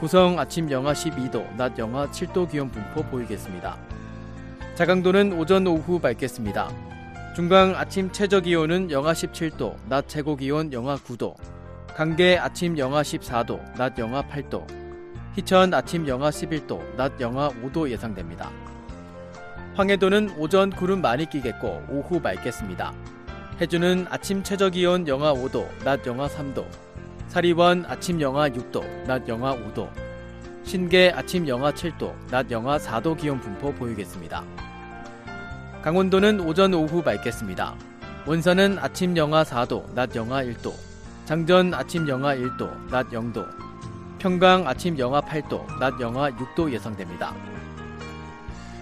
구성 0.00 0.40
아침 0.40 0.70
영하 0.72 0.92
12도, 0.92 1.56
낮 1.56 1.78
영하 1.78 2.10
7도 2.10 2.50
기온 2.50 2.68
분포 2.70 3.04
보이겠습니다. 3.04 3.78
자강도는 4.74 5.38
오전 5.38 5.68
오후 5.68 6.00
맑겠습니다. 6.02 6.68
중강 7.36 7.76
아침 7.76 8.10
최저 8.10 8.40
기온은 8.40 8.90
영하 8.90 9.12
17도, 9.12 9.76
낮 9.88 10.08
최고 10.08 10.34
기온 10.34 10.72
영하 10.72 10.96
9도, 10.96 11.36
강계 11.94 12.38
아침 12.38 12.76
영하 12.76 13.02
14도, 13.02 13.60
낮 13.76 13.96
영하 14.00 14.22
8도, 14.22 14.66
희천 15.36 15.72
아침 15.72 16.08
영하 16.08 16.30
11도, 16.30 16.96
낮 16.96 17.20
영하 17.20 17.50
5도 17.50 17.88
예상됩니다. 17.88 18.50
황해도는 19.78 20.34
오전 20.38 20.70
구름 20.70 21.00
많이 21.00 21.24
끼겠고 21.30 21.84
오후 21.88 22.18
맑겠습니다. 22.18 22.92
해주는 23.60 24.06
아침 24.10 24.42
최저 24.42 24.70
기온 24.70 25.06
영하 25.06 25.32
5도, 25.32 25.68
낮 25.84 26.04
영하 26.04 26.26
3도. 26.26 26.66
사리원 27.28 27.84
아침 27.86 28.20
영하 28.20 28.48
6도, 28.48 29.06
낮 29.06 29.28
영하 29.28 29.54
5도. 29.54 29.88
신계 30.64 31.12
아침 31.14 31.46
영하 31.46 31.70
7도, 31.70 32.12
낮 32.28 32.50
영하 32.50 32.76
4도 32.76 33.16
기온 33.16 33.38
분포 33.38 33.72
보이겠습니다. 33.72 34.42
강원도는 35.82 36.40
오전 36.40 36.74
오후 36.74 37.00
맑겠습니다. 37.00 37.76
원산은 38.26 38.80
아침 38.80 39.16
영하 39.16 39.44
4도, 39.44 39.94
낮 39.94 40.16
영하 40.16 40.42
1도. 40.42 40.74
장전 41.24 41.72
아침 41.72 42.08
영하 42.08 42.34
1도, 42.34 42.90
낮 42.90 43.10
0도. 43.10 43.46
평강 44.18 44.66
아침 44.66 44.98
영하 44.98 45.20
8도, 45.20 45.78
낮 45.78 46.00
영하 46.00 46.32
6도 46.32 46.72
예상됩니다. 46.72 47.32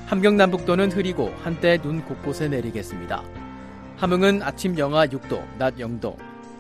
함경남북도는 0.06 0.92
흐리고 0.92 1.34
한때 1.42 1.78
눈 1.78 2.04
곳곳에 2.04 2.48
내리겠습니다. 2.48 3.24
함흥은 3.96 4.40
아침 4.40 4.78
영하 4.78 5.04
6도, 5.04 5.42
낮 5.58 5.76
0도. 5.78 6.16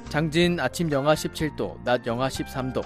장진 0.08 0.58
아침 0.58 0.90
영하 0.90 1.14
17도, 1.14 1.76
낮 1.84 2.04
영하 2.06 2.26
13도. 2.26 2.84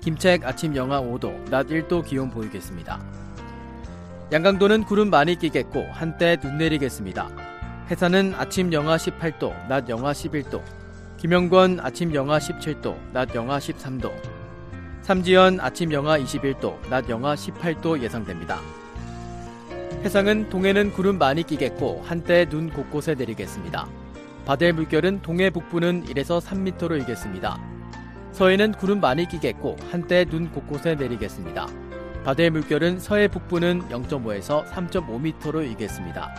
김책 0.00 0.44
아침 0.44 0.74
영하 0.74 1.00
5도, 1.00 1.48
낮 1.50 1.68
1도 1.68 2.04
기온 2.04 2.30
보이겠습니다. 2.30 3.00
양강도는 4.32 4.84
구름 4.84 5.10
많이 5.10 5.36
끼겠고 5.36 5.86
한때 5.92 6.36
눈 6.38 6.58
내리겠습니다. 6.58 7.28
해산은 7.92 8.34
아침 8.36 8.72
영하 8.72 8.96
18도, 8.96 9.68
낮 9.68 9.88
영하 9.88 10.10
11도. 10.10 10.60
김영권 11.18 11.78
아침 11.80 12.12
영하 12.12 12.38
17도, 12.38 12.96
낮 13.12 13.32
영하 13.36 13.58
13도. 13.58 14.10
삼지연 15.02 15.60
아침 15.60 15.92
영하 15.92 16.18
21도, 16.18 16.88
낮 16.88 17.08
영하 17.08 17.36
18도 17.36 18.02
예상됩니다. 18.02 18.58
해상은 20.04 20.48
동해는 20.48 20.92
구름 20.92 21.16
많이 21.18 21.44
끼겠고 21.44 22.02
한때 22.04 22.44
눈 22.46 22.70
곳곳에 22.70 23.14
내리겠습니다. 23.14 23.88
바다의 24.44 24.72
물결은 24.72 25.22
동해 25.22 25.50
북부는 25.50 26.04
1에서 26.06 26.40
3m로 26.40 26.98
일겠습니다. 26.98 27.60
서해는 28.32 28.72
구름 28.72 29.00
많이 29.00 29.28
끼겠고 29.28 29.76
한때 29.90 30.24
눈 30.24 30.50
곳곳에 30.50 30.96
내리겠습니다. 30.96 31.68
바다의 32.24 32.50
물결은 32.50 32.98
서해 32.98 33.28
북부는 33.28 33.82
0.5에서 33.90 34.66
3.5m로 34.66 35.64
일겠습니다. 35.70 36.34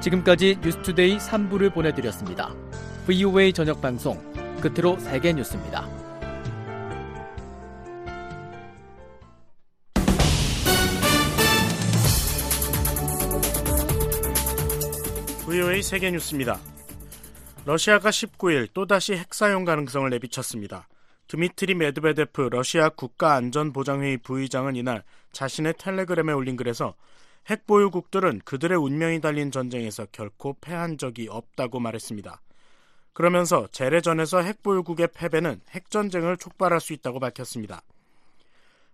지금까지 0.00 0.58
뉴스투데이 0.62 1.16
3부를 1.16 1.72
보내드렸습니다. 1.72 2.54
VOA 3.06 3.54
저녁 3.54 3.80
방송 3.80 4.18
끝으로 4.60 4.98
세계 4.98 5.32
뉴스입니다. 5.32 5.99
VOA 15.50 15.82
세계 15.82 16.12
뉴스입니다. 16.12 16.60
러시아가 17.66 18.10
19일 18.10 18.72
또다시 18.72 19.14
핵사용 19.14 19.64
가능성을 19.64 20.08
내비쳤습니다. 20.08 20.86
드미트리 21.26 21.74
메드베데프 21.74 22.42
러시아 22.52 22.88
국가안전보장회의 22.90 24.18
부의장은 24.18 24.76
이날 24.76 25.02
자신의 25.32 25.74
텔레그램에 25.76 26.32
올린 26.32 26.54
글에서 26.54 26.94
핵 27.48 27.66
보유국들은 27.66 28.42
그들의 28.44 28.78
운명이 28.78 29.20
달린 29.20 29.50
전쟁에서 29.50 30.06
결코 30.12 30.56
패한 30.60 30.98
적이 30.98 31.26
없다고 31.28 31.80
말했습니다. 31.80 32.40
그러면서 33.12 33.66
재래전에서 33.72 34.42
핵 34.42 34.62
보유국의 34.62 35.08
패배는 35.12 35.62
핵전쟁을 35.70 36.36
촉발할 36.36 36.80
수 36.80 36.92
있다고 36.92 37.18
밝혔습니다. 37.18 37.82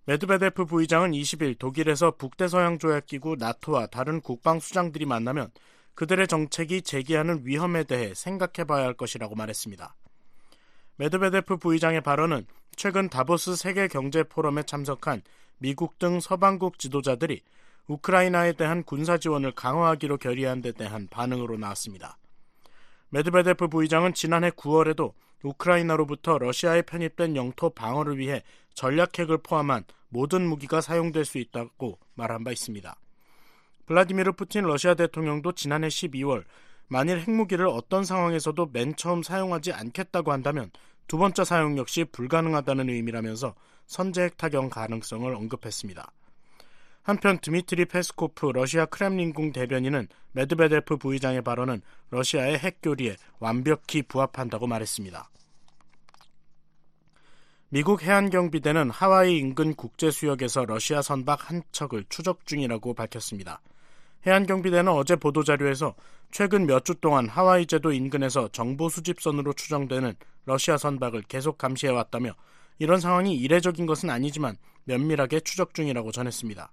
메드베데프 0.07 0.65
부의장은 0.65 1.11
20일 1.11 1.59
독일에서 1.59 2.13
북대서양 2.13 2.79
조약기구 2.79 3.37
나토와 3.39 3.89
다른 3.89 4.23
국방수장들이 4.23 5.05
만나면 5.05 5.51
그들의 5.97 6.29
정책이 6.29 6.83
제기하는 6.83 7.41
위험에 7.45 7.83
대해 7.85 8.15
생각해 8.15 8.67
봐야 8.67 8.85
할 8.85 8.95
것이라고 8.95 9.35
말했습니다. 9.35 9.97
메드베데프 10.97 11.57
부의장의 11.57 12.03
발언은 12.03 12.47
최근 12.77 13.09
다보스 13.09 13.57
세계 13.57 13.89
경제 13.89 14.23
포럼에 14.23 14.63
참석한 14.63 15.23
미국 15.59 15.99
등 15.99 16.21
서방국 16.21 16.79
지도자들이 16.79 17.43
우크라이나에 17.89 18.53
대한 18.53 18.83
군사 18.83 19.17
지원을 19.17 19.53
강화하기로 19.53 20.19
결의한 20.19 20.61
데 20.61 20.73
대한 20.73 21.09
반응으로 21.09 21.57
나왔습니다. 21.57 22.19
메드베데프 23.09 23.69
부의장은 23.69 24.13
지난해 24.13 24.51
9월에도 24.51 25.15
우크라이나로부터 25.43 26.39
러시아에 26.39 26.83
편입된 26.83 27.37
영토 27.37 27.71
방어를 27.71 28.19
위해 28.19 28.43
전략핵을 28.75 29.39
포함한 29.39 29.85
모든 30.11 30.47
무기가 30.47 30.83
사용될 30.83 31.25
수 31.25 31.39
있다고 31.39 31.99
말한 32.15 32.45
바 32.45 32.53
있습니다. 32.53 32.95
블라디미르 33.87 34.33
푸틴 34.33 34.65
러시아 34.65 34.95
대통령도 34.95 35.53
지난해 35.53 35.89
12월 35.89 36.45
만일 36.89 37.21
핵무기를 37.21 37.67
어떤 37.67 38.05
상황에서도 38.05 38.71
맨 38.73 38.95
처음 38.97 39.23
사용하지 39.23 39.73
않겠다고 39.73 40.33
한다면 40.33 40.71
두 41.07 41.19
번째 41.19 41.45
사용 41.45 41.79
역시 41.79 42.05
불가능하다는 42.05 42.89
의미라면서 42.89 43.55
선제 43.87 44.17
핵 44.17 44.37
타격 44.37 44.69
가능성을 44.71 45.33
언급했습니다. 45.33 46.11
한편 47.03 47.39
드미트리 47.39 47.85
페스코프 47.85 48.47
러시아 48.47 48.87
크렘린궁 48.87 49.53
대변인은 49.53 50.09
메드베데프 50.33 50.97
부의장의 50.97 51.43
발언은 51.43 51.81
러시아의 52.11 52.59
핵 52.59 52.79
교리에 52.83 53.15
완벽히 53.39 54.03
부합한다고 54.03 54.67
말했습니다. 54.67 55.31
미국 57.69 58.03
해안경비대는 58.03 58.91
하와이 58.91 59.39
인근 59.39 59.75
국제수역에서 59.75 60.65
러시아 60.65 61.03
선박 61.03 61.51
한 61.51 61.63
척을 61.71 62.05
추적 62.09 62.47
중이라고 62.47 62.95
밝혔습니다. 62.95 63.61
해안경비대는 64.27 64.91
어제 64.91 65.15
보도자료에서 65.15 65.95
최근 66.33 66.67
몇 66.67 66.85
주 66.85 66.97
동안 66.97 67.29
하와이 67.29 67.67
제도 67.67 67.93
인근에서 67.93 68.49
정보 68.49 68.89
수집선으로 68.89 69.53
추정되는 69.53 70.15
러시아 70.45 70.77
선박을 70.77 71.23
계속 71.23 71.59
감시해왔다며 71.59 72.33
이런 72.79 73.01
상황이 73.01 73.37
이례적인 73.37 73.87
것은 73.87 74.11
아니지만 74.11 74.57
면밀하게 74.85 75.41
추적 75.41 75.75
중이라고 75.75 76.11
전했습니다. 76.11 76.73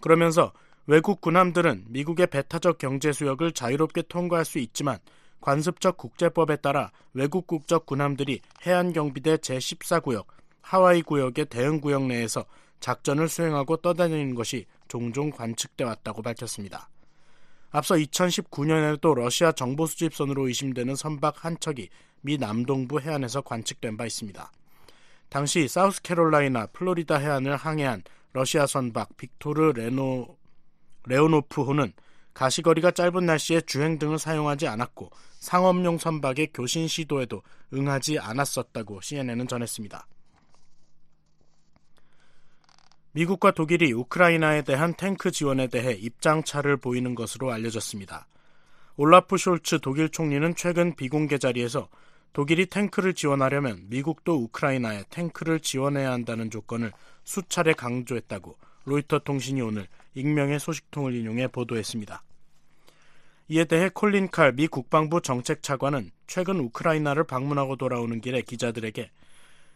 그러면서 0.00 0.52
외국 0.86 1.20
군함들은 1.20 1.84
미국의 1.88 2.26
배타적 2.28 2.78
경제 2.78 3.12
수역을 3.12 3.52
자유롭게 3.52 4.02
통과할 4.08 4.44
수 4.44 4.58
있지만 4.58 4.98
관습적 5.42 5.96
국제법에 5.96 6.56
따라 6.56 6.90
외국 7.12 7.46
국적 7.46 7.84
군함들이 7.86 8.40
해안 8.66 8.92
경비대 8.92 9.36
제14구역 9.36 10.24
하와이 10.62 11.02
구역의 11.02 11.46
대응 11.46 11.80
구역 11.80 12.06
내에서 12.06 12.44
작전을 12.82 13.28
수행하고 13.28 13.78
떠다니는 13.78 14.34
것이 14.34 14.66
종종 14.88 15.30
관측돼 15.30 15.84
왔다고 15.84 16.20
밝혔습니다. 16.20 16.90
앞서 17.70 17.94
2019년에도 17.94 19.14
러시아 19.14 19.52
정보 19.52 19.86
수집선으로 19.86 20.48
의심되는 20.48 20.94
선박 20.96 21.44
한 21.44 21.56
척이 21.58 21.88
미 22.20 22.36
남동부 22.36 23.00
해안에서 23.00 23.40
관측된 23.40 23.96
바 23.96 24.04
있습니다. 24.04 24.52
당시 25.30 25.68
사우스캐롤라이나 25.68 26.66
플로리다 26.66 27.16
해안을 27.16 27.56
항해한 27.56 28.02
러시아 28.32 28.66
선박 28.66 29.16
빅토르 29.16 29.72
레노 29.72 30.36
레오노프호는 31.06 31.92
가시거리가 32.34 32.90
짧은 32.90 33.24
날씨에 33.24 33.62
주행 33.62 33.98
등을 33.98 34.18
사용하지 34.18 34.66
않았고 34.66 35.10
상업용 35.38 35.98
선박의 35.98 36.48
교신 36.52 36.88
시도에도 36.88 37.42
응하지 37.72 38.18
않았었다고 38.18 39.00
CNN은 39.00 39.46
전했습니다. 39.48 40.06
미국과 43.14 43.50
독일이 43.50 43.92
우크라이나에 43.92 44.62
대한 44.62 44.94
탱크 44.94 45.30
지원에 45.30 45.66
대해 45.66 45.92
입장차를 45.92 46.78
보이는 46.78 47.14
것으로 47.14 47.52
알려졌습니다. 47.52 48.26
올라프 48.96 49.36
숄츠 49.36 49.82
독일 49.82 50.08
총리는 50.08 50.54
최근 50.54 50.94
비공개 50.94 51.36
자리에서 51.36 51.88
독일이 52.32 52.64
탱크를 52.64 53.12
지원하려면 53.12 53.84
미국도 53.88 54.34
우크라이나에 54.44 55.04
탱크를 55.10 55.60
지원해야 55.60 56.10
한다는 56.10 56.50
조건을 56.50 56.92
수차례 57.24 57.74
강조했다고 57.74 58.56
로이터 58.86 59.18
통신이 59.18 59.60
오늘 59.60 59.86
익명의 60.14 60.58
소식통을 60.58 61.14
인용해 61.14 61.48
보도했습니다. 61.48 62.22
이에 63.48 63.64
대해 63.64 63.90
콜린 63.92 64.30
칼 64.30 64.54
미 64.54 64.66
국방부 64.66 65.20
정책 65.20 65.62
차관은 65.62 66.10
최근 66.26 66.58
우크라이나를 66.60 67.24
방문하고 67.24 67.76
돌아오는 67.76 68.22
길에 68.22 68.40
기자들에게 68.40 69.10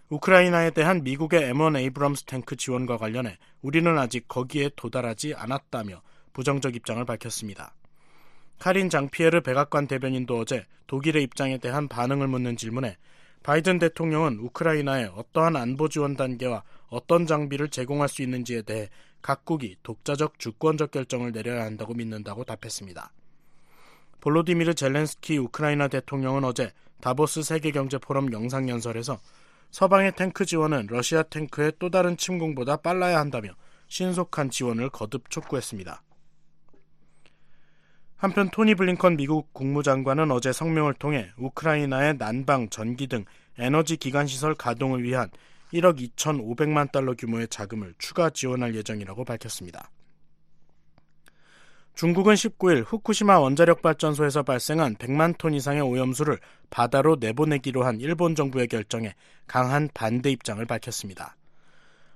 우크라이나에 0.09 0.71
대한 0.71 1.03
미국의 1.03 1.53
M1 1.53 1.77
에이브럼스 1.79 2.25
탱크 2.27 2.57
지원과 2.57 2.97
관련해 2.97 3.39
우리는 3.61 3.99
아직 3.99 4.29
거기에 4.29 4.71
도달하지 4.77 5.35
않았다며 5.35 6.01
부정적 6.33 6.77
입장을 6.77 7.05
밝혔습니다. 7.05 7.75
카린 8.59 8.89
장피에르 8.89 9.43
백악관 9.43 9.89
대변인도 9.89 10.39
어제 10.39 10.65
독일의 10.87 11.25
입장에 11.25 11.59
대한 11.59 11.89
반응을 11.89 12.29
묻는 12.29 12.57
질문에 12.57 12.97
바이든 13.43 13.79
대통령은 13.79 14.39
우크라이나에 14.39 15.11
어떠한 15.15 15.57
안보 15.57 15.89
지원 15.89 16.17
단계와 16.17 16.63
어떤 16.89 17.27
장비를 17.27 17.69
제공할 17.69 18.09
수 18.09 18.23
있는지에 18.23 18.63
대해 18.63 18.89
각국이 19.23 19.77
독자적 19.83 20.39
주권적 20.39 20.93
결정을 20.93 21.33
내려야 21.33 21.65
한다고 21.65 21.95
믿는다고 21.95 22.45
답했습니다. 22.45 23.13
볼로디미르 24.21 24.75
젤렌스키 24.75 25.39
우크라이나 25.39 25.89
대통령은 25.89 26.45
어제 26.45 26.73
다보스 27.01 27.43
세계경제포럼 27.43 28.33
영상연설에서 28.33 29.21
서방의 29.71 30.13
탱크 30.17 30.45
지원은 30.45 30.87
러시아 30.89 31.23
탱크의 31.23 31.73
또 31.79 31.91
다른 31.91 32.17
침공보다 32.17 32.77
빨라야 32.79 33.19
한다며 33.19 33.51
신속한 33.89 34.51
지원을 34.51 34.91
거듭 34.91 35.31
촉구했습니다. 35.31 36.03
한편 38.17 38.49
토니 38.51 38.75
블링컨 38.75 39.17
미국 39.17 39.53
국무장관은 39.53 40.31
어제 40.31 40.53
성명을 40.53 40.95
통해 40.95 41.31
우크라이나의 41.37 42.17
난방, 42.17 42.69
전기 42.71 43.07
등 43.07 43.25
에너지 43.59 43.97
기관 43.97 44.27
시설 44.27 44.55
가동을 44.55 45.03
위한 45.03 45.31
1억 45.73 45.99
2,500만 46.17 46.91
달러 46.91 47.15
규모의 47.15 47.49
자금을 47.49 47.95
추가 47.99 48.31
지원할 48.31 48.75
예정이라고 48.75 49.25
밝혔습니다. 49.25 49.91
중국은 51.97 52.35
19일 52.35 52.85
후쿠시마 52.87 53.39
원자력 53.41 53.81
발전소에서 53.81 54.43
발생한 54.43 54.97
100만 54.97 55.39
톤 55.39 55.55
이상의 55.55 55.81
오염수를 55.81 56.39
바다로 56.69 57.17
내보내기로 57.19 57.85
한 57.85 58.01
일본 58.01 58.35
정부의 58.35 58.69
결정에 58.69 59.15
강한 59.47 59.89
반대 59.95 60.31
입장을 60.31 60.63
밝혔습니다. 60.67 61.37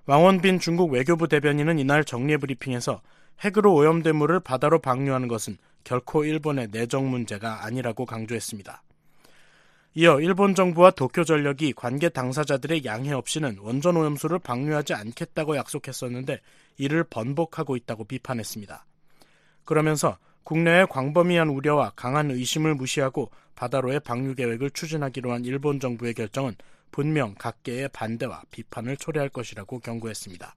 왕원빈 0.05 0.59
중국 0.59 0.93
외교부 0.93 1.29
대변인은 1.29 1.79
이날 1.79 2.05
정례 2.05 2.37
브리핑에서 2.37 3.01
핵으로 3.41 3.73
오염된 3.73 4.15
물을 4.17 4.39
바다로 4.39 4.81
방류하는 4.81 5.29
것은 5.29 5.57
결코 5.83 6.27
일본의 6.27 6.69
내정 6.73 7.09
문제가 7.09 7.65
아니라고 7.65 8.05
강조했습니다. 8.05 8.83
이어 9.95 10.21
일본 10.21 10.55
정부와 10.55 10.91
도쿄전력이 10.91 11.73
관계 11.73 12.11
당사자들의 12.11 12.85
양해 12.85 13.13
없이는 13.13 13.57
원전 13.61 13.97
오염수를 13.97 14.41
방류하지 14.41 14.93
않겠다고 14.93 15.57
약속했었는데 15.57 16.39
이를 16.77 17.03
번복하고 17.03 17.77
있다고 17.77 18.05
비판했습니다. 18.05 18.85
그러면서 19.71 20.19
국내의 20.43 20.89
광범위한 20.89 21.49
우려와 21.49 21.93
강한 21.95 22.33
의심을 22.33 22.75
무시하고 22.75 23.31
바다로의 23.55 24.01
방류 24.01 24.35
계획을 24.35 24.73
추진하기로 24.73 25.31
한 25.31 25.45
일본 25.45 25.79
정부의 25.79 26.15
결정은 26.15 26.57
분명 26.91 27.37
각계의 27.39 27.91
반대와 27.93 28.43
비판을 28.51 28.97
초래할 28.97 29.29
것이라고 29.29 29.79
경고했습니다. 29.79 30.57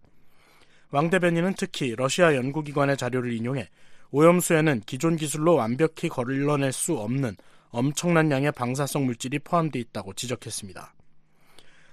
왕 0.89 1.11
대변인은 1.11 1.53
특히 1.55 1.93
러시아 1.95 2.34
연구기관의 2.34 2.97
자료를 2.97 3.34
인용해 3.34 3.70
오염수에는 4.09 4.82
기존 4.88 5.16
기술로 5.16 5.57
완벽히 5.57 6.09
걸러낼 6.09 6.72
수 6.72 6.97
없는 6.97 7.36
엄청난 7.70 8.32
양의 8.32 8.51
방사성 8.53 9.05
물질이 9.05 9.39
포함되어 9.39 9.80
있다고 9.80 10.14
지적했습니다. 10.14 10.91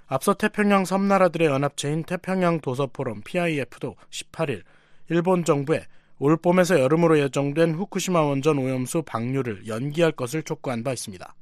앞서 0.07 0.33
태평양 0.33 0.85
섬나라들의 0.85 1.47
연합체인 1.47 2.03
태평양 2.03 2.61
도서포럼 2.61 3.21
PIF도 3.21 3.95
18일 4.09 4.63
일본 5.09 5.45
정부에 5.45 5.85
올 6.23 6.37
봄에서 6.37 6.79
여름으로 6.79 7.17
예정된 7.17 7.73
후쿠시마 7.73 8.21
원전 8.21 8.59
오염수 8.59 9.01
방류를 9.07 9.65
연기할 9.65 10.11
것을 10.11 10.43
촉구한 10.43 10.83
바 10.83 10.93
있습니다. 10.93 11.33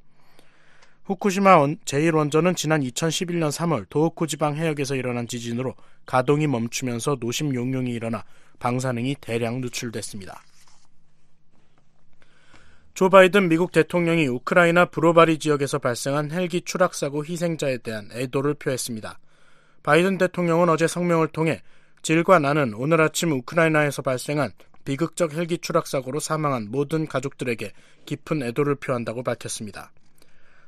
후쿠시마 1.03 1.67
제1원전은 1.83 2.55
지난 2.55 2.79
2011년 2.83 3.51
3월 3.51 3.89
도호쿠 3.89 4.27
지방 4.27 4.55
해역에서 4.55 4.95
일어난 4.95 5.27
지진으로 5.27 5.75
가동이 6.05 6.47
멈추면서 6.47 7.17
노심 7.19 7.53
용융이 7.55 7.91
일어나 7.91 8.23
방사능이 8.59 9.17
대량 9.19 9.59
누출됐습니다. 9.59 10.41
조 12.93 13.09
바이든 13.09 13.49
미국 13.49 13.73
대통령이 13.73 14.27
우크라이나 14.27 14.85
브로바리 14.85 15.39
지역에서 15.39 15.79
발생한 15.79 16.31
헬기 16.31 16.61
추락 16.61 16.93
사고 16.93 17.25
희생자에 17.25 17.79
대한 17.79 18.07
애도를 18.13 18.53
표했습니다. 18.53 19.19
바이든 19.83 20.17
대통령은 20.19 20.69
어제 20.69 20.87
성명을 20.87 21.27
통해 21.27 21.63
질과 22.01 22.39
나는 22.39 22.73
오늘 22.75 23.01
아침 23.01 23.33
우크라이나에서 23.33 24.03
발생한 24.03 24.53
비극적 24.89 25.33
헬기 25.35 25.59
추락 25.59 25.85
사고로 25.85 26.19
사망한 26.19 26.71
모든 26.71 27.05
가족들에게 27.05 27.73
깊은 28.07 28.41
애도를 28.41 28.73
표한다고 28.73 29.21
밝혔습니다. 29.21 29.91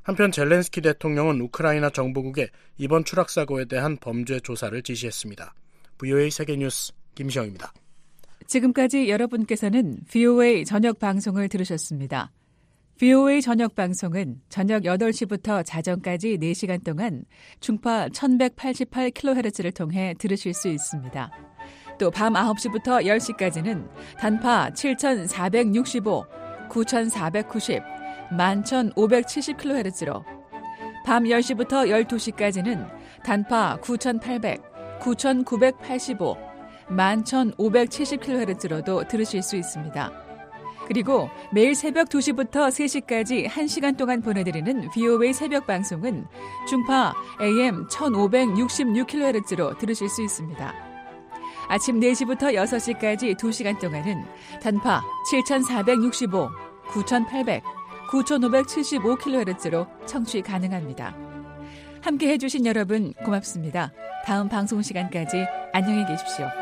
한편 0.04 0.32
젤렌스키 0.32 0.82
대통령은 0.82 1.42
우크라이나 1.42 1.90
정부국에 1.90 2.50
이번 2.78 3.04
추락 3.04 3.32
사고에 3.32 3.66
대한 3.66 3.98
범죄 3.98 4.40
조사를 4.40 4.80
지시했습니다. 4.84 5.56
VOA 5.98 6.30
세계뉴스 6.30 6.94
김시영입니다. 7.16 7.74
지금까지 8.46 9.10
여러분께서는 9.10 10.02
VOA 10.08 10.66
저녁 10.66 11.00
방송을 11.00 11.50
들으셨습니다. 11.50 12.32
VOA 13.00 13.42
저녁 13.42 13.74
방송은 13.74 14.40
저녁 14.50 14.84
8시부터 14.84 15.66
자정까지 15.66 16.38
4시간 16.38 16.84
동안 16.84 17.26
중파 17.60 18.10
1188kHz를 18.10 19.74
통해 19.74 20.14
들으실 20.20 20.54
수 20.54 20.68
있습니다. 20.68 21.51
또 22.02 22.10
밤 22.10 22.34
9시부터 22.34 23.06
10시까지는 23.06 23.88
단파 24.18 24.72
7465, 24.74 26.26
9490, 26.68 27.84
11,570kHz로 28.32 30.24
밤 31.06 31.26
10시부터 31.26 32.08
12시까지는 32.08 32.90
단파 33.24 33.78
9,800, 33.82 34.64
9,985, 35.00 36.36
11,570kHz로도 36.90 39.08
들으실 39.08 39.44
수 39.44 39.56
있습니다. 39.56 40.12
그리고 40.88 41.30
매일 41.54 41.76
새벽 41.76 42.10
2시부터 42.10 42.70
3시까지 42.70 43.48
1시간 43.48 43.96
동안 43.96 44.24
보내드리는 44.24 44.90
VOA 44.90 45.34
새벽 45.34 45.68
방송은 45.68 46.26
중파 46.68 47.14
AM 47.40 47.86
1566kHz로 47.90 49.78
들으실 49.78 50.10
수 50.10 50.24
있습니다. 50.24 50.91
아침 51.72 52.02
4시부터 52.02 52.54
6시까지 52.54 53.38
2시간 53.38 53.80
동안은 53.80 54.26
단파 54.62 55.02
7465, 55.32 56.50
9800, 56.90 57.64
9575kHz로 58.10 59.88
청취 60.06 60.42
가능합니다. 60.42 61.16
함께 62.02 62.28
해주신 62.34 62.66
여러분 62.66 63.14
고맙습니다. 63.24 63.94
다음 64.26 64.50
방송 64.50 64.82
시간까지 64.82 65.46
안녕히 65.72 66.06
계십시오. 66.06 66.61